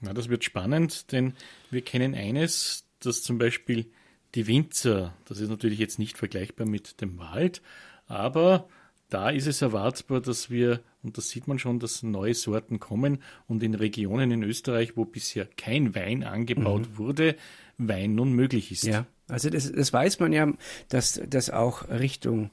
Na, 0.00 0.12
das 0.12 0.28
wird 0.28 0.44
spannend, 0.44 1.12
denn 1.12 1.34
wir 1.70 1.82
kennen 1.82 2.14
eines, 2.14 2.84
dass 3.00 3.22
zum 3.22 3.38
Beispiel 3.38 3.90
die 4.34 4.46
Winzer, 4.46 5.14
das 5.26 5.40
ist 5.40 5.48
natürlich 5.48 5.78
jetzt 5.78 5.98
nicht 5.98 6.18
vergleichbar 6.18 6.66
mit 6.66 7.00
dem 7.00 7.18
Wald, 7.18 7.62
aber 8.06 8.68
da 9.08 9.30
ist 9.30 9.46
es 9.46 9.62
erwartbar, 9.62 10.20
dass 10.20 10.50
wir, 10.50 10.80
und 11.02 11.16
das 11.16 11.30
sieht 11.30 11.48
man 11.48 11.58
schon, 11.58 11.78
dass 11.78 12.02
neue 12.02 12.34
Sorten 12.34 12.78
kommen 12.78 13.22
und 13.46 13.62
in 13.62 13.74
Regionen 13.74 14.30
in 14.30 14.42
Österreich, 14.42 14.96
wo 14.96 15.04
bisher 15.04 15.46
kein 15.56 15.94
Wein 15.94 16.24
angebaut 16.24 16.82
mhm. 16.92 16.98
wurde, 16.98 17.36
Wein 17.78 18.14
nun 18.14 18.32
möglich 18.32 18.70
ist. 18.72 18.84
Ja, 18.84 19.06
also 19.28 19.48
das, 19.48 19.70
das 19.72 19.92
weiß 19.92 20.20
man 20.20 20.32
ja, 20.32 20.52
dass 20.88 21.20
das 21.26 21.50
auch 21.50 21.88
Richtung 21.88 22.50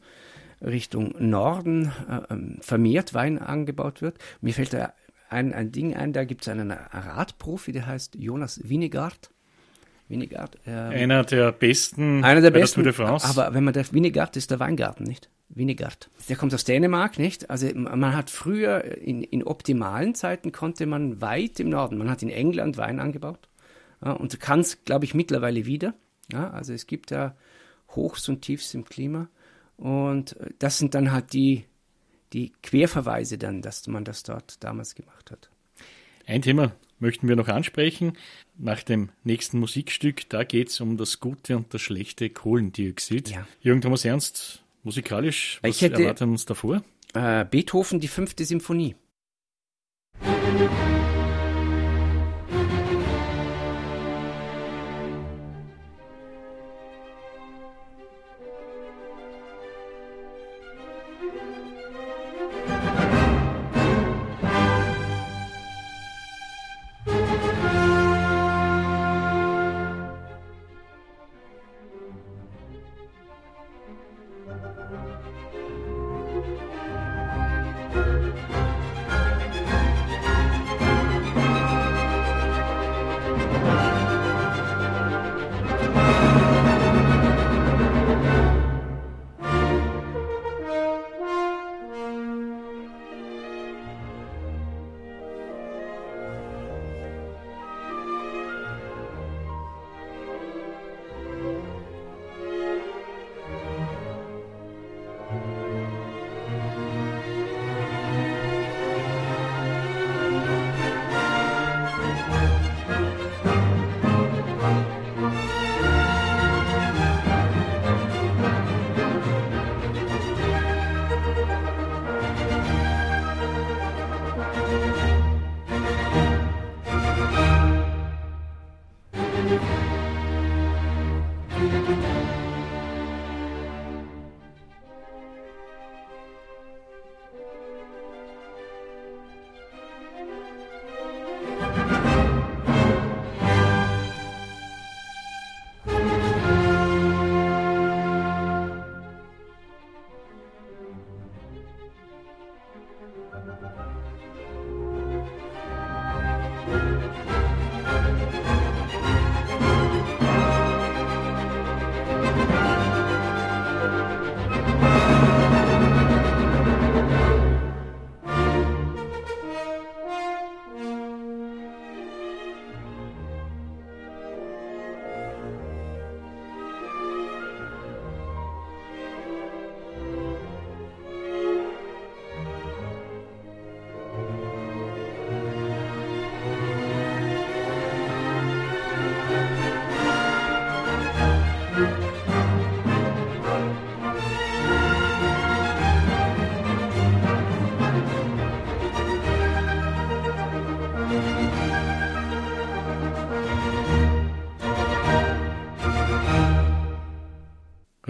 Richtung 0.62 1.14
Norden 1.20 1.91
äh, 2.10 2.34
ähm, 2.34 2.58
vermehrt 2.62 3.14
Wein 3.14 3.38
angebaut 3.38 4.02
wird. 4.02 4.18
Mir 4.41 4.54
fällt 4.54 4.74
da 4.74 4.93
ein, 5.30 5.54
ein 5.54 5.72
Ding 5.72 5.95
ein, 5.95 6.14
da 6.14 6.24
gibt 6.24 6.41
es 6.41 6.48
einen 6.48 6.72
Radprofi, 6.72 7.72
der 7.72 7.86
heißt 7.86 8.16
Jonas 8.16 8.62
Winnegard. 8.64 9.32
Winnegard. 10.08 10.58
Ähm, 10.66 10.91
einer 10.91 11.24
der 11.24 11.52
besten 11.52 12.24
einer 12.24 12.41
der 12.41 12.52
besten, 12.52 12.84
der 12.84 12.98
Aber 12.98 13.54
wenn 13.54 13.64
man 13.64 13.74
der 13.74 13.91
Winnegard 13.91 14.38
ist 14.38 14.52
der 14.52 14.60
Weingarten, 14.60 15.04
nicht? 15.04 15.30
Winnegard. 15.50 16.10
Der 16.28 16.36
kommt 16.36 16.54
aus 16.54 16.66
Dänemark, 16.66 17.18
nicht? 17.18 17.50
Also 17.50 17.68
man 17.74 18.16
hat 18.16 18.30
früher 18.30 18.84
in, 18.84 19.24
in 19.24 19.43
optimalen 19.43 20.14
Zeiten 20.14 20.52
konnte 20.52 20.86
man 20.86 21.22
weit 21.22 21.60
im 21.60 21.70
Norden, 21.70 21.98
man 21.98 22.10
hat 22.10 22.22
in 22.22 22.30
England 22.30 22.78
Wein 22.78 23.00
angebaut 23.00 23.48
ja, 24.04 24.12
und 24.12 24.39
kann 24.39 24.60
es, 24.60 24.84
glaube 24.84 25.06
ich, 25.06 25.14
mittlerweile 25.14 25.66
wieder. 25.66 25.93
Ja, 26.32 26.50
also 26.50 26.74
es 26.74 26.86
gibt 26.88 27.12
ja 27.12 27.36
Hochs 27.95 28.28
und 28.28 28.41
Tiefs 28.41 28.74
im 28.74 28.84
Klima 28.84 29.30
und 29.78 30.36
das 30.60 30.78
sind 30.78 30.93
dann 30.93 31.12
halt 31.12 31.32
die 31.34 31.66
die 32.34 32.52
Querverweise 32.62 33.38
dann, 33.38 33.62
dass 33.62 33.88
man 33.88 34.04
das 34.04 34.24
dort 34.24 34.64
damals 34.64 34.95
gemacht 34.95 35.32
hat. 35.32 35.50
Ein 36.26 36.41
Thema 36.41 36.74
möchten 37.00 37.28
wir 37.28 37.36
noch 37.36 37.48
ansprechen. 37.48 38.18
Nach 38.58 38.84
dem 38.84 39.10
nächsten 39.24 39.60
Musikstück, 39.60 40.30
da 40.30 40.43
geht 40.43 40.70
es 40.70 40.82
um 40.82 40.98
das 40.98 41.20
gute 41.20 41.56
und 41.56 41.74
das 41.74 41.82
schlechte 41.82 42.30
Kohlendioxid. 42.30 43.30
Ja. 43.30 43.48
Jürgen 43.62 43.82
Thomas 43.82 44.04
Ernst, 44.04 44.64
musikalisch, 44.88 45.59
was 45.61 45.75
ich 45.75 45.81
hätte, 45.81 46.01
erwartet 46.01 46.27
uns 46.27 46.45
davor? 46.45 46.81
Äh, 47.13 47.45
Beethoven, 47.45 47.99
die 47.99 48.07
fünfte 48.07 48.45
Symphonie. 48.45 48.95
Musik 50.21 50.86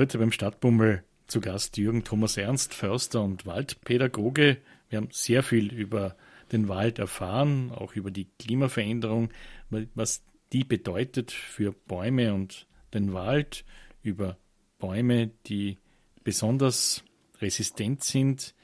Heute 0.07 0.19
beim 0.19 0.31
Stadtbummel 0.31 1.03
zu 1.27 1.41
Gast 1.41 1.75
Jürgen 1.75 2.05
Thomas 2.05 2.37
Ernst, 2.37 2.73
Förster 2.73 3.21
und 3.21 3.45
Waldpädagoge. 3.45 4.55
Wir 4.87 4.97
haben 4.99 5.09
sehr 5.11 5.43
viel 5.43 5.73
über 5.73 6.15
den 6.53 6.69
Wald 6.69 6.97
erfahren, 6.97 7.73
auch 7.73 7.91
über 7.91 8.09
die 8.09 8.29
Klimaveränderung, 8.39 9.31
was 9.95 10.23
die 10.53 10.63
bedeutet 10.63 11.33
für 11.33 11.73
Bäume 11.73 12.33
und 12.33 12.67
den 12.93 13.11
Wald, 13.11 13.65
über 14.01 14.37
Bäume, 14.79 15.31
die 15.45 15.77
besonders 16.23 17.03
resistent 17.41 18.01
sind 18.01 18.55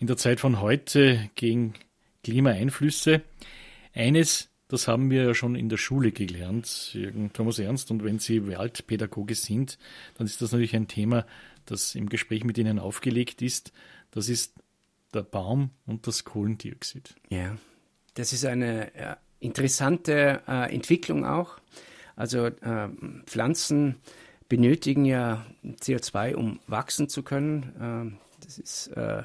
in 0.00 0.08
der 0.08 0.16
Zeit 0.16 0.40
von 0.40 0.60
heute 0.60 1.30
gegen 1.36 1.74
Klimaeinflüsse. 2.24 3.22
Eines 3.92 4.50
das 4.68 4.88
haben 4.88 5.10
wir 5.10 5.24
ja 5.24 5.34
schon 5.34 5.56
in 5.56 5.68
der 5.68 5.76
Schule 5.76 6.10
gelernt, 6.10 6.94
Jürgen 6.94 7.32
Thomas 7.32 7.58
Ernst. 7.58 7.90
Und 7.90 8.02
wenn 8.02 8.18
Sie 8.18 8.46
Waldpädagoge 8.48 9.34
sind, 9.34 9.78
dann 10.16 10.26
ist 10.26 10.40
das 10.40 10.52
natürlich 10.52 10.74
ein 10.74 10.88
Thema, 10.88 11.26
das 11.66 11.94
im 11.94 12.08
Gespräch 12.08 12.44
mit 12.44 12.58
Ihnen 12.58 12.78
aufgelegt 12.78 13.42
ist. 13.42 13.72
Das 14.10 14.28
ist 14.28 14.54
der 15.12 15.22
Baum 15.22 15.70
und 15.86 16.06
das 16.06 16.24
Kohlendioxid. 16.24 17.14
Ja, 17.28 17.56
das 18.14 18.32
ist 18.32 18.44
eine 18.44 18.90
ja, 18.98 19.16
interessante 19.40 20.42
äh, 20.48 20.74
Entwicklung 20.74 21.24
auch. 21.24 21.58
Also 22.16 22.46
äh, 22.46 22.88
Pflanzen 23.26 23.96
benötigen 24.48 25.04
ja 25.04 25.46
CO2, 25.64 26.34
um 26.34 26.60
wachsen 26.66 27.08
zu 27.08 27.22
können. 27.22 28.16
Äh, 28.16 28.44
das 28.44 28.58
ist, 28.58 28.86
äh, 28.88 29.24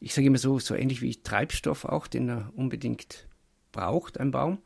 ich 0.00 0.14
sage 0.14 0.26
immer 0.26 0.38
so, 0.38 0.58
so 0.58 0.74
ähnlich 0.74 1.02
wie 1.02 1.16
Treibstoff 1.16 1.84
auch, 1.84 2.06
den 2.06 2.28
er 2.28 2.52
unbedingt 2.56 3.26
braucht, 3.72 4.18
ein 4.18 4.30
Baum. 4.30 4.58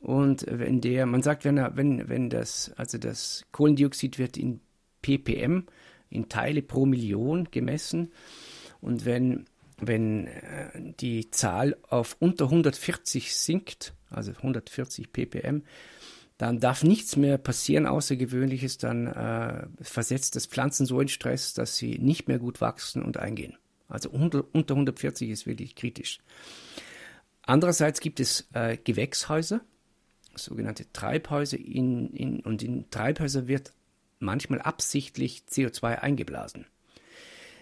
Und 0.00 0.46
wenn 0.48 0.80
der, 0.80 1.06
man 1.06 1.22
sagt, 1.22 1.44
wenn 1.44 1.56
er, 1.56 1.76
wenn, 1.76 2.08
wenn 2.08 2.30
das, 2.30 2.72
also 2.76 2.98
das 2.98 3.44
Kohlendioxid 3.52 4.18
wird 4.18 4.36
in 4.36 4.60
ppm, 5.02 5.66
in 6.10 6.28
Teile 6.28 6.62
pro 6.62 6.86
Million 6.86 7.48
gemessen. 7.50 8.12
Und 8.80 9.04
wenn, 9.04 9.46
wenn 9.78 10.26
äh, 10.26 10.92
die 11.00 11.30
Zahl 11.30 11.76
auf 11.88 12.16
unter 12.20 12.46
140 12.46 13.34
sinkt, 13.34 13.94
also 14.10 14.32
140 14.32 15.12
ppm, 15.12 15.62
dann 16.38 16.60
darf 16.60 16.84
nichts 16.84 17.16
mehr 17.16 17.36
passieren 17.36 17.86
Außergewöhnliches, 17.86 18.78
dann 18.78 19.08
äh, 19.08 19.66
versetzt 19.82 20.36
das 20.36 20.46
Pflanzen 20.46 20.86
so 20.86 21.00
in 21.00 21.08
Stress, 21.08 21.52
dass 21.52 21.76
sie 21.76 21.98
nicht 21.98 22.28
mehr 22.28 22.38
gut 22.38 22.60
wachsen 22.60 23.02
und 23.02 23.16
eingehen. 23.16 23.56
Also 23.88 24.10
unter, 24.10 24.44
unter 24.52 24.74
140 24.74 25.30
ist 25.30 25.46
wirklich 25.46 25.74
kritisch. 25.74 26.20
Andererseits 27.42 28.00
gibt 28.00 28.20
es 28.20 28.46
äh, 28.52 28.76
Gewächshäuser, 28.76 29.62
sogenannte 30.44 30.90
Treibhäuser, 30.92 31.58
in, 31.58 32.10
in, 32.14 32.40
und 32.40 32.62
in 32.62 32.90
Treibhäuser 32.90 33.48
wird 33.48 33.72
manchmal 34.18 34.60
absichtlich 34.60 35.44
CO2 35.50 35.98
eingeblasen. 35.98 36.66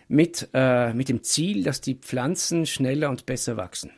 Mit, 0.09 0.49
äh, 0.55 0.95
mit 0.95 1.09
dem 1.09 1.23
Ziel, 1.23 1.65
dass 1.65 1.81
die 1.81 1.97
Pflanzen 1.97 2.67
schneller 2.67 3.11
und 3.11 3.27
besser 3.27 3.57
wachsen. 3.57 3.91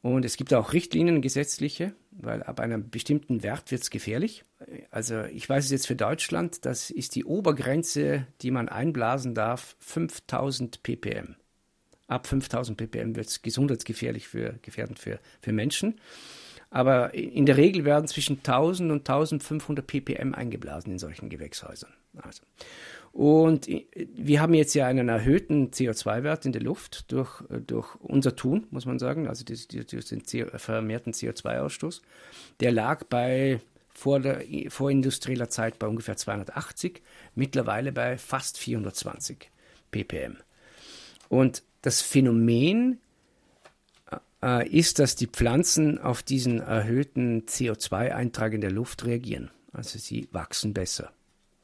Und 0.00 0.24
es 0.24 0.36
gibt 0.36 0.54
auch 0.54 0.72
Richtlinien, 0.72 1.22
gesetzliche, 1.22 1.94
weil 2.10 2.42
ab 2.42 2.60
einem 2.60 2.90
bestimmten 2.90 3.42
Wert 3.42 3.70
wird 3.70 3.82
es 3.82 3.90
gefährlich. 3.90 4.44
Also 4.90 5.24
ich 5.24 5.48
weiß 5.48 5.64
es 5.64 5.70
jetzt 5.70 5.86
für 5.86 5.96
Deutschland, 5.96 6.64
das 6.64 6.90
ist 6.90 7.16
die 7.16 7.24
Obergrenze, 7.24 8.26
die 8.42 8.50
man 8.50 8.68
einblasen 8.68 9.34
darf, 9.34 9.76
5000 9.80 10.82
ppm 10.82 11.36
ab 12.06 12.26
5000 12.26 12.76
ppm 12.76 13.16
wird 13.16 13.28
es 13.28 13.42
gesundheitsgefährlich 13.42 14.28
für, 14.28 14.58
gefährdend 14.62 14.98
für, 14.98 15.20
für 15.40 15.52
Menschen. 15.52 16.00
Aber 16.74 17.14
in 17.14 17.46
der 17.46 17.56
Regel 17.56 17.84
werden 17.84 18.08
zwischen 18.08 18.38
1000 18.38 18.90
und 18.90 19.08
1500 19.08 19.86
ppm 19.86 20.34
eingeblasen 20.34 20.90
in 20.90 20.98
solchen 20.98 21.28
Gewächshäusern. 21.28 21.92
Also. 22.20 22.42
Und 23.12 23.68
wir 23.92 24.40
haben 24.40 24.54
jetzt 24.54 24.74
ja 24.74 24.88
einen 24.88 25.08
erhöhten 25.08 25.70
CO2-Wert 25.70 26.46
in 26.46 26.50
der 26.50 26.62
Luft 26.62 27.12
durch, 27.12 27.44
durch 27.64 27.94
unser 28.00 28.34
Tun, 28.34 28.66
muss 28.70 28.86
man 28.86 28.98
sagen, 28.98 29.28
also 29.28 29.44
durch, 29.44 29.68
den 29.68 30.24
CO, 30.24 30.58
vermehrten 30.58 31.12
CO2-Ausstoß. 31.12 32.02
Der 32.58 32.72
lag 32.72 33.04
bei 33.04 33.60
vor 33.92 34.18
der 34.18 34.42
vorindustrieller 34.66 35.48
Zeit 35.48 35.78
bei 35.78 35.86
ungefähr 35.86 36.16
280, 36.16 37.02
mittlerweile 37.36 37.92
bei 37.92 38.18
fast 38.18 38.58
420 38.58 39.48
ppm. 39.92 40.38
Und 41.28 41.62
das 41.82 42.02
Phänomen 42.02 42.98
äh, 44.44 44.68
ist, 44.68 44.98
dass 44.98 45.16
die 45.16 45.26
Pflanzen 45.26 45.98
auf 45.98 46.22
diesen 46.22 46.60
erhöhten 46.60 47.46
CO2-Eintrag 47.46 48.52
in 48.52 48.60
der 48.60 48.70
Luft 48.70 49.06
reagieren. 49.06 49.50
Also 49.72 49.98
sie 49.98 50.28
wachsen 50.32 50.74
besser. 50.74 51.10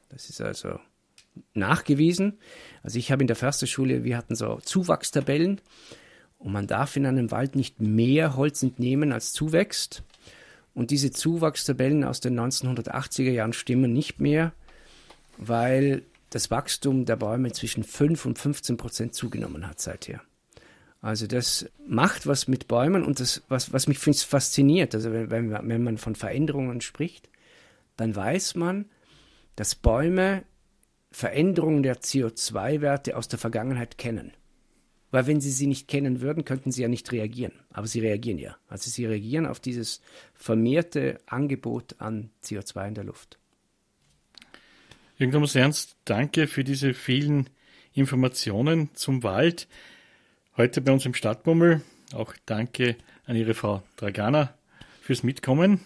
Das 0.09 0.31
ist 0.31 0.41
also 0.41 0.81
nachgewiesen. 1.55 2.39
Also 2.83 2.99
ich 2.99 3.13
habe 3.13 3.23
in 3.23 3.27
der 3.27 3.37
Försterschule, 3.37 4.03
wir 4.03 4.17
hatten 4.17 4.35
so 4.35 4.59
Zuwachstabellen 4.65 5.61
und 6.39 6.53
man 6.53 6.67
darf 6.67 6.97
in 6.97 7.07
einem 7.07 7.31
Wald 7.31 7.55
nicht 7.55 7.81
mehr 7.81 8.35
Holz 8.35 8.63
entnehmen, 8.63 9.13
als 9.13 9.33
zuwächst. 9.33 10.03
Und 10.73 10.91
diese 10.91 11.11
Zuwachstabellen 11.11 12.03
aus 12.05 12.21
den 12.21 12.39
1980er 12.39 13.31
Jahren 13.31 13.53
stimmen 13.53 13.93
nicht 13.93 14.21
mehr, 14.21 14.53
weil 15.37 16.03
das 16.31 16.51
Wachstum 16.51 17.05
der 17.05 17.17
Bäume 17.17 17.53
zwischen 17.53 17.85
5 17.85 18.25
und 18.25 18.39
15 18.39 18.77
Prozent 18.77 19.15
zugenommen 19.15 19.67
hat 19.67 19.81
seither. 19.81 20.23
Also 21.01 21.27
das 21.27 21.69
macht 21.87 22.27
was 22.27 22.47
mit 22.47 22.69
Bäumen 22.69 23.05
und 23.05 23.21
das, 23.21 23.43
was, 23.49 23.73
was 23.73 23.87
mich 23.89 23.99
fasziniert, 23.99 24.95
also 24.95 25.13
wenn, 25.13 25.51
wenn 25.51 25.83
man 25.83 25.97
von 25.97 26.15
Veränderungen 26.15 26.83
spricht, 26.83 27.31
dann 27.97 28.15
weiß 28.15 28.55
man, 28.55 28.87
dass 29.57 29.75
Bäume 29.75 30.45
Veränderungen 31.11 31.83
der 31.83 32.01
CO2-Werte 32.01 33.17
aus 33.17 33.29
der 33.29 33.39
Vergangenheit 33.39 33.99
kennen. 33.99 34.33
Weil 35.11 35.27
wenn 35.27 35.41
sie 35.41 35.51
sie 35.51 35.67
nicht 35.67 35.89
kennen 35.89 36.21
würden, 36.21 36.45
könnten 36.45 36.71
sie 36.71 36.83
ja 36.83 36.89
nicht 36.89 37.11
reagieren. 37.11 37.53
Aber 37.73 37.89
sie 37.89 38.01
reagieren 38.01 38.39
ja. 38.39 38.57
Also 38.69 38.91
sie 38.91 39.07
reagieren 39.07 39.47
auf 39.47 39.59
dieses 39.59 40.03
vermehrte 40.35 41.21
Angebot 41.27 41.97
an 41.99 42.31
CO2 42.45 42.89
in 42.89 42.95
der 42.95 43.05
Luft. 43.05 43.39
Jürgen 45.17 45.33
Thomas 45.33 45.57
Ernst, 45.57 45.97
danke 46.05 46.47
für 46.47 46.63
diese 46.63 46.95
vielen 46.95 47.51
Informationen 47.93 48.91
zum 48.95 49.25
Wald. 49.25 49.67
Heute 50.61 50.83
bei 50.83 50.93
uns 50.93 51.07
im 51.07 51.15
Stadtbummel. 51.15 51.81
Auch 52.13 52.35
danke 52.45 52.97
an 53.25 53.35
Ihre 53.35 53.55
Frau 53.55 53.83
Dragana 53.97 54.53
fürs 55.01 55.23
Mitkommen. 55.23 55.81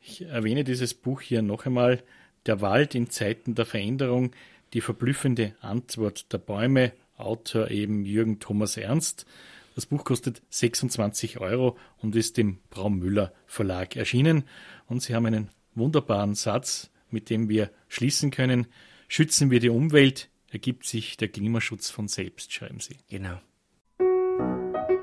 Ich 0.00 0.22
erwähne 0.22 0.64
dieses 0.64 0.94
Buch 0.94 1.20
hier 1.20 1.42
noch 1.42 1.66
einmal. 1.66 2.02
Der 2.46 2.62
Wald 2.62 2.94
in 2.94 3.10
Zeiten 3.10 3.54
der 3.54 3.66
Veränderung. 3.66 4.30
Die 4.72 4.80
verblüffende 4.80 5.56
Antwort 5.60 6.32
der 6.32 6.38
Bäume. 6.38 6.92
Autor 7.18 7.70
eben 7.70 8.06
Jürgen 8.06 8.40
Thomas 8.40 8.78
Ernst. 8.78 9.26
Das 9.74 9.84
Buch 9.84 10.06
kostet 10.06 10.40
26 10.48 11.38
Euro 11.40 11.76
und 11.98 12.16
ist 12.16 12.38
im 12.38 12.60
Braumüller 12.70 13.34
Verlag 13.46 13.94
erschienen. 13.94 14.44
Und 14.86 15.02
Sie 15.02 15.14
haben 15.14 15.26
einen 15.26 15.50
wunderbaren 15.74 16.34
Satz 16.34 16.90
mit 17.10 17.28
dem 17.28 17.50
wir 17.50 17.70
schließen 17.88 18.30
können. 18.30 18.68
Schützen 19.06 19.50
wir 19.50 19.60
die 19.60 19.68
Umwelt, 19.68 20.30
ergibt 20.48 20.86
sich 20.86 21.18
der 21.18 21.28
Klimaschutz 21.28 21.90
von 21.90 22.08
selbst, 22.08 22.54
schreiben 22.54 22.80
Sie. 22.80 22.96
Genau. 23.10 23.38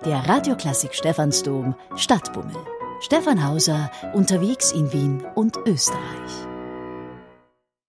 Der 0.06 0.28
Radioklassik 0.28 0.94
Stephansdom 0.94 1.76
Stadtbummel. 1.96 2.56
Stefan 3.02 3.48
Hauser 3.48 3.92
unterwegs 4.14 4.72
in 4.72 4.92
Wien 4.94 5.24
und 5.36 5.58
Österreich. 5.66 6.55